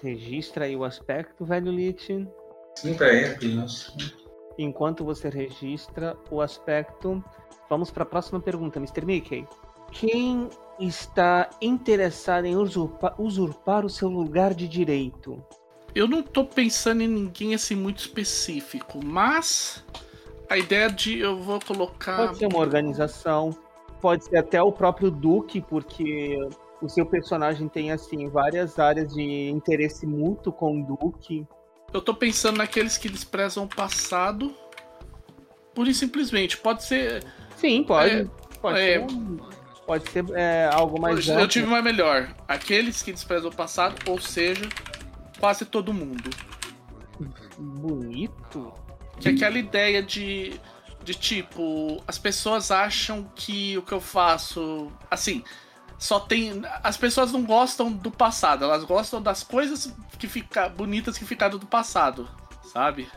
Registra 0.01 0.65
aí 0.65 0.75
o 0.75 0.83
aspecto, 0.83 1.45
velho 1.45 1.71
Lich. 1.71 2.27
Sim, 2.75 2.93
peraí, 2.95 3.35
Enquanto 4.57 5.03
você 5.03 5.29
registra 5.29 6.17
o 6.29 6.41
aspecto, 6.41 7.23
vamos 7.69 7.91
para 7.91 8.03
a 8.03 8.05
próxima 8.05 8.39
pergunta, 8.39 8.79
Mr. 8.79 9.05
Mickey. 9.05 9.47
Quem 9.91 10.49
está 10.79 11.49
interessado 11.61 12.45
em 12.45 12.55
usurpar, 12.55 13.19
usurpar 13.19 13.85
o 13.85 13.89
seu 13.89 14.07
lugar 14.07 14.53
de 14.53 14.67
direito? 14.67 15.43
Eu 15.95 16.07
não 16.07 16.21
tô 16.21 16.45
pensando 16.45 17.01
em 17.01 17.07
ninguém 17.07 17.55
assim 17.55 17.75
muito 17.75 17.99
específico, 17.99 19.03
mas 19.03 19.83
a 20.49 20.57
ideia 20.57 20.89
de 20.89 21.19
eu 21.19 21.37
vou 21.37 21.59
colocar. 21.59 22.27
Pode 22.27 22.37
ser 22.37 22.47
uma 22.47 22.59
organização, 22.59 23.57
pode 23.99 24.25
ser 24.25 24.37
até 24.37 24.61
o 24.61 24.71
próprio 24.71 25.09
Duque, 25.09 25.61
porque 25.61 26.37
o 26.81 26.87
seu 26.87 27.05
personagem 27.05 27.67
tem 27.67 27.91
assim 27.91 28.27
várias 28.29 28.79
áreas 28.79 29.13
de 29.13 29.49
interesse 29.49 30.05
mútuo 30.05 30.51
com 30.53 30.81
o 30.81 30.85
Duque. 30.85 31.45
Eu 31.93 32.01
tô 32.01 32.13
pensando 32.13 32.57
naqueles 32.57 32.97
que 32.97 33.09
desprezam 33.09 33.65
o 33.65 33.67
passado. 33.67 34.53
Pura 35.73 35.89
e 35.89 35.93
simplesmente. 35.93 36.57
Pode 36.57 36.83
ser. 36.83 37.23
Sim, 37.55 37.83
pode. 37.83 38.13
É, 38.13 38.27
pode, 38.61 38.79
é, 38.79 38.99
ser 38.99 39.07
pode 39.85 40.09
ser 40.11 40.25
é, 40.35 40.69
algo 40.71 41.01
mais. 41.01 41.27
Eu 41.27 41.47
tive 41.47 41.67
uma 41.67 41.81
melhor. 41.81 42.33
Aqueles 42.47 43.01
que 43.01 43.11
desprezam 43.11 43.49
o 43.49 43.55
passado, 43.55 43.95
ou 44.09 44.19
seja, 44.19 44.69
quase 45.39 45.65
todo 45.65 45.93
mundo. 45.93 46.29
Bonito. 47.57 48.71
Que 49.19 49.29
é 49.29 49.31
aquela 49.31 49.57
ideia 49.57 50.01
de, 50.01 50.53
de 51.03 51.13
tipo, 51.13 52.01
as 52.07 52.17
pessoas 52.17 52.71
acham 52.71 53.29
que 53.35 53.77
o 53.77 53.81
que 53.81 53.91
eu 53.91 53.99
faço. 53.99 54.91
Assim, 55.09 55.43
só 55.99 56.19
tem. 56.19 56.61
As 56.81 56.95
pessoas 56.95 57.31
não 57.31 57.43
gostam 57.43 57.91
do 57.91 58.09
passado, 58.09 58.63
elas 58.63 58.85
gostam 58.85 59.21
das 59.21 59.43
coisas 59.43 59.93
que 60.17 60.27
fica, 60.27 60.69
bonitas 60.69 61.17
que 61.17 61.25
ficaram 61.25 61.59
do 61.59 61.67
passado, 61.67 62.27
sabe? 62.63 63.07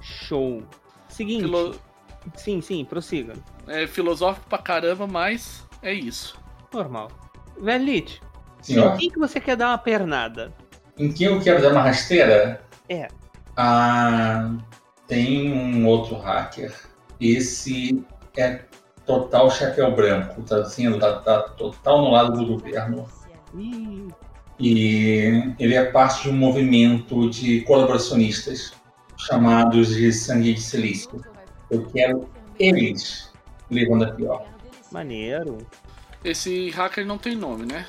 Show. 0.00 0.62
Seguinte. 1.08 1.42
Filo... 1.42 1.78
Sim, 2.34 2.60
sim, 2.60 2.84
prossiga. 2.84 3.34
É 3.66 3.86
filosófico 3.86 4.48
pra 4.48 4.58
caramba, 4.58 5.06
mas 5.06 5.66
é 5.82 5.92
isso. 5.92 6.38
Normal. 6.72 7.10
Velite, 7.58 8.22
em 8.68 8.96
quem 8.96 9.10
que 9.10 9.18
você 9.18 9.38
quer 9.38 9.56
dar 9.56 9.68
uma 9.68 9.78
pernada? 9.78 10.52
Em 10.96 11.12
quem 11.12 11.26
eu 11.26 11.40
quero 11.40 11.60
dar 11.60 11.72
uma 11.72 11.82
rasteira? 11.82 12.64
É. 12.88 13.08
Ah, 13.56 14.50
tem 15.06 15.52
um 15.52 15.86
outro 15.86 16.16
hacker. 16.16 16.74
Esse 17.20 18.02
é 18.36 18.64
total 19.10 19.50
chapéu 19.50 19.90
branco, 19.94 20.40
tá 20.42 20.58
assim, 20.58 20.98
tá, 20.98 21.18
tá 21.18 21.42
total 21.42 22.02
no 22.02 22.10
lado 22.10 22.38
do 22.38 22.46
governo. 22.46 23.06
E 24.58 25.54
ele 25.58 25.74
é 25.74 25.84
parte 25.86 26.24
de 26.24 26.30
um 26.30 26.36
movimento 26.36 27.28
de 27.30 27.62
colaboracionistas 27.62 28.72
chamados 29.16 29.88
de 29.88 30.12
sangue 30.12 30.54
de 30.54 30.60
silício. 30.60 31.24
Eu 31.68 31.86
quero 31.86 32.28
eles 32.58 33.32
levando 33.70 34.04
a 34.04 34.12
pior. 34.12 34.46
Maneiro. 34.92 35.58
Esse 36.22 36.70
hacker 36.70 37.06
não 37.06 37.18
tem 37.18 37.34
nome, 37.34 37.66
né? 37.66 37.86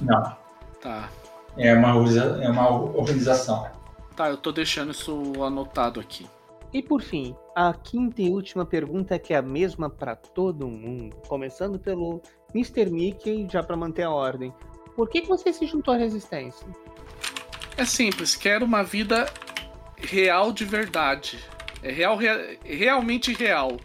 Não. 0.00 0.36
Tá. 0.80 1.08
É 1.56 1.74
uma, 1.74 1.90
é 1.90 2.48
uma 2.48 2.70
organização. 2.70 3.66
Tá, 4.14 4.28
eu 4.28 4.36
tô 4.36 4.52
deixando 4.52 4.92
isso 4.92 5.42
anotado 5.42 5.98
aqui. 5.98 6.26
E 6.72 6.82
por 6.82 7.02
fim, 7.02 7.36
a 7.54 7.74
quinta 7.74 8.22
e 8.22 8.30
última 8.30 8.64
pergunta 8.64 9.18
que 9.18 9.34
é 9.34 9.36
a 9.36 9.42
mesma 9.42 9.90
para 9.90 10.16
todo 10.16 10.66
mundo, 10.66 11.14
começando 11.28 11.78
pelo 11.78 12.22
Mr. 12.54 12.90
Mickey, 12.90 13.46
já 13.50 13.62
para 13.62 13.76
manter 13.76 14.04
a 14.04 14.10
ordem. 14.10 14.54
Por 14.96 15.08
que, 15.08 15.20
que 15.20 15.28
você 15.28 15.52
se 15.52 15.66
juntou 15.66 15.92
à 15.92 15.96
Resistência? 15.98 16.66
É 17.76 17.84
simples, 17.84 18.34
quero 18.34 18.64
uma 18.64 18.82
vida 18.82 19.26
real 19.96 20.52
de 20.52 20.64
verdade. 20.64 21.38
É 21.82 21.90
real, 21.90 22.16
realmente 22.64 23.32
real. 23.32 23.76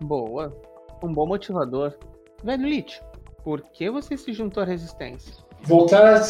Boa. 0.00 0.54
Um 1.02 1.12
bom 1.12 1.26
motivador. 1.26 1.96
Velho 2.42 2.66
Lich, 2.66 3.00
por 3.44 3.62
que 3.72 3.90
você 3.90 4.16
se 4.16 4.32
juntou 4.32 4.62
à 4.62 4.66
resistência? 4.66 5.32
Voltar 5.62 6.16
a 6.16 6.22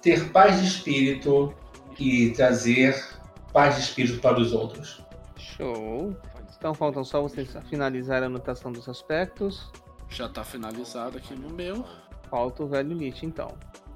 ter 0.00 0.30
paz 0.30 0.60
de 0.60 0.66
espírito 0.66 1.54
e 1.98 2.30
trazer 2.30 2.96
paz 3.52 3.76
de 3.76 3.82
espírito 3.82 4.20
para 4.20 4.40
os 4.40 4.52
outros. 4.52 5.02
Show. 5.56 6.16
Então 6.56 6.74
faltam 6.74 7.04
só 7.04 7.20
vocês 7.20 7.56
finalizar 7.68 8.22
a 8.22 8.26
anotação 8.26 8.72
dos 8.72 8.88
aspectos. 8.88 9.70
Já 10.08 10.26
está 10.26 10.44
finalizado 10.44 11.18
aqui 11.18 11.34
no 11.34 11.50
meu. 11.50 11.84
Falta 12.30 12.62
o 12.62 12.68
velho 12.68 12.94
Lich, 12.94 13.24
então. 13.26 13.48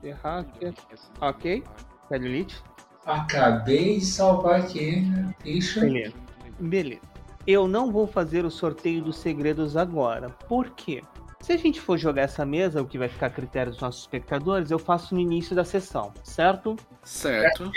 The 0.03 0.17
Hacker. 0.23 0.75
Ok. 1.21 1.63
Velho 2.11 2.29
Lich. 2.29 2.57
Acabei 3.05 3.99
de 3.99 4.05
salvar 4.05 4.61
aqui. 4.61 5.05
Isso. 5.45 5.81
Beleza. 5.81 6.15
Beleza. 6.59 7.03
Eu 7.47 7.69
não 7.69 7.93
vou 7.93 8.07
fazer 8.07 8.45
o 8.45 8.51
sorteio 8.51 9.03
dos 9.03 9.19
segredos 9.19 9.77
agora. 9.77 10.31
Por 10.49 10.71
quê? 10.71 11.03
Se 11.41 11.53
a 11.53 11.57
gente 11.57 11.81
for 11.81 11.97
jogar 11.97 12.23
essa 12.23 12.45
mesa, 12.45 12.83
o 12.83 12.87
que 12.87 12.99
vai 12.99 13.09
ficar 13.09 13.27
a 13.27 13.31
critério 13.31 13.71
dos 13.71 13.81
nossos 13.81 14.01
espectadores, 14.01 14.71
eu 14.71 14.79
faço 14.79 15.15
no 15.15 15.21
início 15.21 15.55
da 15.55 15.65
sessão, 15.65 16.13
certo? 16.25 16.75
Certo. 17.05 17.71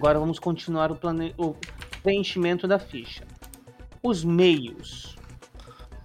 Agora 0.00 0.18
vamos 0.18 0.38
continuar 0.38 0.90
o, 0.90 0.96
plane... 0.96 1.34
o 1.36 1.54
preenchimento 2.02 2.66
da 2.66 2.78
ficha. 2.78 3.22
Os 4.02 4.24
meios. 4.24 5.14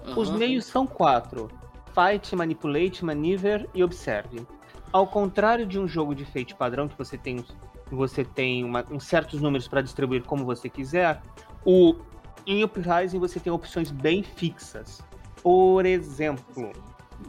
Uhum. 0.06 0.20
Os 0.20 0.30
meios 0.32 0.66
são 0.66 0.86
quatro: 0.86 1.50
Fight, 1.94 2.36
Manipulate, 2.36 3.06
Maneuver 3.06 3.70
e 3.74 3.82
Observe. 3.82 4.46
Ao 4.92 5.08
contrário 5.08 5.66
de 5.66 5.80
um 5.80 5.88
jogo 5.88 6.14
de 6.14 6.26
fate 6.26 6.54
padrão 6.54 6.90
que 6.90 6.98
você 6.98 7.18
tem 7.18 7.38
você 7.90 8.26
tem 8.26 8.66
uma, 8.66 8.84
um 8.92 9.00
certos 9.00 9.42
números 9.42 9.66
para 9.66 9.80
distribuir 9.80 10.24
como 10.24 10.44
você 10.44 10.68
quiser, 10.68 11.22
o, 11.64 11.96
em 12.46 12.66
Uprising 12.66 13.18
você 13.18 13.40
tem 13.40 13.54
opções 13.54 13.92
bem 13.92 14.24
fixas. 14.24 15.02
Por 15.42 15.86
exemplo, 15.86 16.74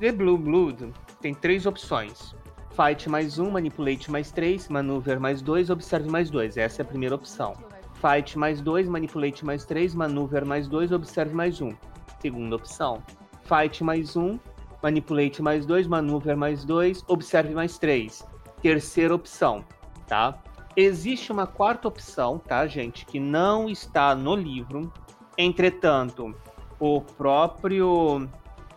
The 0.01 0.11
Blue 0.11 0.37
Blood 0.37 0.93
tem 1.21 1.33
três 1.33 1.65
opções. 1.65 2.35
Fight 2.77 3.09
mais 3.09 3.39
um, 3.39 3.51
Manipulate 3.51 4.11
mais 4.11 4.31
três, 4.31 4.69
Maneuver 4.69 5.19
mais 5.19 5.41
dois, 5.41 5.71
Observe 5.71 6.11
mais 6.11 6.29
dois. 6.29 6.59
Essa 6.59 6.83
é 6.83 6.85
a 6.85 6.87
primeira 6.87 7.15
opção. 7.15 7.55
Fight 7.95 8.37
mais 8.37 8.61
dois, 8.61 8.87
Manipulate 8.87 9.47
mais 9.47 9.65
três, 9.65 9.95
Maneuver 9.95 10.45
mais 10.45 10.69
dois, 10.69 10.93
Observe 10.93 11.35
mais 11.35 11.63
um. 11.63 11.73
Segunda 12.21 12.55
opção. 12.55 13.03
Fight 13.45 13.83
mais 13.83 14.15
um, 14.15 14.39
Manipulate 14.83 15.41
mais 15.41 15.65
dois, 15.65 15.87
Maneuver 15.87 16.37
mais 16.37 16.67
dois, 16.67 17.03
Observe 17.09 17.55
mais 17.55 17.79
três. 17.79 18.23
Terceira 18.61 19.15
opção, 19.15 19.65
tá? 20.07 20.39
Existe 20.77 21.33
uma 21.33 21.47
quarta 21.47 21.89
opção, 21.89 22.37
tá, 22.39 22.67
gente, 22.67 23.07
que 23.07 23.19
não 23.19 23.71
está 23.71 24.15
no 24.15 24.37
livro. 24.37 24.93
Entretanto, 25.39 26.37
o 26.79 27.01
próprio 27.01 28.29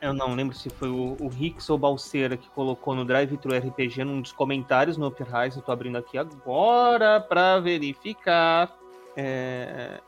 eu 0.02 0.14
não 0.14 0.34
lembro 0.34 0.56
se 0.56 0.70
foi 0.70 0.90
o, 0.90 1.18
o 1.20 1.28
Rix 1.28 1.70
ou 1.70 1.78
Balseira 1.78 2.38
que 2.38 2.50
colocou 2.50 2.96
no 2.96 3.04
Drive 3.04 3.38
Thru 3.38 3.56
RPG 3.56 4.04
num 4.04 4.22
dos 4.22 4.32
comentários 4.32 4.98
no 4.98 5.08
Uprise. 5.08 5.58
Eu 5.58 5.64
tô 5.64 5.72
abrindo 5.72 5.98
aqui 5.98 6.18
agora 6.18 7.20
para 7.20 7.60
verificar. 7.60 8.78
É. 9.16 10.00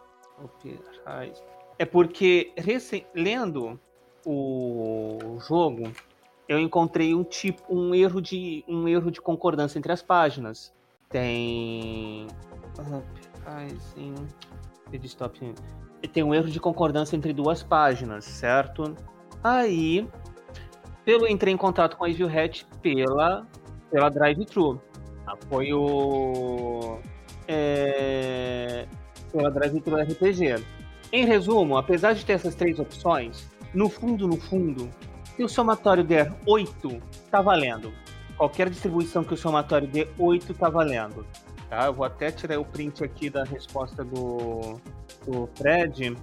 É 1.77 1.85
porque 1.85 2.53
lendo 3.13 3.79
o 4.25 5.37
jogo, 5.47 5.91
eu 6.47 6.59
encontrei 6.59 7.13
um 7.13 7.23
tipo, 7.23 7.63
um 7.69 7.93
erro 7.93 8.21
de, 8.21 8.63
um 8.67 8.87
erro 8.87 9.11
de 9.11 9.21
concordância 9.21 9.77
entre 9.77 9.91
as 9.91 10.01
páginas. 10.01 10.73
Tem, 11.09 12.27
tem 16.07 16.23
um 16.23 16.33
erro 16.33 16.49
de 16.49 16.59
concordância 16.59 17.15
entre 17.15 17.33
duas 17.33 17.61
páginas, 17.61 18.25
certo? 18.25 18.95
Aí, 19.43 20.07
pelo 21.03 21.27
entrei 21.27 21.53
em 21.53 21.57
contato 21.57 21.97
com 21.97 22.05
a 22.05 22.09
Evil 22.09 22.27
Hat 22.27 22.65
pela, 22.81 23.45
pela 23.89 24.09
Drive-Thru. 24.09 24.79
Ah, 25.25 25.35
foi 25.49 25.73
o. 25.73 26.99
É, 27.47 28.85
pela 29.31 29.49
Drive-Thru 29.49 29.97
RPG. 29.97 30.63
Em 31.11 31.25
resumo, 31.25 31.77
apesar 31.77 32.13
de 32.13 32.25
ter 32.25 32.33
essas 32.33 32.55
três 32.55 32.79
opções, 32.79 33.49
no 33.73 33.89
fundo, 33.89 34.27
no 34.27 34.37
fundo, 34.37 34.89
se 35.35 35.43
o 35.43 35.49
somatório 35.49 36.03
der 36.03 36.33
8, 36.45 37.01
tá 37.29 37.41
valendo. 37.41 37.91
Qualquer 38.37 38.69
distribuição 38.69 39.23
que 39.23 39.33
o 39.33 39.37
somatório 39.37 39.87
dê 39.87 40.07
8 40.17 40.53
tá 40.53 40.69
valendo. 40.69 41.25
Tá? 41.69 41.85
Eu 41.85 41.93
vou 41.93 42.05
até 42.05 42.31
tirar 42.31 42.59
o 42.59 42.65
print 42.65 43.03
aqui 43.03 43.29
da 43.29 43.43
resposta 43.43 44.03
do, 44.03 44.79
do 45.25 45.49
Fred 45.55 46.15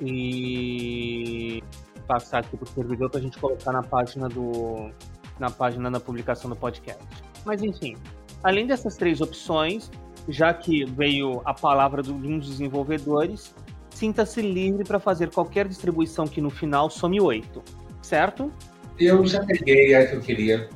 e 0.00 1.62
passar 2.06 2.38
aqui 2.38 2.56
pro 2.56 2.68
servidor 2.68 3.10
pra 3.10 3.20
gente 3.20 3.38
colocar 3.38 3.72
na 3.72 3.82
página 3.82 4.28
do 4.28 4.90
na 5.38 5.50
página 5.50 5.90
da 5.90 6.00
publicação 6.00 6.48
do 6.48 6.56
podcast. 6.56 7.04
Mas 7.44 7.62
enfim, 7.62 7.96
além 8.42 8.66
dessas 8.66 8.96
três 8.96 9.20
opções, 9.20 9.90
já 10.28 10.52
que 10.52 10.84
veio 10.84 11.42
a 11.44 11.52
palavra 11.52 12.02
de 12.02 12.10
um 12.10 12.38
dos 12.38 12.48
desenvolvedores, 12.48 13.54
sinta-se 13.90 14.40
livre 14.40 14.84
para 14.84 14.98
fazer 14.98 15.30
qualquer 15.30 15.68
distribuição 15.68 16.26
que 16.26 16.40
no 16.40 16.50
final 16.50 16.90
some 16.90 17.20
8, 17.20 17.62
certo? 18.02 18.52
Eu 18.98 19.26
já 19.26 19.44
peguei 19.44 19.94
a 19.94 20.06
que 20.06 20.16
eu 20.16 20.20
queria. 20.20 20.70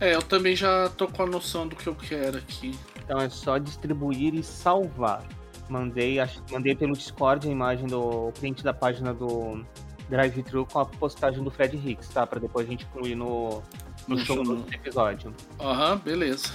É, 0.00 0.14
eu 0.14 0.22
também 0.22 0.54
já 0.54 0.88
tô 0.90 1.06
com 1.08 1.22
a 1.22 1.26
noção 1.26 1.66
do 1.66 1.74
que 1.74 1.86
eu 1.86 1.94
quero 1.94 2.38
aqui. 2.38 2.76
Então 3.02 3.18
é 3.18 3.28
só 3.28 3.56
distribuir 3.56 4.34
e 4.34 4.42
salvar. 4.42 5.26
Mandei, 5.68 6.18
mandei 6.50 6.74
pelo 6.74 6.92
Discord 6.92 7.48
a 7.48 7.50
imagem 7.50 7.86
do 7.86 8.30
print 8.38 8.62
da 8.62 8.74
página 8.74 9.14
do 9.14 9.64
Drive-Thru 10.08 10.66
com 10.66 10.80
a 10.80 10.86
postagem 10.86 11.42
do 11.42 11.50
Fred 11.50 11.76
Hicks, 11.76 12.08
tá? 12.08 12.26
Pra 12.26 12.38
depois 12.38 12.66
a 12.66 12.70
gente 12.70 12.84
incluir 12.84 13.14
no, 13.14 13.62
no 14.06 14.18
show 14.18 14.42
do 14.42 14.64
episódio. 14.72 15.34
Aham, 15.60 15.92
uhum, 15.92 15.98
beleza. 15.98 16.52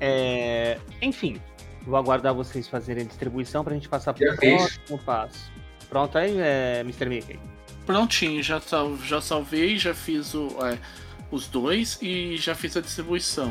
É, 0.00 0.78
enfim, 1.02 1.40
Vou 1.88 1.96
aguardar 1.96 2.34
vocês 2.34 2.68
fazerem 2.68 3.04
a 3.04 3.06
distribuição 3.06 3.64
pra 3.64 3.72
gente 3.72 3.88
passar 3.88 4.12
pro 4.12 4.36
próximo 4.36 4.98
passo. 5.06 5.50
Pronto 5.88 6.18
aí, 6.18 6.36
é, 6.38 6.80
Mr. 6.80 7.06
Mickey? 7.06 7.40
Prontinho, 7.86 8.42
já, 8.42 8.60
sal, 8.60 8.94
já 8.98 9.22
salvei, 9.22 9.78
já 9.78 9.94
fiz 9.94 10.34
o, 10.34 10.48
é, 10.66 10.78
os 11.30 11.48
dois 11.48 11.98
e 12.02 12.36
já 12.36 12.54
fiz 12.54 12.76
a 12.76 12.82
distribuição. 12.82 13.50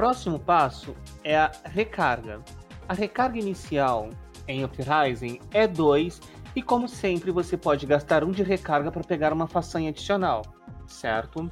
Próximo 0.00 0.38
passo 0.38 0.96
é 1.22 1.36
a 1.36 1.52
recarga. 1.62 2.40
A 2.88 2.94
recarga 2.94 3.38
inicial 3.38 4.08
em 4.48 4.64
Uprising 4.64 5.38
é 5.50 5.66
2 5.66 6.22
e 6.56 6.62
como 6.62 6.88
sempre, 6.88 7.30
você 7.30 7.54
pode 7.54 7.84
gastar 7.84 8.24
um 8.24 8.30
de 8.30 8.42
recarga 8.42 8.90
para 8.90 9.04
pegar 9.04 9.30
uma 9.30 9.46
façanha 9.46 9.90
adicional, 9.90 10.40
certo? 10.86 11.50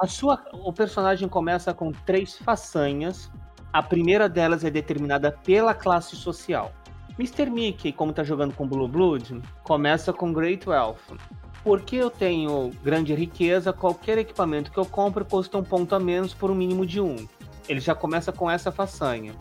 A 0.00 0.06
sua, 0.06 0.40
o 0.52 0.72
personagem 0.72 1.28
começa 1.28 1.74
com 1.74 1.90
três 1.90 2.36
façanhas. 2.36 3.32
A 3.72 3.82
primeira 3.82 4.28
delas 4.28 4.62
é 4.62 4.70
determinada 4.70 5.32
pela 5.32 5.74
classe 5.74 6.14
social. 6.14 6.70
Mr. 7.18 7.50
Mickey, 7.50 7.90
como 7.90 8.12
está 8.12 8.22
jogando 8.22 8.54
com 8.54 8.64
Blue 8.64 8.86
Blood, 8.86 9.42
começa 9.64 10.12
com 10.12 10.32
Great 10.32 10.68
Wealth. 10.68 11.18
Porque 11.64 11.96
eu 11.96 12.10
tenho 12.10 12.70
grande 12.80 13.12
riqueza, 13.12 13.72
qualquer 13.72 14.18
equipamento 14.18 14.70
que 14.70 14.78
eu 14.78 14.86
compro 14.86 15.24
custa 15.24 15.58
um 15.58 15.64
ponto 15.64 15.96
a 15.96 15.98
menos 15.98 16.32
por 16.32 16.48
um 16.48 16.54
mínimo 16.54 16.86
de 16.86 17.00
um. 17.00 17.26
Ele 17.68 17.80
já 17.80 17.94
começa 17.94 18.32
com 18.32 18.50
essa 18.50 18.72
façanha. 18.72 19.34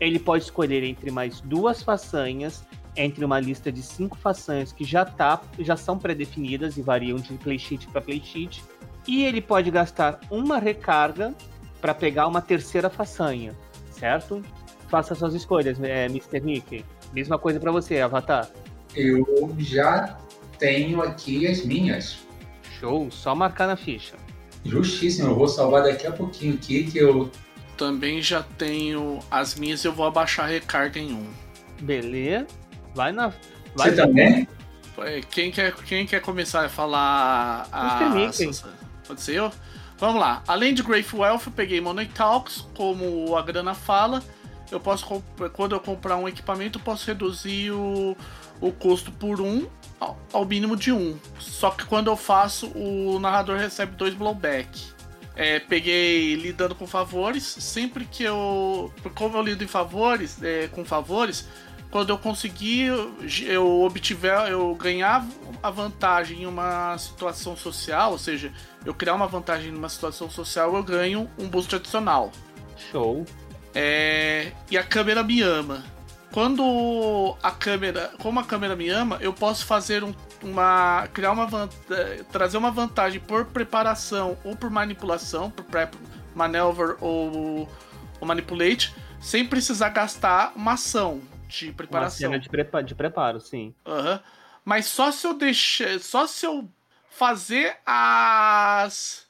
Ele 0.00 0.18
pode 0.18 0.44
escolher 0.44 0.82
entre 0.82 1.10
mais 1.10 1.40
duas 1.40 1.82
façanhas 1.82 2.64
entre 2.96 3.24
uma 3.24 3.40
lista 3.40 3.72
de 3.72 3.82
cinco 3.82 4.16
façanhas 4.16 4.72
que 4.72 4.84
já, 4.84 5.04
tá, 5.04 5.40
já 5.58 5.76
são 5.76 5.98
pré-definidas 5.98 6.76
e 6.76 6.82
variam 6.82 7.18
de 7.18 7.34
playsheet 7.34 7.88
para 7.88 8.00
playsheet. 8.00 8.62
E 9.06 9.24
ele 9.24 9.40
pode 9.40 9.70
gastar 9.70 10.20
uma 10.30 10.58
recarga 10.58 11.34
para 11.80 11.94
pegar 11.94 12.26
uma 12.26 12.40
terceira 12.40 12.88
façanha, 12.88 13.54
certo? 13.90 14.40
Faça 14.88 15.14
suas 15.14 15.34
escolhas, 15.34 15.78
é, 15.82 16.06
Mr. 16.06 16.40
Nick. 16.40 16.84
Mesma 17.12 17.38
coisa 17.38 17.60
para 17.60 17.70
você, 17.70 18.00
Avatar. 18.00 18.48
Eu 18.94 19.54
já 19.58 20.18
tenho 20.58 21.02
aqui 21.02 21.46
as 21.46 21.64
minhas. 21.64 22.18
Show, 22.78 23.10
só 23.10 23.34
marcar 23.34 23.66
na 23.66 23.76
ficha. 23.76 24.14
Justíssimo, 24.64 25.30
eu 25.30 25.34
vou 25.34 25.48
salvar 25.48 25.82
daqui 25.82 26.06
a 26.06 26.12
pouquinho 26.12 26.54
aqui 26.54 26.84
que 26.84 26.98
eu. 26.98 27.30
Também 27.76 28.22
já 28.22 28.42
tenho 28.42 29.20
as 29.30 29.54
minhas, 29.54 29.84
eu 29.84 29.92
vou 29.92 30.06
abaixar 30.06 30.46
a 30.46 30.48
recarga 30.48 30.98
em 30.98 31.12
um. 31.12 31.26
Beleza. 31.80 32.46
Vai 32.94 33.12
na. 33.12 33.32
Vai 33.74 33.90
Você 33.90 33.96
também? 33.96 34.48
Quem 35.30 35.50
quer, 35.50 35.74
quem 35.74 36.06
quer 36.06 36.20
começar 36.20 36.64
a 36.64 36.68
falar 36.68 37.68
a. 37.72 37.98
Pode 39.06 39.20
ser 39.20 39.36
eu? 39.36 39.52
Vamos 39.98 40.20
lá. 40.20 40.42
Além 40.46 40.72
de 40.74 40.82
Grave 40.82 41.08
Wealth, 41.12 41.46
eu 41.46 41.52
peguei 41.52 41.80
Money 41.80 42.06
Talks, 42.06 42.66
como 42.74 43.36
a 43.36 43.42
grana 43.42 43.74
fala. 43.74 44.22
Eu 44.70 44.80
posso, 44.80 45.22
quando 45.52 45.74
eu 45.74 45.80
comprar 45.80 46.16
um 46.16 46.28
equipamento, 46.28 46.78
eu 46.78 46.82
posso 46.82 47.06
reduzir 47.06 47.70
o, 47.70 48.16
o 48.60 48.72
custo 48.72 49.12
por 49.12 49.40
um 49.40 49.68
ao, 50.00 50.18
ao 50.32 50.44
mínimo 50.44 50.76
de 50.76 50.90
um. 50.92 51.18
Só 51.38 51.70
que 51.70 51.84
quando 51.84 52.08
eu 52.08 52.16
faço, 52.16 52.68
o 52.74 53.18
narrador 53.18 53.58
recebe 53.58 53.94
dois 53.96 54.14
blowback. 54.14 54.93
É, 55.36 55.58
peguei 55.58 56.34
lidando 56.36 56.74
com 56.74 56.86
favores. 56.86 57.44
Sempre 57.44 58.04
que 58.04 58.22
eu. 58.22 58.92
Como 59.14 59.36
eu 59.36 59.42
lido 59.42 59.64
em 59.64 59.68
favores, 59.68 60.42
é, 60.42 60.68
com 60.68 60.84
favores, 60.84 61.48
quando 61.94 62.10
eu 62.10 62.18
conseguir, 62.18 62.90
eu 63.46 63.82
obtiver, 63.82 64.48
eu 64.48 64.74
ganhar 64.74 65.24
a 65.62 65.70
vantagem 65.70 66.42
em 66.42 66.46
uma 66.46 66.98
situação 66.98 67.56
social, 67.56 68.10
ou 68.10 68.18
seja, 68.18 68.52
eu 68.84 68.92
criar 68.92 69.14
uma 69.14 69.28
vantagem 69.28 69.70
em 69.70 69.76
uma 69.76 69.88
situação 69.88 70.28
social, 70.28 70.74
eu 70.74 70.82
ganho 70.82 71.30
um 71.38 71.48
boost 71.48 71.72
adicional. 71.74 72.32
Show. 72.90 73.24
É, 73.72 74.50
e 74.68 74.76
a 74.76 74.82
câmera 74.82 75.22
me 75.22 75.40
ama. 75.40 75.84
Quando 76.32 77.36
a 77.40 77.52
câmera, 77.52 78.12
como 78.18 78.40
a 78.40 78.44
câmera 78.44 78.74
me 78.74 78.88
ama, 78.88 79.18
eu 79.20 79.32
posso 79.32 79.64
fazer 79.64 80.02
um, 80.02 80.12
uma, 80.44 81.08
criar 81.12 81.32
uma 81.32 81.48
trazer 82.30 82.56
uma 82.56 82.70
vantagem 82.70 83.20
por 83.20 83.46
preparação 83.46 84.36
ou 84.44 84.54
por 84.54 84.70
manipulação, 84.70 85.50
por 85.50 85.64
prep, 85.64 85.96
maneuver 86.34 86.96
ou, 87.00 87.68
ou 88.20 88.26
manipulate, 88.26 88.94
sem 89.20 89.46
precisar 89.46 89.88
gastar 89.88 90.52
uma 90.54 90.72
ação 90.72 91.20
de 91.48 91.72
preparação. 91.72 92.28
Uma 92.28 92.34
cena 92.34 92.38
de, 92.38 92.48
prepa 92.48 92.82
de 92.82 92.94
preparo, 92.94 93.40
sim. 93.40 93.74
Uhum. 93.86 94.18
Mas 94.64 94.86
só 94.86 95.10
se 95.10 95.26
eu 95.26 95.34
deixar. 95.34 95.98
Só 96.00 96.26
se 96.26 96.46
eu 96.46 96.68
fazer 97.10 97.76
as. 97.86 99.24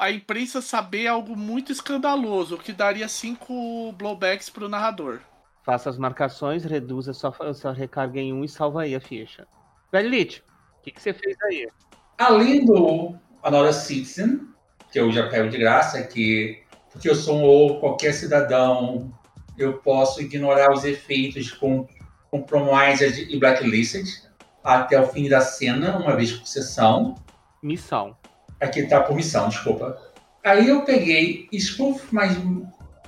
A 0.00 0.10
imprensa 0.10 0.60
saber 0.60 1.06
algo 1.06 1.36
muito 1.36 1.70
escandaloso, 1.70 2.58
que 2.58 2.72
daria 2.72 3.08
cinco 3.08 3.92
blowbacks 3.92 4.50
pro 4.50 4.68
narrador. 4.68 5.20
Faça 5.62 5.88
as 5.88 5.96
marcações, 5.96 6.64
reduza 6.64 7.12
sua, 7.12 7.54
sua 7.54 7.72
recarga 7.72 8.18
em 8.18 8.32
um 8.32 8.42
e 8.42 8.48
salva 8.48 8.82
aí 8.82 8.94
a 8.96 9.00
ficha. 9.00 9.46
Velho 9.92 10.08
o 10.08 10.47
que, 10.88 10.92
que 10.92 11.02
você 11.02 11.12
fez 11.12 11.36
aí? 11.42 11.68
Além 12.16 12.64
do 12.64 13.14
Another 13.42 13.74
Citizen, 13.74 14.48
que 14.90 14.98
eu 14.98 15.12
já 15.12 15.28
pego 15.28 15.48
de 15.48 15.58
graça, 15.58 16.02
que 16.02 16.62
porque 16.90 17.08
eu 17.08 17.14
sou 17.14 17.36
um 17.36 17.42
ou 17.42 17.80
qualquer 17.80 18.12
cidadão 18.12 19.12
eu 19.56 19.74
posso 19.74 20.20
ignorar 20.22 20.72
os 20.72 20.84
efeitos 20.84 21.50
com 21.50 21.86
Compromised 22.30 23.26
e 23.30 23.38
Blacklisted 23.38 24.22
até 24.62 25.00
o 25.00 25.06
fim 25.08 25.28
da 25.28 25.40
cena, 25.40 25.96
uma 25.96 26.14
vez 26.14 26.32
por 26.32 26.46
sessão. 26.46 27.16
Missão. 27.62 28.16
Aqui 28.60 28.86
tá 28.86 29.00
por 29.00 29.14
missão, 29.14 29.48
desculpa. 29.48 30.00
Aí 30.44 30.68
eu 30.68 30.82
peguei 30.82 31.48
Spoof 31.52 32.12
mais, 32.12 32.36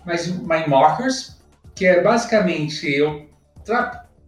mais 0.05 0.27
My 0.27 0.67
Markers, 0.67 1.41
que 1.75 1.87
é 1.87 2.03
basicamente 2.03 2.89
eu, 2.91 3.29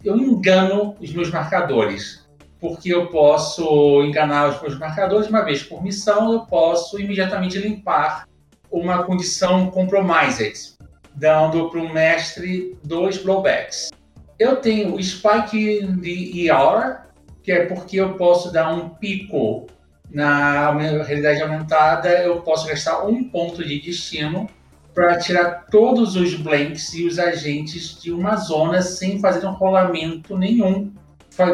eu 0.04 0.16
engano 0.16 0.96
os 1.00 1.12
meus 1.12 1.30
marcadores. 1.30 2.21
Porque 2.62 2.94
eu 2.94 3.08
posso 3.08 4.02
enganar 4.04 4.48
os 4.48 4.62
meus 4.62 4.78
marcadores 4.78 5.28
uma 5.28 5.42
vez 5.42 5.62
por 5.62 5.82
missão, 5.82 6.32
eu 6.32 6.40
posso 6.46 6.98
imediatamente 6.98 7.58
limpar 7.58 8.26
uma 8.70 9.02
condição 9.02 9.70
compromised 9.70 10.72
dando 11.14 11.68
para 11.68 11.80
o 11.80 11.92
mestre 11.92 12.78
dois 12.84 13.18
blowbacks. 13.18 13.90
Eu 14.38 14.56
tenho 14.56 14.94
o 14.94 15.02
Spike 15.02 15.86
de 16.00 16.48
ER, 16.48 17.02
que 17.42 17.52
é 17.52 17.66
porque 17.66 17.96
eu 17.96 18.14
posso 18.14 18.52
dar 18.52 18.72
um 18.72 18.90
pico 18.90 19.66
na 20.10 20.72
realidade 21.02 21.42
aumentada, 21.42 22.08
eu 22.22 22.42
posso 22.42 22.66
gastar 22.66 23.04
um 23.04 23.24
ponto 23.24 23.64
de 23.64 23.80
destino 23.80 24.48
para 24.94 25.18
tirar 25.18 25.66
todos 25.70 26.16
os 26.16 26.34
blanks 26.34 26.92
e 26.94 27.06
os 27.06 27.18
agentes 27.18 28.00
de 28.00 28.12
uma 28.12 28.36
zona 28.36 28.82
sem 28.82 29.18
fazer 29.18 29.46
um 29.46 29.52
rolamento 29.52 30.36
nenhum, 30.36 30.92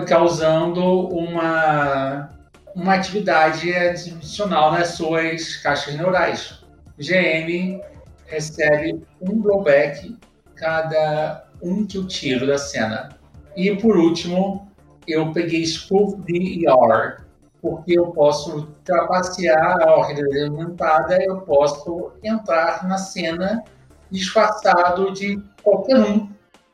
causando 0.07 1.09
uma, 1.09 2.31
uma 2.75 2.95
atividade 2.95 3.73
adicional 3.73 4.73
nas 4.73 4.89
suas 4.89 5.57
caixas 5.57 5.95
neurais. 5.95 6.65
GM 6.99 7.81
recebe 8.27 9.01
um 9.21 9.41
blowback 9.41 10.17
cada 10.55 11.45
um 11.63 11.87
que 11.87 11.97
eu 11.97 12.07
tiro 12.07 12.47
da 12.47 12.59
cena. 12.59 13.09
E 13.57 13.75
por 13.77 13.97
último, 13.97 14.69
eu 15.07 15.33
peguei 15.33 15.65
Spoof 15.65 16.17
DER, 16.23 17.25
porque 17.61 17.99
eu 17.99 18.09
posso 18.09 18.69
trapacear 18.85 19.81
a 19.81 20.07
realidade 20.07 20.45
aumentada, 20.45 21.23
eu 21.23 21.41
posso 21.41 22.13
entrar 22.23 22.87
na 22.87 22.99
cena 22.99 23.65
disfarçado 24.11 25.13
de 25.13 25.43
qualquer 25.63 25.99
um. 25.99 26.29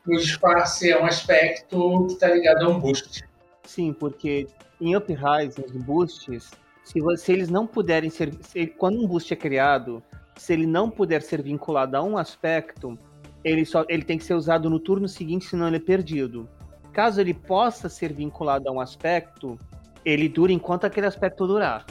O 0.07 0.17
disfarce 0.17 0.91
é 0.91 1.01
um 1.01 1.07
aspecto 1.07 2.07
que 2.07 2.13
está 2.13 2.29
ligado 2.29 2.67
a 2.67 2.69
um 2.69 2.79
boost. 2.79 3.25
Sim, 3.63 3.93
porque 3.93 4.47
em 4.81 4.95
Uprise, 4.95 5.65
os 5.65 5.73
boosts, 5.73 6.51
se, 6.85 7.01
se 7.17 7.33
eles 7.33 7.49
não 7.49 7.67
puderem 7.67 8.11
ser. 8.11 8.35
Se, 8.43 8.67
quando 8.67 9.03
um 9.03 9.07
boost 9.07 9.33
é 9.33 9.37
criado, 9.37 10.03
se 10.37 10.53
ele 10.53 10.67
não 10.67 10.91
puder 10.91 11.23
ser 11.23 11.43
vinculado 11.43 11.97
a 11.97 12.03
um 12.03 12.19
aspecto, 12.19 12.99
ele, 13.43 13.65
só, 13.65 13.85
ele 13.89 14.05
tem 14.05 14.19
que 14.19 14.25
ser 14.25 14.35
usado 14.35 14.69
no 14.69 14.79
turno 14.79 15.09
seguinte, 15.09 15.47
senão 15.47 15.69
ele 15.69 15.77
é 15.77 15.81
perdido. 15.81 16.49
Caso 16.93 17.21
ele 17.21 17.35
possa 17.35 17.89
ser 17.89 18.13
vinculado 18.13 18.69
a 18.69 18.73
um 18.73 18.81
aspecto, 18.81 19.59
ele 20.05 20.29
dura 20.29 20.53
enquanto 20.53 20.85
aquele 20.85 21.07
aspecto 21.07 21.47
durar. 21.47 21.87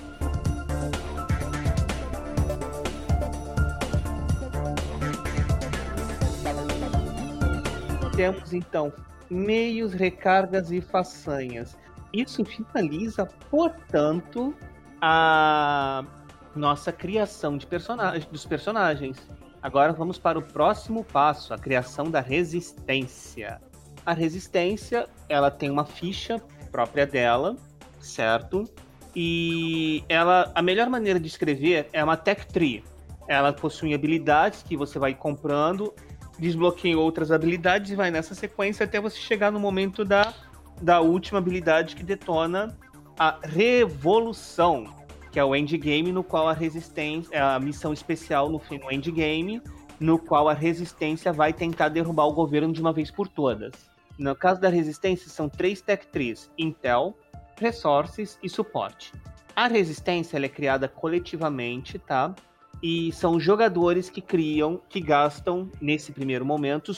Temos 8.15 8.53
então 8.53 8.93
meios, 9.29 9.93
recargas 9.93 10.71
e 10.71 10.81
façanhas. 10.81 11.77
Isso 12.13 12.45
finaliza, 12.45 13.25
portanto, 13.49 14.53
a 15.01 16.05
nossa 16.55 16.91
criação 16.91 17.57
de 17.57 17.65
personagens, 17.65 18.25
dos 18.27 18.45
personagens. 18.45 19.17
Agora 19.61 19.91
vamos 19.93 20.19
para 20.19 20.37
o 20.37 20.41
próximo 20.41 21.03
passo, 21.03 21.53
a 21.53 21.57
criação 21.57 22.11
da 22.11 22.19
resistência. 22.19 23.59
A 24.05 24.13
resistência, 24.13 25.07
ela 25.27 25.49
tem 25.49 25.71
uma 25.71 25.85
ficha 25.85 26.41
própria 26.71 27.07
dela, 27.07 27.55
certo? 27.99 28.65
E 29.15 30.03
ela, 30.07 30.51
a 30.53 30.61
melhor 30.61 30.89
maneira 30.89 31.19
de 31.19 31.27
escrever 31.27 31.87
é 31.93 32.03
uma 32.03 32.17
tech 32.17 32.45
tree. 32.47 32.83
Ela 33.27 33.53
possui 33.53 33.93
habilidades 33.93 34.61
que 34.61 34.75
você 34.75 34.99
vai 34.99 35.15
comprando, 35.15 35.93
desbloqueia 36.37 36.97
outras 36.97 37.31
habilidades 37.31 37.91
e 37.91 37.95
vai 37.95 38.11
nessa 38.11 38.35
sequência 38.35 38.83
até 38.85 38.99
você 38.99 39.17
chegar 39.17 39.51
no 39.51 39.59
momento 39.59 40.03
da, 40.03 40.33
da 40.81 41.01
última 41.01 41.39
habilidade 41.39 41.95
que 41.95 42.03
detona 42.03 42.77
a 43.17 43.39
revolução, 43.43 44.85
que 45.31 45.39
é 45.39 45.43
o 45.43 45.55
endgame, 45.55 46.11
no 46.11 46.23
qual 46.23 46.47
a 46.47 46.53
resistência, 46.53 47.35
é 47.35 47.41
a 47.41 47.59
missão 47.59 47.93
especial 47.93 48.49
no, 48.49 48.61
no 48.69 48.91
endgame, 48.91 49.61
no 49.99 50.17
qual 50.17 50.49
a 50.49 50.53
resistência 50.53 51.31
vai 51.31 51.53
tentar 51.53 51.89
derrubar 51.89 52.25
o 52.25 52.33
governo 52.33 52.73
de 52.73 52.81
uma 52.81 52.91
vez 52.91 53.11
por 53.11 53.27
todas. 53.27 53.71
No 54.17 54.35
caso 54.35 54.59
da 54.59 54.69
resistência, 54.69 55.29
são 55.29 55.49
três 55.49 55.81
tech 55.81 56.07
trees: 56.07 56.51
Intel, 56.57 57.17
resources 57.57 58.37
e 58.43 58.49
suporte. 58.49 59.13
A 59.55 59.67
resistência 59.67 60.37
é 60.37 60.49
criada 60.49 60.87
coletivamente, 60.87 61.99
tá? 61.99 62.33
E 62.83 63.13
são 63.13 63.39
jogadores 63.39 64.09
que 64.09 64.19
criam, 64.19 64.81
que 64.89 64.99
gastam 64.99 65.71
nesse 65.79 66.11
primeiro 66.11 66.45
momento, 66.45 66.91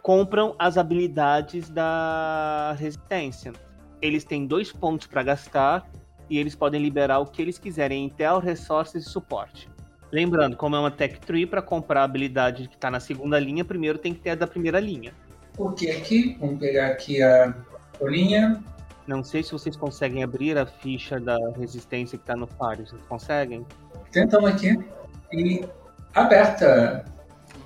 compram 0.00 0.56
as 0.58 0.78
habilidades 0.78 1.68
da 1.68 2.74
resistência. 2.78 3.52
Eles 4.00 4.24
têm 4.24 4.46
dois 4.46 4.72
pontos 4.72 5.06
para 5.06 5.22
gastar 5.22 5.86
e 6.30 6.38
eles 6.38 6.54
podem 6.54 6.80
liberar 6.80 7.18
o 7.18 7.26
que 7.26 7.42
eles 7.42 7.58
quiserem, 7.58 8.06
Intel, 8.06 8.38
Resources 8.38 9.06
e 9.06 9.10
suporte. 9.10 9.68
Lembrando, 10.10 10.56
como 10.56 10.74
é 10.74 10.78
uma 10.78 10.90
Tech 10.90 11.20
Tree, 11.20 11.44
para 11.44 11.60
comprar 11.60 12.00
a 12.00 12.04
habilidade 12.04 12.66
que 12.66 12.74
está 12.74 12.90
na 12.90 12.98
segunda 12.98 13.38
linha, 13.38 13.62
primeiro 13.62 13.98
tem 13.98 14.14
que 14.14 14.20
ter 14.20 14.30
a 14.30 14.34
da 14.34 14.46
primeira 14.46 14.80
linha. 14.80 15.12
Porque 15.54 15.90
aqui, 15.90 16.34
vamos 16.40 16.58
pegar 16.58 16.86
aqui 16.86 17.22
a 17.22 17.54
linha, 18.00 18.62
não 19.06 19.22
sei 19.22 19.42
se 19.42 19.52
vocês 19.52 19.76
conseguem 19.76 20.24
abrir 20.24 20.58
a 20.58 20.66
ficha 20.66 21.20
da 21.20 21.36
resistência 21.56 22.18
que 22.18 22.24
está 22.24 22.34
no 22.34 22.46
Fire. 22.46 22.86
Vocês 22.86 23.02
conseguem? 23.08 23.64
Tentamos 24.10 24.50
aqui. 24.50 24.76
E 25.36 25.62
aberta. 26.14 27.04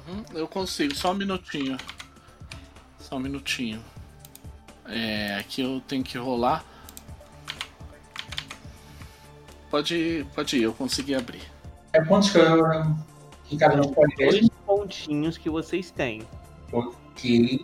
Uhum, 0.09 0.25
eu 0.35 0.49
consigo, 0.49 0.93
só 0.93 1.13
um 1.13 1.15
minutinho. 1.15 1.79
Só 2.99 3.17
um 3.17 3.21
minutinho. 3.21 3.81
É, 4.87 5.37
aqui 5.37 5.63
eu 5.63 5.81
tenho 5.87 6.03
que 6.03 6.19
rolar. 6.19 6.65
Pode 9.71 9.95
ir, 9.95 10.27
pode 10.35 10.57
ir, 10.57 10.65
eu 10.65 10.73
consegui 10.73 11.15
abrir. 11.15 11.43
É 11.93 12.05
quantos 12.05 12.31
que, 12.31 12.39
eu, 12.39 12.65
que 13.45 13.57
cada 13.57 13.81
um 13.81 13.93
pode 13.93 14.17
ver? 14.17 14.31
Dois 14.31 14.49
pontinhos 14.67 15.39
que 15.39 15.49
vocês 15.49 15.93
têm. 15.93 16.23
Ok. 16.73 17.61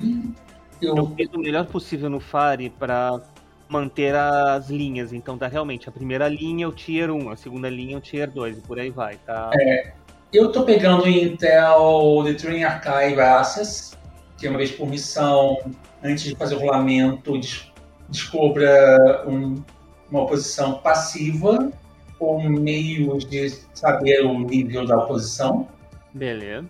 Eu... 0.81 0.97
eu 0.97 1.15
fiz 1.17 1.29
o 1.33 1.39
melhor 1.39 1.67
possível 1.67 2.09
no 2.09 2.21
Fire 2.21 2.71
para 2.79 3.21
manter 3.69 4.15
as 4.15 4.69
linhas. 4.69 5.13
Então 5.13 5.37
tá 5.37 5.47
realmente 5.47 5.89
a 5.89 5.93
primeira 5.93 6.29
linha 6.29 6.65
é 6.65 6.69
o 6.69 6.73
Tier 6.73 7.11
1, 7.11 7.31
a 7.31 7.37
segunda 7.37 7.69
linha 7.69 7.97
é 7.97 7.99
o 7.99 8.01
Tier 8.01 8.31
2 8.31 8.59
e 8.59 8.61
por 8.61 8.79
aí 8.79 8.91
vai, 8.91 9.17
tá? 9.17 9.51
É, 9.61 9.93
eu 10.33 10.53
tô 10.53 10.65
pegando 10.65 11.09
Intel 11.09 12.23
The 12.25 12.35
Training 12.35 12.65
Archive 12.65 13.21
Access, 13.21 13.97
que 14.39 14.47
é 14.47 14.51
uma 14.51 14.59
vez 14.59 14.71
por 14.71 14.89
missão, 14.89 15.59
antes 16.03 16.25
de 16.25 16.35
fazer 16.37 16.57
o 16.57 16.59
rolamento, 16.59 17.39
des 17.39 17.71
descubra 18.09 19.25
um, 19.27 19.63
uma 20.11 20.23
oposição 20.23 20.79
passiva 20.79 21.73
por 22.19 22.43
meio 22.43 23.19
de 23.19 23.51
saber 23.75 24.25
o 24.25 24.39
nível 24.39 24.87
da 24.87 24.97
oposição. 24.97 25.69
Beleza. 26.15 26.67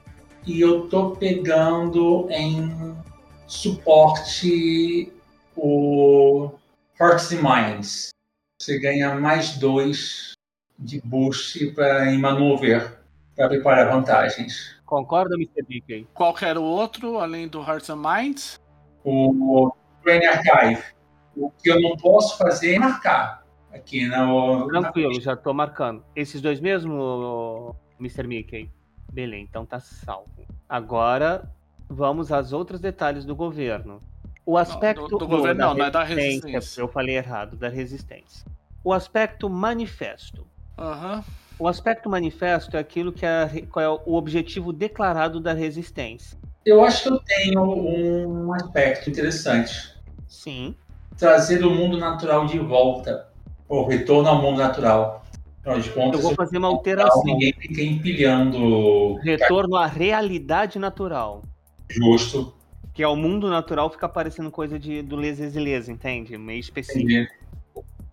E 0.47 0.61
eu 0.61 0.89
tô 0.89 1.11
pegando 1.11 2.27
em 2.31 2.97
suporte 3.47 5.13
o 5.57 6.51
Hearts 6.99 7.31
and 7.33 7.43
Minds. 7.43 8.11
Você 8.59 8.79
ganha 8.79 9.15
mais 9.15 9.59
dois 9.59 10.33
de 10.79 11.01
boost 11.03 11.73
para 11.73 12.11
em 12.11 12.19
maneuver 12.19 13.01
para 13.35 13.49
preparar 13.49 13.91
vantagens. 13.91 14.81
Concorda, 14.87 15.35
Mr. 15.35 15.65
Mickey? 15.69 16.07
Qual 16.15 16.35
era 16.41 16.59
o 16.59 16.65
outro, 16.65 17.19
além 17.19 17.49
do 17.49 17.61
Hearts 17.61 17.91
and 17.91 17.97
Minds? 17.97 18.59
O 19.05 19.73
Brain 20.03 20.25
Archive. 20.25 20.83
O 21.37 21.51
que 21.51 21.71
eu 21.71 21.81
não 21.81 21.97
posso 21.97 22.39
fazer 22.39 22.77
é 22.77 22.79
marcar. 22.79 23.45
Aqui 23.73 24.07
no. 24.07 24.67
Tranquilo, 24.69 25.13
na... 25.15 25.21
já 25.21 25.35
estou 25.35 25.53
marcando. 25.53 26.03
Esses 26.15 26.41
dois 26.41 26.61
mesmo, 26.61 27.77
Mr. 28.01 28.27
Mickey? 28.27 28.71
Beleza, 29.13 29.43
então 29.43 29.67
tá 29.67 29.81
salvo. 29.81 30.47
Agora 30.67 31.53
vamos 31.89 32.33
aos 32.33 32.53
outros 32.53 32.81
detalhes 32.81 33.27
do 33.27 33.37
governo. 33.37 34.03
O 34.47 34.57
aspecto 34.57 35.03
não, 35.03 35.09
do, 35.09 35.19
do 35.19 35.27
governo 35.27 35.61
não, 35.61 35.75
não 35.75 35.87
é 35.87 35.91
da 35.91 36.05
resistência. 36.05 36.81
Eu 36.81 36.87
falei 36.87 37.17
errado, 37.17 37.57
da 37.57 37.69
resistência. 37.69 38.47
O 38.85 38.93
aspecto 38.93 39.51
manifesto. 39.51 40.47
Uhum. 40.79 41.23
O 41.59 41.67
aspecto 41.67 42.09
manifesto 42.09 42.77
é 42.77 42.81
aquilo 42.81 43.13
que 43.13 43.27
é, 43.27 43.65
qual 43.69 43.85
é 43.85 43.89
o 44.07 44.15
objetivo 44.15 44.73
declarado 44.73 45.41
da 45.41 45.53
resistência. 45.53 46.39
Eu 46.65 46.85
acho 46.85 47.03
que 47.03 47.09
eu 47.09 47.19
tenho 47.19 47.63
um 47.63 48.53
aspecto 48.53 49.11
interessante. 49.11 49.93
Sim. 50.29 50.77
Trazer 51.19 51.65
o 51.65 51.71
mundo 51.71 51.97
natural 51.97 52.47
de 52.47 52.59
volta. 52.61 53.29
O 53.69 53.85
retorno 53.85 54.29
ao 54.29 54.41
mundo 54.41 54.59
natural. 54.59 55.25
Afinal 55.61 55.81
de 55.81 55.91
contas, 55.91 56.21
eu 56.21 56.27
vou 56.29 56.35
fazer 56.37 56.59
uma 56.59 56.69
alteração. 56.69 57.25
Ninguém 57.25 57.53
fica 57.53 57.83
empilhando. 57.83 59.15
Retorno 59.17 59.75
à 59.75 59.87
realidade 59.87 60.79
natural. 60.79 61.43
Justo 61.89 62.56
que 62.97 63.03
é 63.03 63.09
o 63.09 63.15
mundo 63.15 63.51
natural 63.51 63.91
fica 63.91 64.09
parecendo 64.09 64.51
coisa 64.51 64.79
de, 64.79 65.03
do 65.03 65.17
Leses 65.17 65.55
entende? 65.87 66.39
Meio 66.39 66.61
específico. 66.61 67.03
Entendi. 67.03 67.29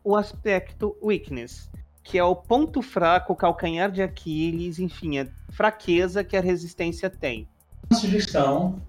O 0.04 0.14
aspecto 0.14 0.94
weakness, 1.02 1.72
que 2.04 2.18
é 2.18 2.24
o 2.26 2.36
ponto 2.36 2.82
fraco, 2.82 3.32
o 3.32 3.36
calcanhar 3.36 3.90
de 3.90 4.02
Aquiles, 4.02 4.80
enfim, 4.80 5.20
a 5.20 5.28
fraqueza 5.54 6.22
que 6.22 6.36
a 6.36 6.42
resistência 6.42 7.10
tem. 7.10 7.48
Uma 7.90 7.98
sugestão. 7.98 8.82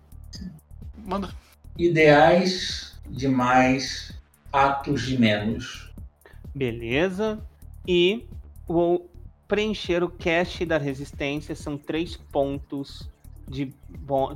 Manda. 1.07 1.33
Ideais 1.79 3.01
de 3.09 3.29
mais, 3.29 4.21
atos 4.53 5.03
de 5.03 5.17
menos. 5.17 5.95
Beleza. 6.53 7.39
E 7.87 8.27
vou 8.67 9.09
preencher 9.47 10.03
o 10.03 10.11
cache 10.11 10.67
da 10.67 10.77
resistência 10.77 11.55
são 11.55 11.79
três 11.79 12.17
pontos 12.17 13.09
de 13.47 13.73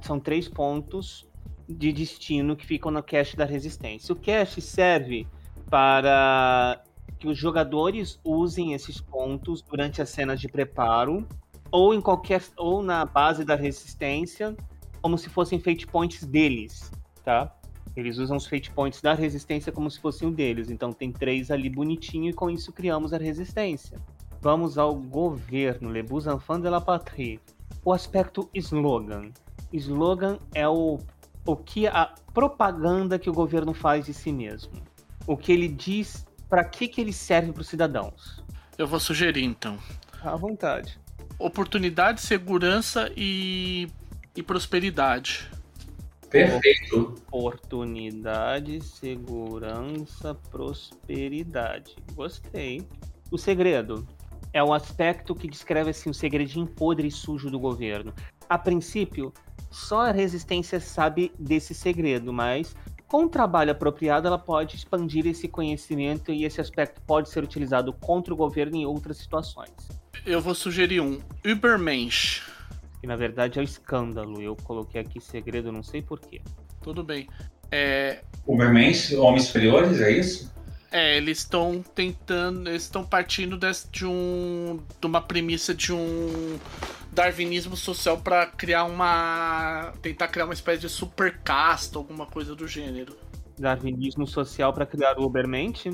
são 0.03 0.21
três 0.21 0.47
pontos 0.47 1.28
de 1.69 1.93
destino 1.93 2.57
que 2.57 2.67
ficam 2.67 2.91
no 2.91 3.03
cache 3.03 3.37
da 3.37 3.45
resistência. 3.45 4.13
O 4.13 4.17
cache 4.17 4.61
serve 4.61 5.27
para 5.69 6.83
que 7.19 7.29
os 7.29 7.37
jogadores 7.37 8.19
usem 8.25 8.73
esses 8.73 9.01
pontos 9.01 9.61
durante 9.61 10.01
as 10.01 10.09
cenas 10.09 10.41
de 10.41 10.49
preparo 10.49 11.27
ou 11.71 11.93
em 11.93 12.01
qualquer 12.01 12.43
ou 12.57 12.83
na 12.83 13.05
base 13.05 13.45
da 13.45 13.55
resistência, 13.55 14.57
como 15.03 15.19
se 15.19 15.29
fossem 15.29 15.59
fate 15.59 15.87
points 15.87 16.25
deles, 16.25 16.91
tá? 17.25 17.55
Eles 17.95 18.19
usam 18.19 18.37
os 18.37 18.47
fate 18.47 18.71
points 18.71 19.03
da 19.03 19.13
resistência 19.13 19.73
como 19.73 19.91
se 19.91 20.01
fossem 20.01 20.29
um 20.29 20.33
deles. 20.33 20.71
Então 20.71 20.93
tem 20.93 21.13
três 21.13 21.51
ali 21.51 21.69
bonitinho 21.69 22.31
e 22.31 22.33
com 22.33 22.49
isso 22.49 22.73
criamos 22.73 23.13
a 23.13 23.19
resistência. 23.19 23.99
Vamos 24.41 24.79
ao 24.79 24.95
governo, 24.95 25.91
Le 25.91 26.03
Bus 26.03 26.27
Enfants 26.27 26.63
de 26.63 26.71
la 26.71 26.81
Patrie. 26.81 27.41
O 27.85 27.93
aspecto 27.93 28.49
slogan. 28.55 29.33
Slogan 29.73 30.39
é 30.55 30.67
o, 30.69 30.99
o 31.49 31.57
que 31.57 31.87
a 31.87 32.13
propaganda 32.35 33.19
que 33.19 33.31
o 33.31 33.33
governo 33.33 33.73
faz 33.73 34.05
de 34.05 34.13
si 34.13 34.31
mesmo. 34.31 34.71
O 35.27 35.35
que 35.35 35.51
ele 35.51 35.67
diz, 35.67 36.27
para 36.47 36.63
que, 36.63 36.87
que 36.87 37.01
ele 37.01 37.13
serve 37.13 37.53
para 37.53 37.63
os 37.63 37.69
cidadãos. 37.69 38.45
Eu 38.77 38.87
vou 38.87 39.01
sugerir 39.01 39.45
então. 39.45 39.79
À 40.23 40.37
vontade. 40.37 41.01
Oportunidade, 41.39 42.21
segurança 42.21 43.11
e, 43.17 43.89
e 44.37 44.43
prosperidade. 44.43 45.51
Perfeito. 46.29 47.15
Oportunidade, 47.33 48.85
segurança, 48.85 50.35
prosperidade. 50.51 51.97
Gostei. 52.13 52.87
O 53.31 53.39
segredo 53.39 54.07
é 54.53 54.63
o 54.63 54.75
aspecto 54.75 55.35
que 55.35 55.49
descreve 55.49 55.91
assim 55.91 56.11
o 56.11 56.15
segredinho 56.15 56.67
podre 56.67 57.09
e 57.09 57.11
sujo 57.11 57.51
do 57.51 57.59
governo. 57.59 58.13
A 58.51 58.59
princípio, 58.59 59.33
só 59.71 60.07
a 60.07 60.13
resistência 60.13 60.81
sabe 60.81 61.33
desse 61.39 61.75
segredo, 61.75 62.33
mas 62.33 62.75
com 63.07 63.23
um 63.23 63.29
trabalho 63.29 63.73
apropriado 63.73 64.27
ela 64.27 64.39
pode 64.39 64.77
expandir 64.77 65.27
esse 65.27 65.49
conhecimento 65.49 66.33
e 66.33 66.45
esse 66.45 66.61
aspecto 66.61 67.01
pode 67.07 67.29
ser 67.31 67.43
utilizado 67.43 67.93
contra 67.93 68.35
o 68.35 68.37
governo 68.37 68.77
em 68.77 68.87
outras 68.87 69.17
situações. 69.17 69.73
Eu 70.27 70.41
vou 70.41 70.55
sugerir 70.55 71.01
um 71.01 71.19
Übermensch 71.45 72.43
que 73.01 73.07
na 73.07 73.17
verdade 73.17 73.59
é 73.59 73.63
o 73.63 73.65
escândalo. 73.65 74.41
Eu 74.41 74.57
coloquei 74.57 75.01
aqui 75.01 75.21
segredo, 75.21 75.73
não 75.73 75.83
sei 75.83 76.03
porquê. 76.03 76.41
Tudo 76.83 77.03
bem. 77.03 77.29
É... 77.71 78.23
Ubermens, 78.47 79.13
homens 79.13 79.45
superiores, 79.45 80.01
é 80.01 80.11
isso? 80.11 80.53
É, 80.91 81.17
eles 81.17 81.39
estão 81.39 81.85
tentando, 81.95 82.69
eles 82.69 82.83
estão 82.83 83.05
partindo 83.05 83.59
desse, 83.59 83.89
de 83.91 84.07
um, 84.07 84.81
de 85.01 85.07
uma 85.07 85.21
premissa 85.21 85.75
de 85.75 85.93
um 85.93 86.59
darwinismo 87.13 87.77
social 87.77 88.19
para 88.19 88.47
criar 88.47 88.85
uma, 88.85 89.93
tentar 90.01 90.29
criar 90.29 90.47
uma 90.47 90.55
espécie 90.55 90.81
de 90.81 90.89
super 90.89 91.39
casta, 91.45 91.99
alguma 91.99 92.27
coisa 92.27 92.55
do 92.55 92.67
gênero. 92.67 93.17
Darwinismo 93.59 94.27
social 94.27 94.73
para 94.73 94.87
criar 94.87 95.19
o 95.19 95.25
Ubermensch? 95.25 95.91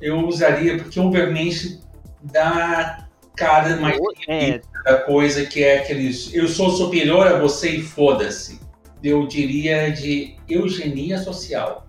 Eu 0.00 0.26
usaria 0.26 0.76
porque 0.76 0.98
o 1.00 1.06
Ubermensch 1.06 1.80
dá 2.22 3.08
cara 3.36 3.76
mais 3.76 3.98
é. 4.28 4.60
da 4.84 4.98
coisa 5.00 5.44
que 5.44 5.62
é 5.62 5.78
aqueles 5.78 6.32
eu 6.32 6.46
sou 6.46 6.70
superior 6.70 7.26
a 7.26 7.38
você 7.38 7.70
e 7.70 7.82
foda-se. 7.82 8.60
Eu 9.02 9.26
diria 9.26 9.90
de 9.90 10.36
eugenia 10.48 11.18
social. 11.18 11.86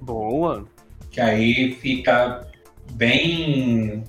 Boa. 0.00 0.66
Que 1.18 1.22
aí 1.22 1.72
fica 1.72 2.46
bem 2.92 4.04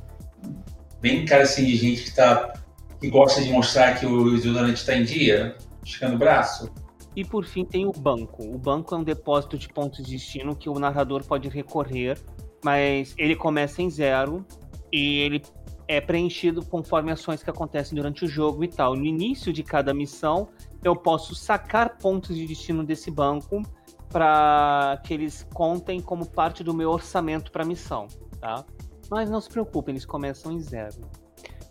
bem 1.01 1.25
cara 1.25 1.41
assim 1.41 1.65
de 1.65 1.75
gente 1.75 2.03
que 2.03 2.15
tá 2.15 2.53
que 3.01 3.09
gosta 3.09 3.41
de 3.41 3.51
mostrar 3.51 3.99
que 3.99 4.05
o 4.05 4.35
estudante 4.35 4.75
está 4.75 4.95
em 4.95 5.05
dia, 5.05 5.55
esticando 5.83 6.13
o 6.13 6.19
braço. 6.19 6.71
E 7.15 7.25
por 7.25 7.45
fim 7.45 7.65
tem 7.65 7.87
o 7.87 7.91
banco. 7.91 8.43
O 8.43 8.59
banco 8.59 8.93
é 8.93 8.97
um 8.99 9.03
depósito 9.03 9.57
de 9.57 9.67
pontos 9.69 10.05
de 10.05 10.11
destino 10.11 10.55
que 10.55 10.69
o 10.69 10.77
narrador 10.77 11.23
pode 11.23 11.49
recorrer, 11.49 12.15
mas 12.63 13.15
ele 13.17 13.35
começa 13.35 13.81
em 13.81 13.89
zero 13.89 14.45
e 14.93 15.17
ele 15.21 15.41
é 15.87 15.99
preenchido 15.99 16.63
conforme 16.63 17.11
ações 17.11 17.41
que 17.41 17.49
acontecem 17.49 17.95
durante 17.95 18.23
o 18.23 18.27
jogo 18.27 18.63
e 18.63 18.67
tal. 18.67 18.95
No 18.95 19.03
início 19.03 19.51
de 19.51 19.63
cada 19.63 19.95
missão, 19.95 20.47
eu 20.83 20.95
posso 20.95 21.33
sacar 21.33 21.97
pontos 21.97 22.37
de 22.37 22.45
destino 22.45 22.83
desse 22.83 23.09
banco 23.09 23.63
para 24.09 24.99
que 25.03 25.13
eles 25.13 25.47
contem 25.53 26.01
como 26.01 26.25
parte 26.25 26.63
do 26.63 26.73
meu 26.73 26.89
orçamento 26.89 27.51
para 27.51 27.63
a 27.63 27.67
missão, 27.67 28.07
tá? 28.39 28.65
Mas 29.09 29.29
não 29.29 29.39
se 29.39 29.49
preocupem, 29.49 29.93
eles 29.93 30.05
começam 30.05 30.51
em 30.51 30.59
zero. 30.59 31.01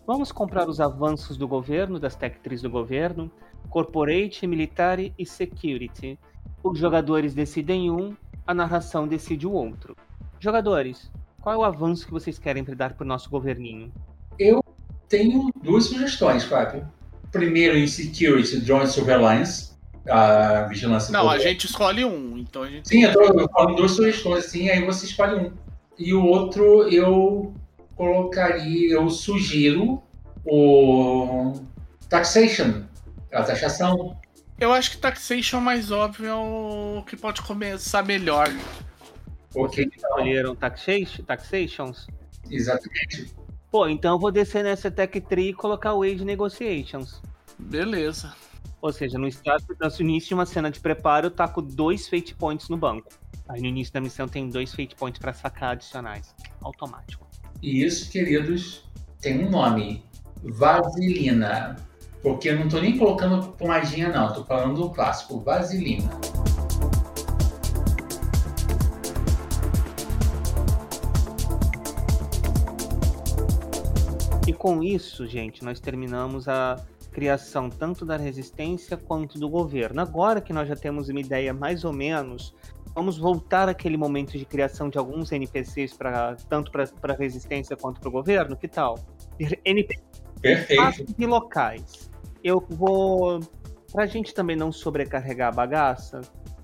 Vamos 0.06 0.32
comprar 0.32 0.68
os 0.68 0.80
avanços 0.80 1.36
do 1.36 1.46
governo, 1.46 2.00
das 2.00 2.16
tech 2.16 2.38
do 2.62 2.70
governo, 2.70 3.30
Corporate, 3.68 4.46
Military 4.46 5.12
e 5.18 5.26
Security. 5.26 6.18
Os 6.62 6.78
jogadores 6.78 7.34
decidem 7.34 7.90
um, 7.90 8.16
a 8.46 8.54
narração 8.54 9.06
decide 9.06 9.46
o 9.46 9.52
outro. 9.52 9.94
Jogadores, 10.40 11.10
qual 11.40 11.54
é 11.54 11.58
o 11.58 11.64
avanço 11.64 12.06
que 12.06 12.12
vocês 12.12 12.38
querem 12.38 12.64
dar 12.64 12.94
para 12.94 13.04
o 13.04 13.06
nosso 13.06 13.28
governinho? 13.28 13.92
Eu 14.38 14.64
tenho 15.08 15.50
duas 15.62 15.84
sugestões, 15.84 16.44
Fábio. 16.44 16.88
Primeiro, 17.30 17.76
em 17.76 17.86
Security, 17.86 18.60
Drone 18.60 18.86
Surveillance, 18.86 19.72
a 20.08 20.62
vigilância. 20.64 21.12
Não, 21.12 21.28
a 21.28 21.38
gente 21.38 21.64
escolhe 21.64 22.04
um, 22.04 22.38
então 22.38 22.62
a 22.62 22.68
gente. 22.68 22.88
Sim, 22.88 23.04
eu, 23.04 23.12
tô, 23.12 23.22
eu 23.22 23.48
falo 23.48 23.74
duas 23.74 23.92
sugestões, 23.92 24.46
sim, 24.46 24.68
aí 24.68 24.84
você 24.84 25.06
escolhe 25.06 25.34
um. 25.34 25.52
E 25.98 26.14
o 26.14 26.24
outro 26.24 26.88
eu 26.88 27.54
colocaria, 27.96 28.94
eu 28.94 29.10
sugiro 29.10 30.02
o 30.44 31.60
Taxation, 32.08 32.84
a 33.32 33.42
taxação. 33.42 34.16
Eu 34.58 34.72
acho 34.72 34.92
que 34.92 34.98
Taxation 34.98 35.58
é 35.58 35.60
mais 35.60 35.90
óbvio 35.90 36.28
é 36.28 36.34
o 36.34 37.04
que 37.06 37.16
pode 37.16 37.42
começar 37.42 38.04
melhor. 38.04 38.48
Porque 39.52 39.82
Vocês 39.82 39.96
escolheram 39.96 40.54
taxation, 40.54 41.22
Taxations? 41.22 42.06
Exatamente. 42.50 43.34
Pô, 43.70 43.88
então 43.88 44.14
eu 44.14 44.18
vou 44.18 44.30
descer 44.30 44.64
nessa 44.64 44.90
Tech 44.90 45.20
Tree 45.20 45.50
e 45.50 45.54
colocar 45.54 45.94
o 45.94 46.02
Age 46.02 46.24
Negotiations. 46.24 47.20
Beleza. 47.58 48.34
Ou 48.80 48.92
seja, 48.92 49.18
no, 49.18 49.26
start, 49.26 49.64
no 49.68 50.00
início 50.00 50.28
de 50.28 50.34
uma 50.34 50.46
cena 50.46 50.70
de 50.70 50.78
preparo, 50.78 51.26
eu 51.26 51.30
taco 51.32 51.60
dois 51.60 52.08
Fate 52.08 52.34
Points 52.34 52.68
no 52.68 52.76
banco. 52.76 53.08
Aí 53.48 53.60
no 53.60 53.66
início 53.66 53.92
da 53.92 54.00
missão 54.00 54.28
tem 54.28 54.48
dois 54.48 54.72
Fate 54.72 54.94
Points 54.94 55.18
para 55.18 55.32
sacar 55.32 55.72
adicionais. 55.72 56.34
Automático. 56.60 57.26
E 57.60 57.82
isso, 57.82 58.08
queridos, 58.10 58.84
tem 59.20 59.44
um 59.44 59.50
nome. 59.50 60.04
Vaselina. 60.44 61.76
Porque 62.22 62.50
eu 62.50 62.58
não 62.58 62.68
tô 62.68 62.80
nem 62.80 62.96
colocando 62.96 63.52
pomadinha, 63.52 64.10
não. 64.10 64.32
Tô 64.32 64.44
falando 64.44 64.80
do 64.80 64.90
clássico. 64.90 65.40
Vaselina. 65.40 66.10
E 74.46 74.52
com 74.52 74.82
isso, 74.82 75.26
gente, 75.26 75.64
nós 75.64 75.80
terminamos 75.80 76.48
a 76.48 76.76
criação 77.10 77.68
tanto 77.68 78.04
da 78.04 78.16
resistência 78.16 78.96
quanto 78.96 79.38
do 79.38 79.48
governo. 79.48 80.00
Agora 80.00 80.40
que 80.40 80.52
nós 80.52 80.68
já 80.68 80.76
temos 80.76 81.08
uma 81.08 81.20
ideia 81.20 81.52
mais 81.52 81.84
ou 81.84 81.92
menos, 81.92 82.54
vamos 82.94 83.18
voltar 83.18 83.68
àquele 83.68 83.96
momento 83.96 84.38
de 84.38 84.44
criação 84.44 84.88
de 84.88 84.98
alguns 84.98 85.32
NPCs 85.32 85.94
para 85.94 86.36
tanto 86.48 86.70
para 86.70 87.14
a 87.14 87.16
resistência 87.16 87.76
quanto 87.76 88.00
para 88.00 88.08
o 88.08 88.12
governo. 88.12 88.56
Que 88.56 88.68
tal? 88.68 88.98
NPCs 89.64 91.04
e 91.18 91.26
locais. 91.26 92.10
Eu 92.42 92.64
vou, 92.68 93.40
para 93.92 94.04
a 94.04 94.06
gente 94.06 94.32
também 94.32 94.56
não 94.56 94.70
sobrecarregar 94.70 95.48
a 95.48 95.52
bagaça, 95.52 96.20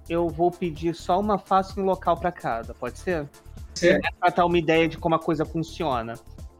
eu 0.08 0.28
vou 0.28 0.50
pedir 0.50 0.94
só 0.94 1.18
uma 1.18 1.38
face 1.38 1.78
e 1.78 1.82
um 1.82 1.86
local 1.86 2.16
para 2.16 2.30
cada. 2.30 2.74
Pode 2.74 2.98
ser? 2.98 3.28
Sim. 3.74 3.98
Para 4.20 4.30
dar 4.30 4.46
uma 4.46 4.58
ideia 4.58 4.86
de 4.86 4.98
como 4.98 5.14
a 5.14 5.18
coisa 5.18 5.44
funciona. 5.44 6.14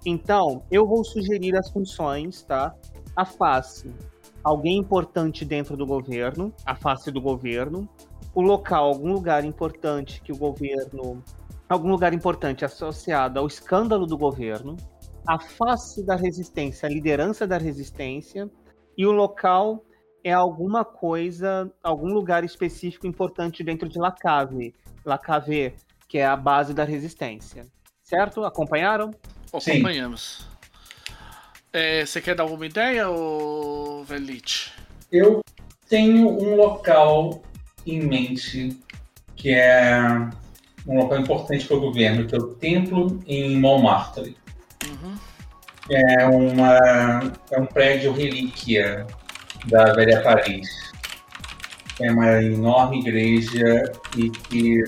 Então, 0.06 0.62
eu 0.70 0.86
vou 0.86 1.04
sugerir 1.04 1.56
as 1.56 1.70
funções, 1.70 2.42
tá? 2.42 2.74
A 3.16 3.24
face, 3.24 3.92
alguém 4.42 4.78
importante 4.78 5.44
dentro 5.44 5.76
do 5.76 5.86
governo, 5.86 6.52
a 6.66 6.74
face 6.74 7.10
do 7.10 7.20
governo. 7.20 7.88
O 8.34 8.42
local, 8.42 8.88
algum 8.88 9.12
lugar 9.12 9.44
importante 9.44 10.20
que 10.20 10.32
o 10.32 10.36
governo. 10.36 11.22
Algum 11.68 11.88
lugar 11.88 12.12
importante 12.12 12.64
associado 12.64 13.38
ao 13.38 13.46
escândalo 13.46 14.06
do 14.06 14.18
governo. 14.18 14.76
A 15.26 15.38
face 15.38 16.04
da 16.04 16.16
resistência, 16.16 16.86
a 16.86 16.92
liderança 16.92 17.46
da 17.46 17.56
resistência. 17.56 18.50
E 18.98 19.06
o 19.06 19.12
local 19.12 19.84
é 20.22 20.32
alguma 20.32 20.84
coisa, 20.84 21.70
algum 21.82 22.12
lugar 22.12 22.44
específico 22.44 23.06
importante 23.06 23.62
dentro 23.62 23.88
de 23.88 23.98
Lacave. 23.98 24.74
Lacave, 25.04 25.74
que 26.08 26.18
é 26.18 26.26
a 26.26 26.36
base 26.36 26.74
da 26.74 26.84
resistência. 26.84 27.66
Certo? 28.02 28.44
Acompanharam? 28.44 29.10
Acompanhamos. 29.52 30.48
É, 31.74 32.06
você 32.06 32.20
quer 32.20 32.36
dar 32.36 32.44
alguma 32.44 32.64
ideia, 32.66 33.08
ou 33.08 34.04
Velite? 34.04 34.72
Eu 35.10 35.40
tenho 35.88 36.28
um 36.28 36.54
local 36.54 37.42
em 37.84 38.00
mente 38.00 38.78
que 39.34 39.50
é 39.50 39.98
um 40.86 41.00
local 41.00 41.18
importante 41.18 41.66
para 41.66 41.76
o 41.76 41.80
governo, 41.80 42.28
que 42.28 42.34
é 42.36 42.38
o 42.38 42.54
templo 42.54 43.20
em 43.26 43.56
Montmartre. 43.58 44.36
Uhum. 44.86 45.16
É, 45.90 46.26
uma, 46.28 47.32
é 47.50 47.58
um 47.58 47.66
prédio 47.66 48.12
relíquia 48.12 49.04
da 49.66 49.92
Velha 49.94 50.22
Paris. 50.22 50.68
É 52.00 52.08
uma 52.08 52.40
enorme 52.40 53.00
igreja 53.00 53.90
e 54.16 54.30
que 54.30 54.84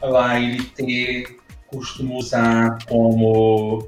lá 0.00 0.40
ele 0.40 0.64
ter 0.64 1.36
costuma 1.66 2.14
usar 2.14 2.78
como 2.86 3.86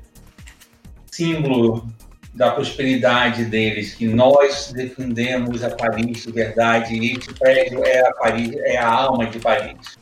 símbolo 1.17 1.89
da 2.35 2.51
prosperidade 2.51 3.47
deles, 3.47 3.95
que 3.95 4.07
nós 4.07 4.71
defendemos 4.73 5.65
a 5.65 5.75
Paris 5.75 6.25
de 6.25 6.33
verdade, 6.33 6.95
e 6.95 7.13
este 7.13 7.33
prédio 7.33 7.83
é 7.83 8.07
a 8.07 8.13
Paris, 8.13 8.55
é 8.57 8.77
a 8.77 8.87
alma 8.87 9.25
de 9.27 9.39
Paris, 9.39 9.99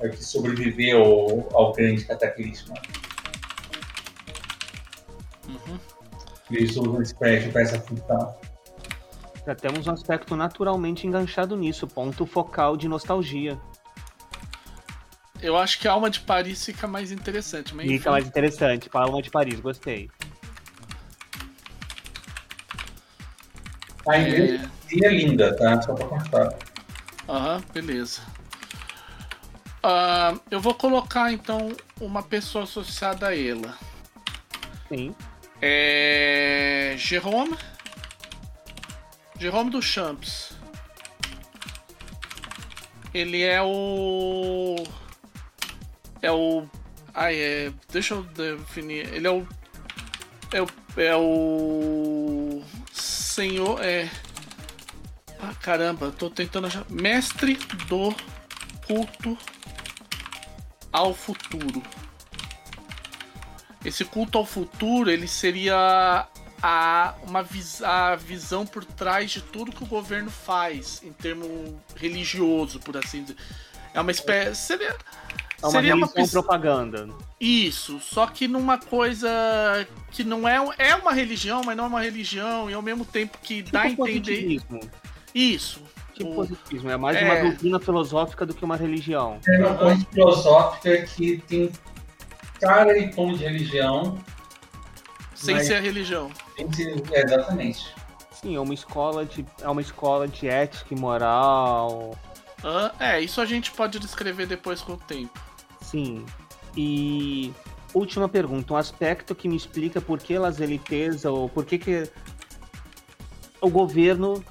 é 0.00 0.08
que 0.08 0.24
sobreviveu 0.24 1.48
ao, 1.52 1.72
grande 1.72 2.04
cataclisma. 2.04 2.74
Uhum. 5.48 5.78
Eles 6.52 6.76
usam 6.76 7.02
esse 7.02 7.14
prédio 7.16 7.50
para 7.50 7.62
essa 7.62 7.80
função. 7.80 8.36
Já 9.44 9.56
temos 9.56 9.88
um 9.88 9.90
aspecto 9.90 10.36
naturalmente 10.36 11.04
enganchado 11.04 11.56
nisso, 11.56 11.88
ponto 11.88 12.24
focal 12.24 12.76
de 12.76 12.86
nostalgia. 12.86 13.58
Eu 15.42 15.56
acho 15.56 15.78
que 15.80 15.88
a 15.88 15.92
Alma 15.92 16.08
de 16.08 16.20
Paris 16.20 16.64
fica 16.64 16.86
mais 16.86 17.10
interessante. 17.10 17.74
Mas 17.74 17.86
fica 17.86 18.10
mais 18.12 18.26
interessante, 18.26 18.88
a 18.92 19.00
Alma 19.00 19.20
de 19.20 19.28
Paris, 19.28 19.58
gostei. 19.58 20.08
A 24.08 24.18
igreja 24.18 24.70
é... 24.90 25.06
é 25.06 25.10
linda, 25.10 25.56
tá? 25.56 25.82
Só 25.82 25.94
pra 25.94 26.06
constar. 26.06 26.54
Aham, 27.28 27.62
beleza. 27.72 28.20
Uh, 29.84 30.40
eu 30.48 30.60
vou 30.60 30.74
colocar 30.74 31.32
então 31.32 31.74
uma 32.00 32.22
pessoa 32.22 32.62
associada 32.62 33.28
a 33.28 33.36
ela. 33.36 33.76
Sim. 34.88 35.12
É. 35.60 36.94
Jerome. 36.96 37.56
Jerome 39.38 39.70
do 39.70 39.82
Champs. 39.82 40.52
Ele 43.12 43.42
é 43.42 43.60
o. 43.60 44.76
É 46.22 46.30
o. 46.30 46.66
Ai, 47.12 47.36
é. 47.36 47.72
Deixa 47.90 48.14
eu 48.14 48.22
definir. 48.22 49.12
Ele 49.12 49.26
é 49.26 49.30
o. 49.30 49.46
É 50.52 50.62
o. 50.62 50.68
É 50.96 51.16
o. 51.16 52.62
Senhor. 52.92 53.82
É. 53.84 54.08
Ah, 55.40 55.52
caramba, 55.60 56.12
tô 56.12 56.30
tentando 56.30 56.68
achar. 56.68 56.86
Mestre 56.88 57.56
do 57.88 58.14
culto 58.86 59.36
ao 60.92 61.12
futuro. 61.12 61.82
Esse 63.84 64.04
culto 64.04 64.38
ao 64.38 64.46
futuro, 64.46 65.10
ele 65.10 65.26
seria 65.26 66.28
a, 66.62 67.14
uma 67.24 67.42
vis, 67.42 67.82
a 67.82 68.14
visão 68.14 68.64
por 68.64 68.84
trás 68.84 69.32
de 69.32 69.40
tudo 69.42 69.72
que 69.72 69.82
o 69.82 69.86
governo 69.86 70.30
faz 70.30 71.02
em 71.02 71.12
termo 71.12 71.82
religioso, 71.96 72.78
por 72.78 72.96
assim 72.96 73.22
dizer. 73.22 73.36
É 73.92 74.00
uma 74.00 74.12
espécie. 74.12 74.62
Seria, 74.62 74.96
é 75.62 75.66
uma 75.66 75.70
seria 75.70 75.94
uma 75.94 76.08
propaganda. 76.08 77.08
Isso, 77.40 78.00
só 78.00 78.26
que 78.26 78.48
numa 78.48 78.78
coisa 78.78 79.28
que 80.10 80.24
não 80.24 80.46
é, 80.48 80.56
é 80.78 80.94
uma 80.94 81.12
religião, 81.12 81.62
mas 81.64 81.76
não 81.76 81.84
é 81.84 81.86
uma 81.88 82.00
religião, 82.00 82.68
e 82.68 82.74
ao 82.74 82.82
mesmo 82.82 83.04
tempo 83.04 83.38
que 83.42 83.62
tipo 83.62 83.72
dá 83.72 83.82
a 83.82 83.88
entender. 83.88 84.58
Positivismo. 84.58 84.80
Isso. 85.34 85.82
Tipo 86.14 86.30
o... 86.30 86.34
positivismo, 86.34 86.90
é 86.90 86.96
mais 86.96 87.16
é... 87.16 87.24
uma 87.24 87.40
doutrina 87.48 87.80
filosófica 87.80 88.44
do 88.44 88.54
que 88.54 88.64
uma 88.64 88.76
religião. 88.76 89.38
É 89.48 89.58
uma 89.58 89.74
coisa 89.74 90.06
filosófica 90.10 91.02
que 91.02 91.38
tem 91.48 91.72
cara 92.60 92.98
e 92.98 93.10
tom 93.10 93.32
de 93.32 93.44
religião. 93.44 94.18
Sem 95.34 95.58
ser 95.60 95.74
a 95.74 95.80
religião. 95.80 96.30
Ser, 96.74 97.02
é, 97.12 97.24
exatamente. 97.24 97.94
Sim, 98.30 98.56
é 98.56 98.60
uma 98.60 98.74
escola 98.74 99.24
de. 99.24 99.44
É 99.60 99.68
uma 99.68 99.80
escola 99.80 100.28
de 100.28 100.48
ética 100.48 100.94
e 100.94 100.98
moral. 100.98 102.16
Ah, 102.64 102.92
é, 103.00 103.20
isso 103.20 103.40
a 103.40 103.44
gente 103.44 103.70
pode 103.72 103.98
descrever 103.98 104.46
depois 104.46 104.80
com 104.80 104.92
o 104.92 104.96
tempo. 104.96 105.40
Sim. 105.92 106.24
E 106.74 107.52
última 107.92 108.26
pergunta, 108.26 108.72
um 108.72 108.76
aspecto 108.76 109.34
que 109.34 109.46
me 109.46 109.56
explica 109.56 110.00
por 110.00 110.18
que 110.18 110.34
as 110.34 110.58
elites 110.58 111.26
ou 111.26 111.50
por 111.50 111.66
que, 111.66 111.78
que 111.78 112.10
o 113.60 113.68
governo 113.68 114.42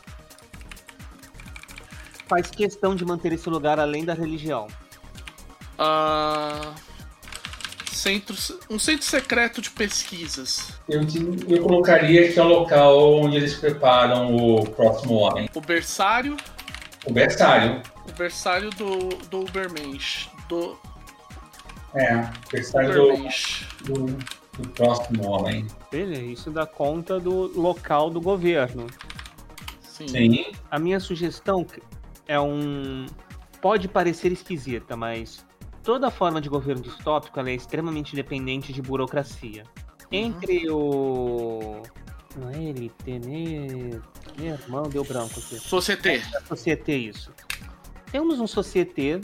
faz 2.27 2.51
questão 2.51 2.95
de 2.95 3.03
manter 3.03 3.33
esse 3.33 3.49
lugar 3.49 3.79
além 3.79 4.05
da 4.05 4.13
religião? 4.13 4.67
Uh, 5.79 6.75
centro, 7.91 8.35
um 8.69 8.77
centro 8.77 9.03
secreto 9.03 9.63
de 9.63 9.71
pesquisas. 9.71 10.79
Eu, 10.87 11.01
eu 11.49 11.63
colocaria 11.63 12.31
que 12.31 12.37
é 12.37 12.43
o 12.43 12.47
local 12.47 13.15
onde 13.15 13.37
eles 13.37 13.55
preparam 13.55 14.35
o 14.35 14.63
próximo 14.69 15.15
homem. 15.15 15.49
O 15.55 15.61
berçário. 15.61 16.37
O 17.03 17.11
berçário. 17.11 17.81
O 18.07 18.11
berçário 18.11 18.69
do, 18.69 19.09
do 19.25 19.39
Ubermensch. 19.39 20.29
Do... 20.47 20.77
É, 21.93 22.29
berçário 22.51 22.93
do, 22.93 23.17
do, 23.83 24.05
do, 24.57 24.69
próximo 24.69 25.27
homem. 25.27 25.67
Beleza, 25.91 26.21
isso 26.21 26.51
dá 26.51 26.65
conta 26.65 27.19
do 27.19 27.51
local 27.59 28.09
do 28.09 28.21
governo. 28.21 28.87
Sim. 29.81 30.07
Sim. 30.07 30.45
A 30.69 30.79
minha 30.79 30.99
sugestão 30.99 31.65
é 32.27 32.39
um. 32.39 33.05
Pode 33.61 33.87
parecer 33.87 34.31
esquisita, 34.31 34.95
mas 34.95 35.45
toda 35.83 36.09
forma 36.09 36.41
de 36.41 36.49
governo 36.49 36.81
distópico 36.81 37.39
é 37.39 37.53
extremamente 37.53 38.15
dependente 38.15 38.71
de 38.73 38.81
burocracia. 38.81 39.63
Uhum. 39.63 40.07
Entre 40.11 40.69
o. 40.69 41.81
Não 42.37 42.49
é 42.49 42.63
ele, 42.63 42.89
Tenê. 43.03 43.99
Meu 44.37 44.53
irmão, 44.53 44.83
deu 44.83 45.03
branco 45.03 45.39
aqui. 45.39 45.59
Societé. 45.59 46.15
É, 46.15 46.41
Societé, 46.47 46.93
isso. 46.93 47.33
Temos 48.11 48.39
um 48.39 48.47
Societé, 48.47 49.19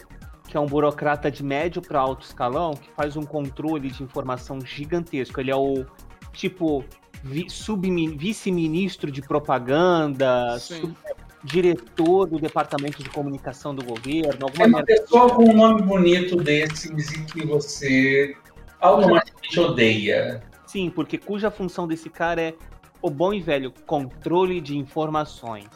que 0.47 0.55
é 0.55 0.59
um 0.59 0.65
burocrata 0.65 1.29
de 1.29 1.43
médio 1.43 1.81
para 1.81 1.99
alto 1.99 2.25
escalão, 2.25 2.73
que 2.73 2.89
faz 2.91 3.17
um 3.17 3.23
controle 3.23 3.89
de 3.91 4.01
informação 4.01 4.59
gigantesco. 4.61 5.39
Ele 5.39 5.51
é 5.51 5.55
o 5.55 5.85
tipo 6.31 6.85
vice-ministro 7.23 9.11
de 9.11 9.21
propaganda, 9.21 10.57
sub, 10.59 10.95
diretor 11.43 12.27
do 12.27 12.39
departamento 12.39 13.03
de 13.03 13.09
comunicação 13.09 13.75
do 13.75 13.83
governo. 13.83 14.45
Alguma 14.45 14.63
é 14.63 14.67
uma 14.67 14.85
pessoa 14.85 15.29
com 15.29 15.49
um 15.49 15.53
nome 15.53 15.81
bonito 15.81 16.37
desses 16.37 17.11
e 17.11 17.25
que 17.25 17.45
você 17.45 18.35
automaticamente 18.79 19.59
odeia. 19.59 20.43
Sim, 20.65 20.89
porque 20.89 21.17
cuja 21.17 21.51
função 21.51 21.87
desse 21.87 22.09
cara 22.09 22.41
é 22.41 22.53
o 23.01 23.09
bom 23.09 23.33
e 23.33 23.39
velho 23.39 23.73
controle 23.85 24.61
de 24.61 24.77
informações. 24.77 25.67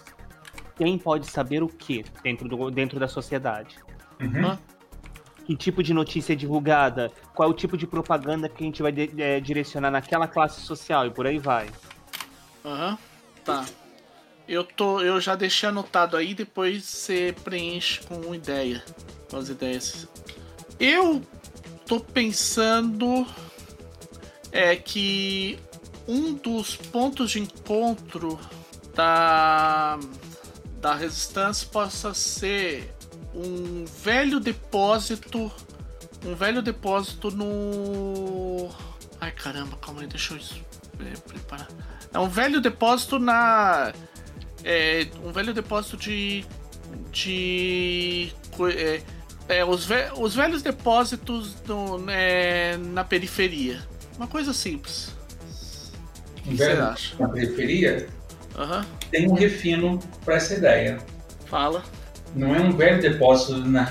Quem 0.76 0.98
pode 0.98 1.28
saber 1.28 1.62
o 1.62 1.68
que 1.68 2.04
dentro, 2.24 2.48
do, 2.48 2.72
dentro 2.72 3.00
da 3.00 3.08
sociedade? 3.08 3.78
Uhum. 4.22 4.58
Que 5.46 5.56
tipo 5.56 5.82
de 5.82 5.94
notícia 5.94 6.34
é 6.34 6.36
divulgada? 6.36 7.12
Qual 7.34 7.50
é 7.50 7.52
o 7.52 7.56
tipo 7.56 7.78
de 7.78 7.88
propaganda 7.88 8.48
que 8.48 8.64
a 8.64 8.66
gente 8.66 8.82
vai 8.82 8.94
é, 9.18 9.40
direcionar 9.40 9.92
naquela 9.92 10.28
classe 10.28 10.62
social 10.62 11.08
e 11.08 11.12
por 11.12 11.26
aí 11.26 11.40
vai. 11.40 11.68
Aham, 12.64 12.92
uhum. 12.92 12.98
tá. 13.44 13.66
Eu, 14.48 14.64
tô, 14.64 15.02
eu 15.02 15.20
já 15.20 15.36
deixei 15.36 15.70
anotado 15.70 16.18
aí, 16.18 16.34
depois 16.34 16.84
você 16.84 17.34
preenche 17.44 18.02
com 18.04 18.36
ideia. 18.36 18.84
Com 19.30 19.38
as 19.38 19.50
ideias. 19.50 20.08
Eu 20.80 21.22
tô 21.86 22.00
pensando 22.00 23.26
é 24.52 24.76
que 24.76 25.58
um 26.08 26.34
dos 26.34 26.76
pontos 26.76 27.32
de 27.32 27.40
encontro 27.40 28.38
da, 28.94 29.98
da 30.82 30.96
resistência 30.96 31.68
possa 31.72 32.14
ser 32.14 32.94
um 33.34 33.86
velho 34.04 34.40
depósito. 34.40 35.52
Um 36.26 36.36
velho 36.36 36.62
depósito 36.62 37.32
no. 37.32 38.70
Ai 39.20 39.32
caramba, 39.32 39.78
calma 39.78 40.02
aí, 40.02 40.08
deixa 40.08 40.34
eu 40.34 40.40
é, 41.06 41.18
preparar. 41.28 41.68
É 42.14 42.20
um 42.20 42.30
velho 42.30 42.62
depósito 42.62 43.18
na 43.18 43.94
é, 44.64 45.08
um 45.24 45.32
velho 45.32 45.54
depósito 45.54 45.98
de. 45.98 46.46
de. 47.12 48.32
É, 48.76 49.02
é, 49.50 49.66
os, 49.66 49.86
ve 49.86 50.12
os 50.18 50.36
velhos 50.36 50.62
depósitos 50.62 51.54
do, 51.62 51.98
né, 52.00 52.78
na 52.78 53.04
periferia. 53.04 53.82
Uma 54.18 54.28
coisa 54.28 54.54
simples. 54.54 55.12
O 56.38 56.42
que 56.44 56.58
você 56.58 56.64
acha? 56.64 57.16
Na 57.20 57.30
periferia? 57.30 58.08
Uhum. 58.58 58.86
Tem 59.10 59.30
um 59.30 59.34
refino 59.34 60.00
para 60.24 60.36
essa 60.36 60.54
ideia. 60.54 61.00
Fala. 61.46 61.84
Não 62.36 62.56
é 62.56 62.60
um 62.60 62.72
velho 62.72 63.02
depósito 63.02 63.60
na, 63.60 63.90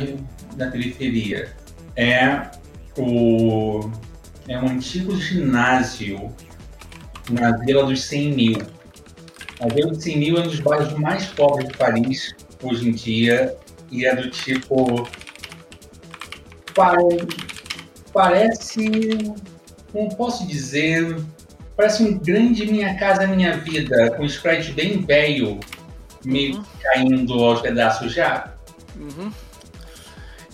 na 0.57 0.71
periferia. 0.71 1.55
É 1.97 2.51
o. 2.97 3.91
É 4.49 4.59
um 4.59 4.69
antigo 4.69 5.15
ginásio 5.17 6.33
na 7.31 7.57
Vila 7.59 7.85
dos 7.85 8.03
100 8.03 8.35
mil 8.35 8.59
a 9.61 9.69
Vila 9.69 9.93
de 9.93 10.17
Mil 10.17 10.39
é 10.39 10.41
um 10.41 10.45
dos 10.45 10.59
bairros 10.59 10.95
mais 10.95 11.27
pobres 11.27 11.69
de 11.69 11.77
Paris 11.77 12.35
hoje 12.63 12.89
em 12.89 12.93
dia 12.93 13.55
e 13.91 14.07
é 14.07 14.17
do 14.17 14.31
tipo. 14.31 15.07
Parece. 18.13 18.89
Como 19.93 20.17
posso 20.17 20.47
dizer? 20.47 21.15
parece 21.77 22.03
um 22.03 22.19
grande 22.19 22.67
Minha 22.67 22.95
Casa 22.99 23.27
Minha 23.27 23.57
Vida, 23.59 24.11
com 24.13 24.23
um 24.23 24.27
spread 24.27 24.73
bem 24.73 25.01
velho, 25.01 25.61
meio 26.25 26.57
uhum. 26.57 26.65
caindo 26.83 27.45
aos 27.45 27.61
pedaços 27.61 28.13
já. 28.13 28.53
Uhum. 28.97 29.33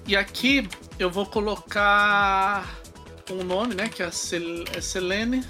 E 0.06 0.16
aqui 0.16 0.68
eu 0.98 1.10
vou 1.10 1.26
colocar 1.26 2.64
um 3.30 3.42
nome, 3.42 3.74
né? 3.74 3.88
Que 3.88 4.02
é, 4.02 4.06
é 4.06 4.80
Selene. 4.80 5.44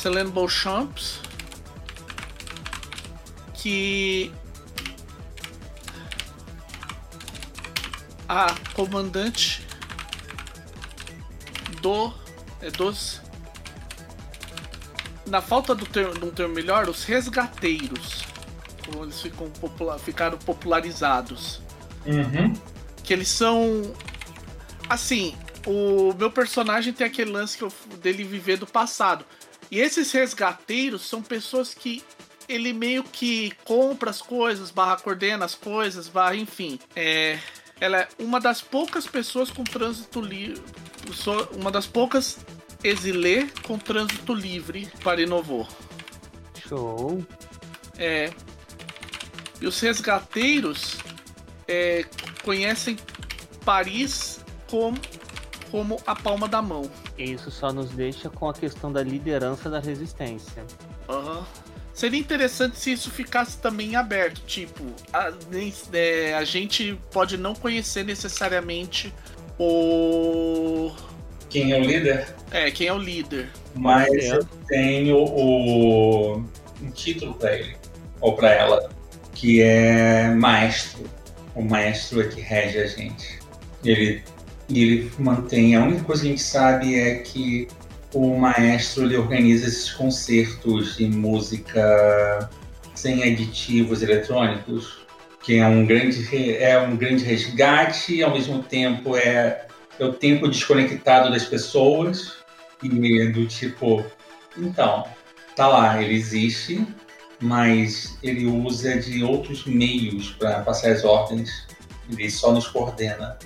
Selene 0.00 0.30
Beauchamps. 0.30 1.20
Que 3.54 4.32
a 8.28 8.54
comandante 8.74 9.64
do 11.80 12.12
é, 12.60 12.70
dos 12.70 13.20
na 15.26 15.40
falta 15.40 15.74
do 15.74 15.86
termo, 15.86 16.14
de 16.14 16.24
um 16.24 16.30
termo 16.30 16.54
melhor, 16.54 16.88
os 16.88 17.04
resgateiros, 17.04 18.24
como 18.92 19.04
eles 19.04 19.20
ficam 19.20 19.48
popular, 19.50 19.98
ficaram 19.98 20.38
popularizados. 20.38 21.60
Uhum. 22.06 22.52
Que 23.02 23.12
eles 23.12 23.28
são 23.28 23.92
assim, 24.88 25.34
o 25.66 26.12
meu 26.14 26.30
personagem 26.30 26.92
tem 26.92 27.06
aquele 27.06 27.30
lance 27.30 27.56
que 27.56 27.64
eu, 27.64 27.72
dele 28.02 28.24
viver 28.24 28.58
do 28.58 28.66
passado. 28.66 29.24
E 29.70 29.80
esses 29.80 30.12
resgateiros 30.12 31.02
são 31.08 31.22
pessoas 31.22 31.72
que 31.72 32.04
ele 32.48 32.72
meio 32.72 33.02
que 33.02 33.52
compra 33.64 34.10
as 34.10 34.20
coisas, 34.20 34.70
barra 34.70 34.96
coordena 34.96 35.44
as 35.44 35.54
coisas, 35.54 36.08
barra 36.08 36.36
enfim. 36.36 36.78
É, 36.94 37.38
ela 37.80 38.00
é 38.00 38.08
uma 38.18 38.38
das 38.38 38.60
poucas 38.60 39.06
pessoas 39.06 39.50
com 39.50 39.64
trânsito 39.64 40.20
livre. 40.20 40.62
Uma 41.52 41.70
das 41.70 41.86
poucas 41.86 42.38
exilê 42.84 43.46
com 43.62 43.78
trânsito 43.78 44.34
livre 44.34 44.88
para 45.02 45.22
Inovô. 45.22 45.66
Show. 46.68 47.24
É. 47.96 48.30
E 49.62 49.66
os 49.66 49.78
resgateiros 49.80 50.98
é, 51.68 52.04
conhecem 52.42 52.98
Paris 53.64 54.40
como 54.68 54.98
como 55.70 55.98
a 56.06 56.14
palma 56.14 56.46
da 56.46 56.60
mão. 56.60 56.90
Isso 57.16 57.50
só 57.50 57.72
nos 57.72 57.88
deixa 57.90 58.28
com 58.28 58.46
a 58.50 58.52
questão 58.52 58.92
da 58.92 59.02
liderança 59.02 59.70
da 59.70 59.80
resistência. 59.80 60.62
Uhum. 61.08 61.42
Seria 61.94 62.20
interessante 62.20 62.78
se 62.78 62.92
isso 62.92 63.10
ficasse 63.10 63.56
também 63.58 63.96
aberto. 63.96 64.42
Tipo, 64.42 64.84
a, 65.10 65.32
é, 65.94 66.34
a 66.34 66.44
gente 66.44 66.98
pode 67.10 67.38
não 67.38 67.54
conhecer 67.54 68.04
necessariamente 68.04 69.14
o. 69.58 70.92
Quem 71.48 71.72
é 71.72 71.78
o 71.78 71.84
líder? 71.84 72.34
É, 72.50 72.70
quem 72.70 72.88
é 72.88 72.92
o 72.92 72.98
líder. 72.98 73.48
Mas 73.74 74.24
eu 74.24 74.44
tenho 74.66 75.16
o, 75.16 76.36
um 76.82 76.90
título 76.90 77.32
para 77.34 77.56
ele, 77.56 77.76
ou 78.20 78.36
para 78.36 78.50
ela, 78.50 78.90
que 79.42 79.60
é 79.60 80.28
Maestro. 80.28 81.02
O 81.52 81.62
maestro 81.62 82.22
é 82.22 82.28
que 82.28 82.40
rege 82.40 82.78
a 82.78 82.86
gente. 82.86 83.40
Ele 83.84 84.22
ele 84.70 85.10
mantém. 85.18 85.74
A 85.74 85.82
única 85.82 86.04
coisa 86.04 86.22
que 86.22 86.28
a 86.28 86.30
gente 86.30 86.42
sabe 86.42 86.94
é 86.94 87.16
que 87.16 87.66
o 88.14 88.38
maestro 88.38 89.04
ele 89.04 89.16
organiza 89.16 89.66
esses 89.66 89.90
concertos 89.90 90.96
de 90.96 91.08
música 91.08 92.48
sem 92.94 93.24
aditivos 93.24 94.00
eletrônicos, 94.00 95.04
que 95.42 95.58
é 95.58 95.66
um 95.66 95.84
grande 95.84 96.24
é 96.56 96.78
um 96.78 96.96
grande 96.96 97.24
resgate, 97.24 98.14
e 98.14 98.22
ao 98.22 98.32
mesmo 98.32 98.62
tempo 98.62 99.16
é, 99.16 99.66
é 99.98 100.04
o 100.04 100.12
tempo 100.12 100.48
desconectado 100.48 101.32
das 101.32 101.44
pessoas 101.44 102.36
e 102.80 102.88
do 102.88 103.46
tipo, 103.46 104.04
então, 104.56 105.04
tá 105.56 105.66
lá, 105.66 106.00
ele 106.00 106.14
existe, 106.14 106.86
mas 107.42 108.16
ele 108.22 108.46
usa 108.46 108.98
de 108.98 109.22
outros 109.24 109.66
meios 109.66 110.30
para 110.30 110.60
passar 110.60 110.92
as 110.92 111.04
ordens. 111.04 111.66
Ele 112.08 112.30
só 112.30 112.52
nos 112.52 112.68
coordena. 112.68 113.36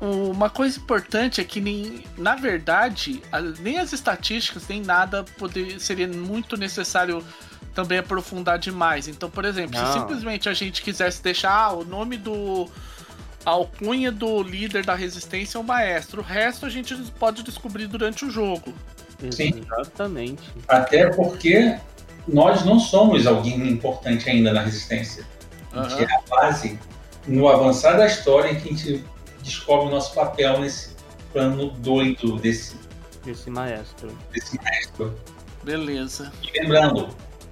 Uma 0.00 0.48
coisa 0.48 0.78
importante 0.78 1.40
é 1.40 1.44
que 1.44 1.60
nem, 1.60 2.04
na 2.16 2.36
verdade, 2.36 3.20
nem 3.60 3.78
as 3.78 3.92
estatísticas 3.92 4.66
nem 4.68 4.80
nada 4.80 5.24
poder, 5.36 5.78
seria 5.80 6.06
muito 6.08 6.56
necessário 6.56 7.22
também 7.74 7.98
aprofundar 7.98 8.58
demais. 8.58 9.08
Então, 9.08 9.28
por 9.28 9.44
exemplo, 9.44 9.78
Não. 9.78 9.92
se 9.92 9.98
simplesmente 9.98 10.48
a 10.48 10.54
gente 10.54 10.82
quisesse 10.82 11.22
deixar 11.22 11.52
ah, 11.52 11.72
o 11.72 11.84
nome 11.84 12.16
do 12.16 12.68
a 13.44 13.50
alcunha 13.50 14.10
do 14.10 14.42
líder 14.42 14.84
da 14.84 14.94
resistência 14.94 15.58
é 15.58 15.60
o 15.60 15.64
maestro, 15.64 16.20
o 16.20 16.24
resto 16.24 16.66
a 16.66 16.68
gente 16.68 16.94
pode 17.18 17.42
descobrir 17.42 17.86
durante 17.86 18.24
o 18.24 18.30
jogo. 18.30 18.74
Sim. 19.30 19.64
Exatamente. 19.64 20.42
Até 20.66 21.08
porque 21.10 21.78
nós 22.28 22.64
não 22.64 22.78
somos 22.78 23.26
alguém 23.26 23.68
importante 23.68 24.28
ainda 24.28 24.52
na 24.52 24.62
resistência. 24.62 25.24
A 25.72 25.82
gente 25.88 25.94
uhum. 25.94 26.08
é 26.08 26.14
a 26.14 26.22
base 26.28 26.78
no 27.26 27.48
avançar 27.48 27.96
da 27.96 28.06
história 28.06 28.54
que 28.54 28.68
a 28.68 28.72
gente 28.72 29.04
descobre 29.42 29.86
o 29.86 29.90
nosso 29.90 30.14
papel 30.14 30.60
nesse 30.60 30.96
plano 31.32 31.70
doido 31.70 32.36
desse, 32.36 32.76
desse 33.24 33.50
maestro. 33.50 34.16
Desse 34.32 34.56
maestro. 34.62 35.14
Beleza. 35.62 36.32
E 36.42 36.60
lembrando, 36.60 37.08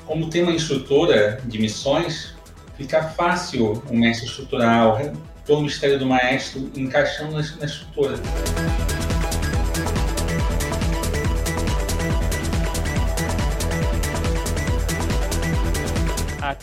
como 0.06 0.30
tem 0.30 0.42
uma 0.42 0.52
instrutora 0.52 1.40
de 1.44 1.58
missões, 1.58 2.34
fica 2.76 3.02
fácil 3.10 3.82
o 3.90 3.96
mestre 3.96 4.26
estrutural, 4.26 4.98
todo 5.44 5.60
o 5.60 5.62
mistério 5.62 5.98
do 5.98 6.06
maestro 6.06 6.70
encaixando 6.74 7.32
na, 7.32 7.42
na 7.42 7.66
estrutura. 7.66 8.14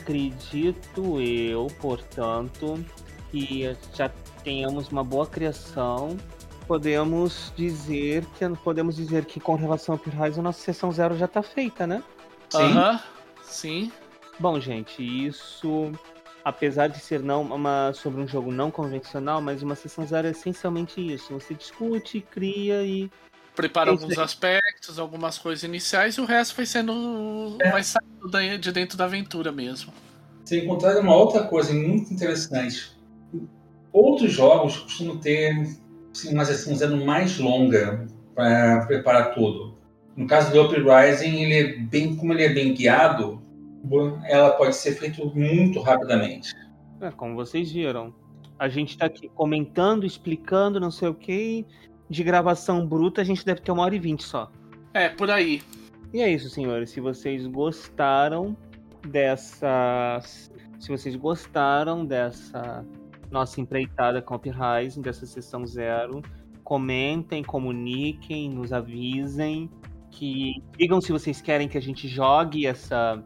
Acredito 0.03 1.21
eu, 1.21 1.67
portanto, 1.79 2.83
que 3.31 3.73
já 3.93 4.09
tenhamos 4.43 4.89
uma 4.89 5.01
boa 5.01 5.25
criação, 5.25 6.17
podemos 6.67 7.53
dizer 7.55 8.25
que 8.37 8.49
podemos 8.61 8.97
dizer 8.97 9.23
que 9.23 9.39
com 9.39 9.55
relação 9.55 9.95
ao 9.95 9.99
Pure 9.99 10.17
a 10.17 10.41
nossa 10.41 10.59
sessão 10.59 10.91
zero 10.91 11.17
já 11.17 11.23
está 11.23 11.41
feita, 11.41 11.87
né? 11.87 12.03
Sim. 12.49 12.57
Uh 12.57 12.75
-huh. 12.75 13.01
Sim. 13.43 13.91
Bom, 14.37 14.59
gente, 14.59 15.01
isso 15.01 15.89
apesar 16.43 16.87
de 16.87 16.99
ser 16.99 17.21
não 17.21 17.43
uma 17.43 17.93
sobre 17.93 18.19
um 18.19 18.27
jogo 18.27 18.51
não 18.51 18.69
convencional, 18.69 19.41
mas 19.41 19.63
uma 19.63 19.75
sessão 19.75 20.05
zero 20.05 20.27
é 20.27 20.31
essencialmente 20.31 20.99
isso. 20.99 21.33
Você 21.33 21.53
discute, 21.53 22.19
cria 22.19 22.83
e 22.83 23.09
prepara 23.55 23.91
alguns 23.91 24.17
aspectos, 24.17 24.97
algumas 24.99 25.37
coisas 25.37 25.63
iniciais 25.63 26.15
e 26.15 26.21
o 26.21 26.25
resto 26.25 26.55
vai 26.55 26.65
sendo 26.65 27.57
é. 27.59 27.71
vai 27.71 27.83
saindo 27.83 28.57
de 28.59 28.71
dentro 28.71 28.97
da 28.97 29.05
aventura 29.05 29.51
mesmo. 29.51 29.93
Você 30.43 30.63
encontrar 30.63 30.99
uma 30.99 31.15
outra 31.15 31.43
coisa 31.43 31.73
muito 31.73 32.13
interessante 32.13 32.93
Outros 33.93 34.31
jogos 34.31 34.77
costumam 34.77 35.19
ter 35.19 35.55
assim, 36.11 36.33
uma 36.33 36.43
sessão 36.43 36.75
zero 36.75 37.05
mais 37.05 37.37
longa 37.37 38.07
para 38.33 38.87
preparar 38.87 39.35
tudo. 39.35 39.77
No 40.17 40.25
caso 40.25 40.51
do 40.51 40.63
Uprising, 40.63 41.43
ele 41.43 41.53
é 41.53 41.77
bem, 41.77 42.15
como 42.15 42.33
ele 42.33 42.43
é 42.43 42.49
bem 42.49 42.73
guiado, 42.73 43.39
ela 44.25 44.51
pode 44.51 44.75
ser 44.75 44.93
feita 44.93 45.23
muito 45.23 45.79
rapidamente. 45.79 46.55
É, 46.99 47.11
como 47.11 47.35
vocês 47.35 47.71
viram. 47.71 48.13
A 48.57 48.67
gente 48.67 48.91
está 48.91 49.05
aqui 49.05 49.29
comentando, 49.29 50.05
explicando, 50.05 50.79
não 50.79 50.89
sei 50.89 51.09
o 51.09 51.13
que. 51.13 51.65
De 52.09 52.23
gravação 52.23 52.85
bruta, 52.85 53.21
a 53.21 53.23
gente 53.23 53.45
deve 53.45 53.61
ter 53.61 53.71
uma 53.71 53.83
hora 53.83 53.95
e 53.95 53.99
vinte 53.99 54.23
só. 54.23 54.51
É, 54.93 55.09
por 55.09 55.31
aí. 55.31 55.61
E 56.13 56.21
é 56.21 56.31
isso, 56.31 56.49
senhores. 56.49 56.91
Se 56.91 56.99
vocês 56.99 57.47
gostaram 57.47 58.55
dessa. 59.07 60.19
Se 60.79 60.89
vocês 60.89 61.15
gostaram 61.15 62.05
dessa 62.05 62.85
nossa 63.31 63.59
empreitada 63.59 64.21
com 64.21 64.37
Rising 64.37 65.01
dessa 65.01 65.25
sessão 65.25 65.65
zero. 65.65 66.21
Comentem, 66.63 67.43
comuniquem, 67.43 68.49
nos 68.49 68.71
avisem, 68.71 69.69
que 70.09 70.53
digam 70.77 71.01
se 71.01 71.11
vocês 71.11 71.41
querem 71.41 71.67
que 71.67 71.77
a 71.77 71.81
gente 71.81 72.07
jogue 72.07 72.65
essa 72.65 73.21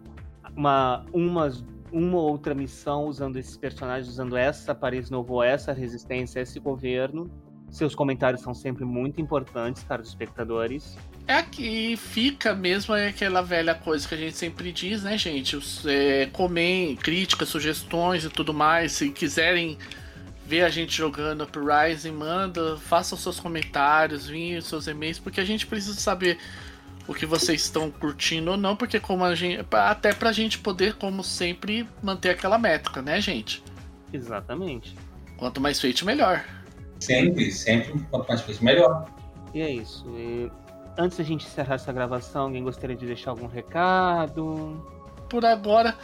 uma 0.56 1.06
uma 1.14 1.52
uma 1.92 2.18
outra 2.18 2.56
missão 2.56 3.06
usando 3.06 3.38
esses 3.38 3.56
personagens, 3.56 4.08
usando 4.08 4.36
essa 4.36 4.74
Paris 4.74 5.10
Novo, 5.10 5.44
essa 5.44 5.72
resistência, 5.72 6.40
esse 6.40 6.60
governo. 6.60 7.30
Seus 7.70 7.94
comentários 7.94 8.42
são 8.42 8.54
sempre 8.54 8.86
muito 8.86 9.22
importantes 9.22 9.84
para 9.84 10.02
os 10.02 10.08
espectadores. 10.08 10.98
É 11.28 11.42
que 11.44 11.98
fica 11.98 12.56
mesmo 12.56 12.94
aquela 12.94 13.42
velha 13.42 13.76
coisa 13.76 14.08
que 14.08 14.16
a 14.16 14.18
gente 14.18 14.38
sempre 14.38 14.72
diz, 14.72 15.04
né, 15.04 15.18
gente? 15.18 15.56
Os, 15.56 15.86
é, 15.86 16.28
comem, 16.28 16.96
críticas, 16.96 17.50
sugestões 17.50 18.24
e 18.24 18.30
tudo 18.30 18.54
mais. 18.54 18.94
Se 18.94 19.10
quiserem 19.10 19.78
ver 20.46 20.64
a 20.64 20.70
gente 20.70 20.96
jogando 20.96 21.44
Uprising, 21.44 22.12
manda, 22.12 22.78
faça 22.78 23.16
os 23.16 23.22
seus 23.22 23.40
comentários, 23.40 24.28
vinha 24.28 24.60
os 24.60 24.66
seus 24.66 24.88
e-mails, 24.88 25.20
porque 25.20 25.42
a 25.42 25.46
gente 25.46 25.68
precisa 25.68 26.00
saber 26.00 26.38
o 27.06 27.14
que 27.14 27.26
vocês 27.26 27.62
estão 27.62 27.92
curtindo 27.92 28.52
ou 28.52 28.58
não, 28.58 28.76
porque 28.76 29.00
como 29.00 29.26
a 29.26 29.36
gente. 29.36 29.66
Até 29.72 30.14
pra 30.14 30.32
gente 30.32 30.58
poder, 30.60 30.96
como 30.96 31.24
sempre, 31.24 31.88
manter 32.02 32.30
aquela 32.30 32.58
métrica, 32.58 33.02
né, 33.02 33.20
gente? 33.20 33.62
Exatamente. 34.12 34.96
Quanto 35.38 35.60
mais 35.60 35.80
feito, 35.80 36.06
melhor. 36.06 36.44
Sempre, 37.00 37.52
sempre, 37.52 38.00
quanto 38.10 38.28
mais 38.28 38.42
feito, 38.42 38.64
melhor. 38.64 39.06
E 39.54 39.62
é 39.62 39.72
isso. 39.72 40.06
E 40.10 40.52
antes 40.98 41.18
da 41.18 41.24
gente 41.24 41.46
encerrar 41.46 41.76
essa 41.76 41.94
gravação, 41.94 42.44
alguém 42.44 42.64
gostaria 42.64 42.96
de 42.96 43.06
deixar 43.06 43.32
algum 43.32 43.48
recado? 43.48 44.84
Por 45.30 45.46
agora, 45.46 45.96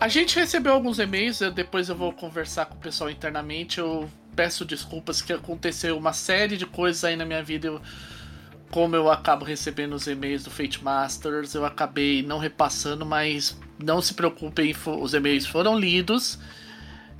a 0.00 0.08
gente 0.08 0.38
recebeu 0.38 0.72
alguns 0.72 0.98
e-mails, 0.98 1.40
depois 1.54 1.88
eu 1.88 1.96
vou 1.96 2.12
conversar 2.12 2.66
com 2.66 2.74
o 2.74 2.78
pessoal 2.78 3.10
internamente. 3.10 3.78
Eu 3.78 4.08
peço 4.34 4.64
desculpas 4.64 5.22
que 5.22 5.32
aconteceu 5.32 5.96
uma 5.96 6.12
série 6.12 6.56
de 6.56 6.66
coisas 6.66 7.04
aí 7.04 7.16
na 7.16 7.24
minha 7.24 7.42
vida. 7.42 7.68
Eu, 7.68 7.80
como 8.70 8.96
eu 8.96 9.10
acabo 9.10 9.44
recebendo 9.44 9.92
os 9.92 10.06
e-mails 10.06 10.44
do 10.44 10.50
Fate 10.50 10.82
Masters, 10.82 11.54
eu 11.54 11.64
acabei 11.64 12.22
não 12.22 12.38
repassando, 12.38 13.04
mas 13.04 13.56
não 13.78 14.00
se 14.00 14.14
preocupem, 14.14 14.74
os 15.00 15.12
e-mails 15.12 15.46
foram 15.46 15.78
lidos 15.78 16.38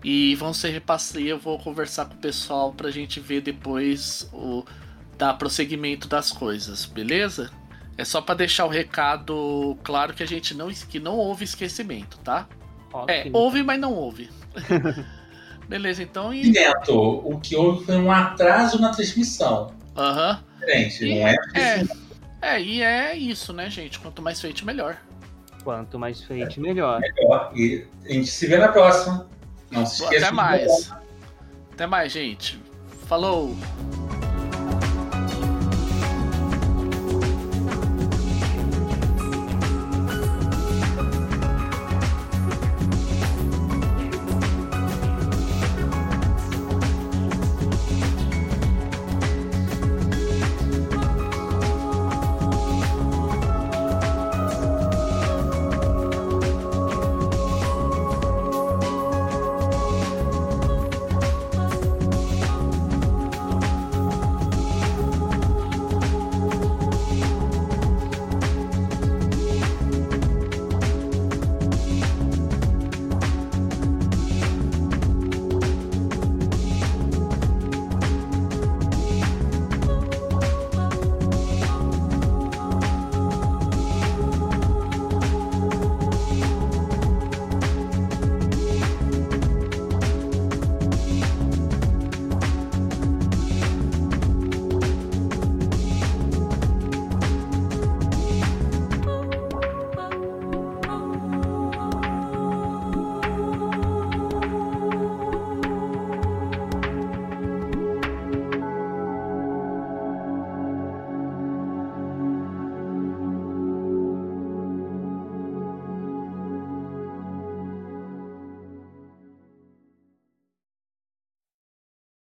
e 0.02 0.34
vão 0.36 0.52
ser 0.52 0.70
repassados. 0.70 1.26
Eu 1.26 1.38
vou 1.38 1.58
conversar 1.58 2.06
com 2.06 2.14
o 2.14 2.18
pessoal 2.18 2.72
pra 2.72 2.90
gente 2.90 3.20
ver 3.20 3.40
depois 3.40 4.28
o 4.32 4.64
dar 5.16 5.34
prosseguimento 5.34 6.08
das 6.08 6.32
coisas, 6.32 6.84
beleza? 6.84 7.50
É 7.96 8.04
só 8.04 8.20
para 8.20 8.36
deixar 8.36 8.64
o 8.64 8.68
recado 8.68 9.76
claro 9.84 10.14
que 10.14 10.22
a 10.22 10.26
gente 10.26 10.54
não 10.54 10.68
que 10.68 10.98
não 10.98 11.16
houve 11.16 11.44
esquecimento, 11.44 12.18
tá? 12.18 12.48
Ótimo. 12.92 13.10
É, 13.10 13.30
houve, 13.32 13.62
mas 13.62 13.80
não 13.80 13.92
houve. 13.92 14.30
beleza, 15.68 16.02
então 16.02 16.32
e 16.32 16.50
Neto, 16.50 16.94
o 16.94 17.38
que 17.40 17.54
houve 17.54 17.84
foi 17.84 17.96
um 17.96 18.10
atraso 18.10 18.80
na 18.80 18.90
transmissão. 18.90 19.72
Aham. 19.96 20.30
Uhum. 20.32 20.52
Diferente, 20.58 21.08
não 21.08 21.28
é? 21.28 21.36
É, 21.54 22.54
é, 22.54 22.62
e 22.62 22.82
é 22.82 23.16
isso, 23.16 23.52
né, 23.52 23.68
gente? 23.68 23.98
Quanto 23.98 24.22
mais 24.22 24.40
feito, 24.40 24.64
melhor. 24.64 24.96
Quanto 25.62 25.98
mais 25.98 26.22
feito, 26.22 26.58
é, 26.58 26.62
melhor. 26.62 27.00
Melhor. 27.00 27.52
E 27.54 27.86
a 28.04 28.12
gente 28.12 28.26
se 28.26 28.46
vê 28.46 28.58
na 28.58 28.68
próxima. 28.68 29.28
Não. 29.72 29.82
Até 30.06 30.30
mais. 30.30 30.92
Até 31.72 31.86
mais, 31.86 32.12
gente. 32.12 32.60
Falou! 33.08 33.56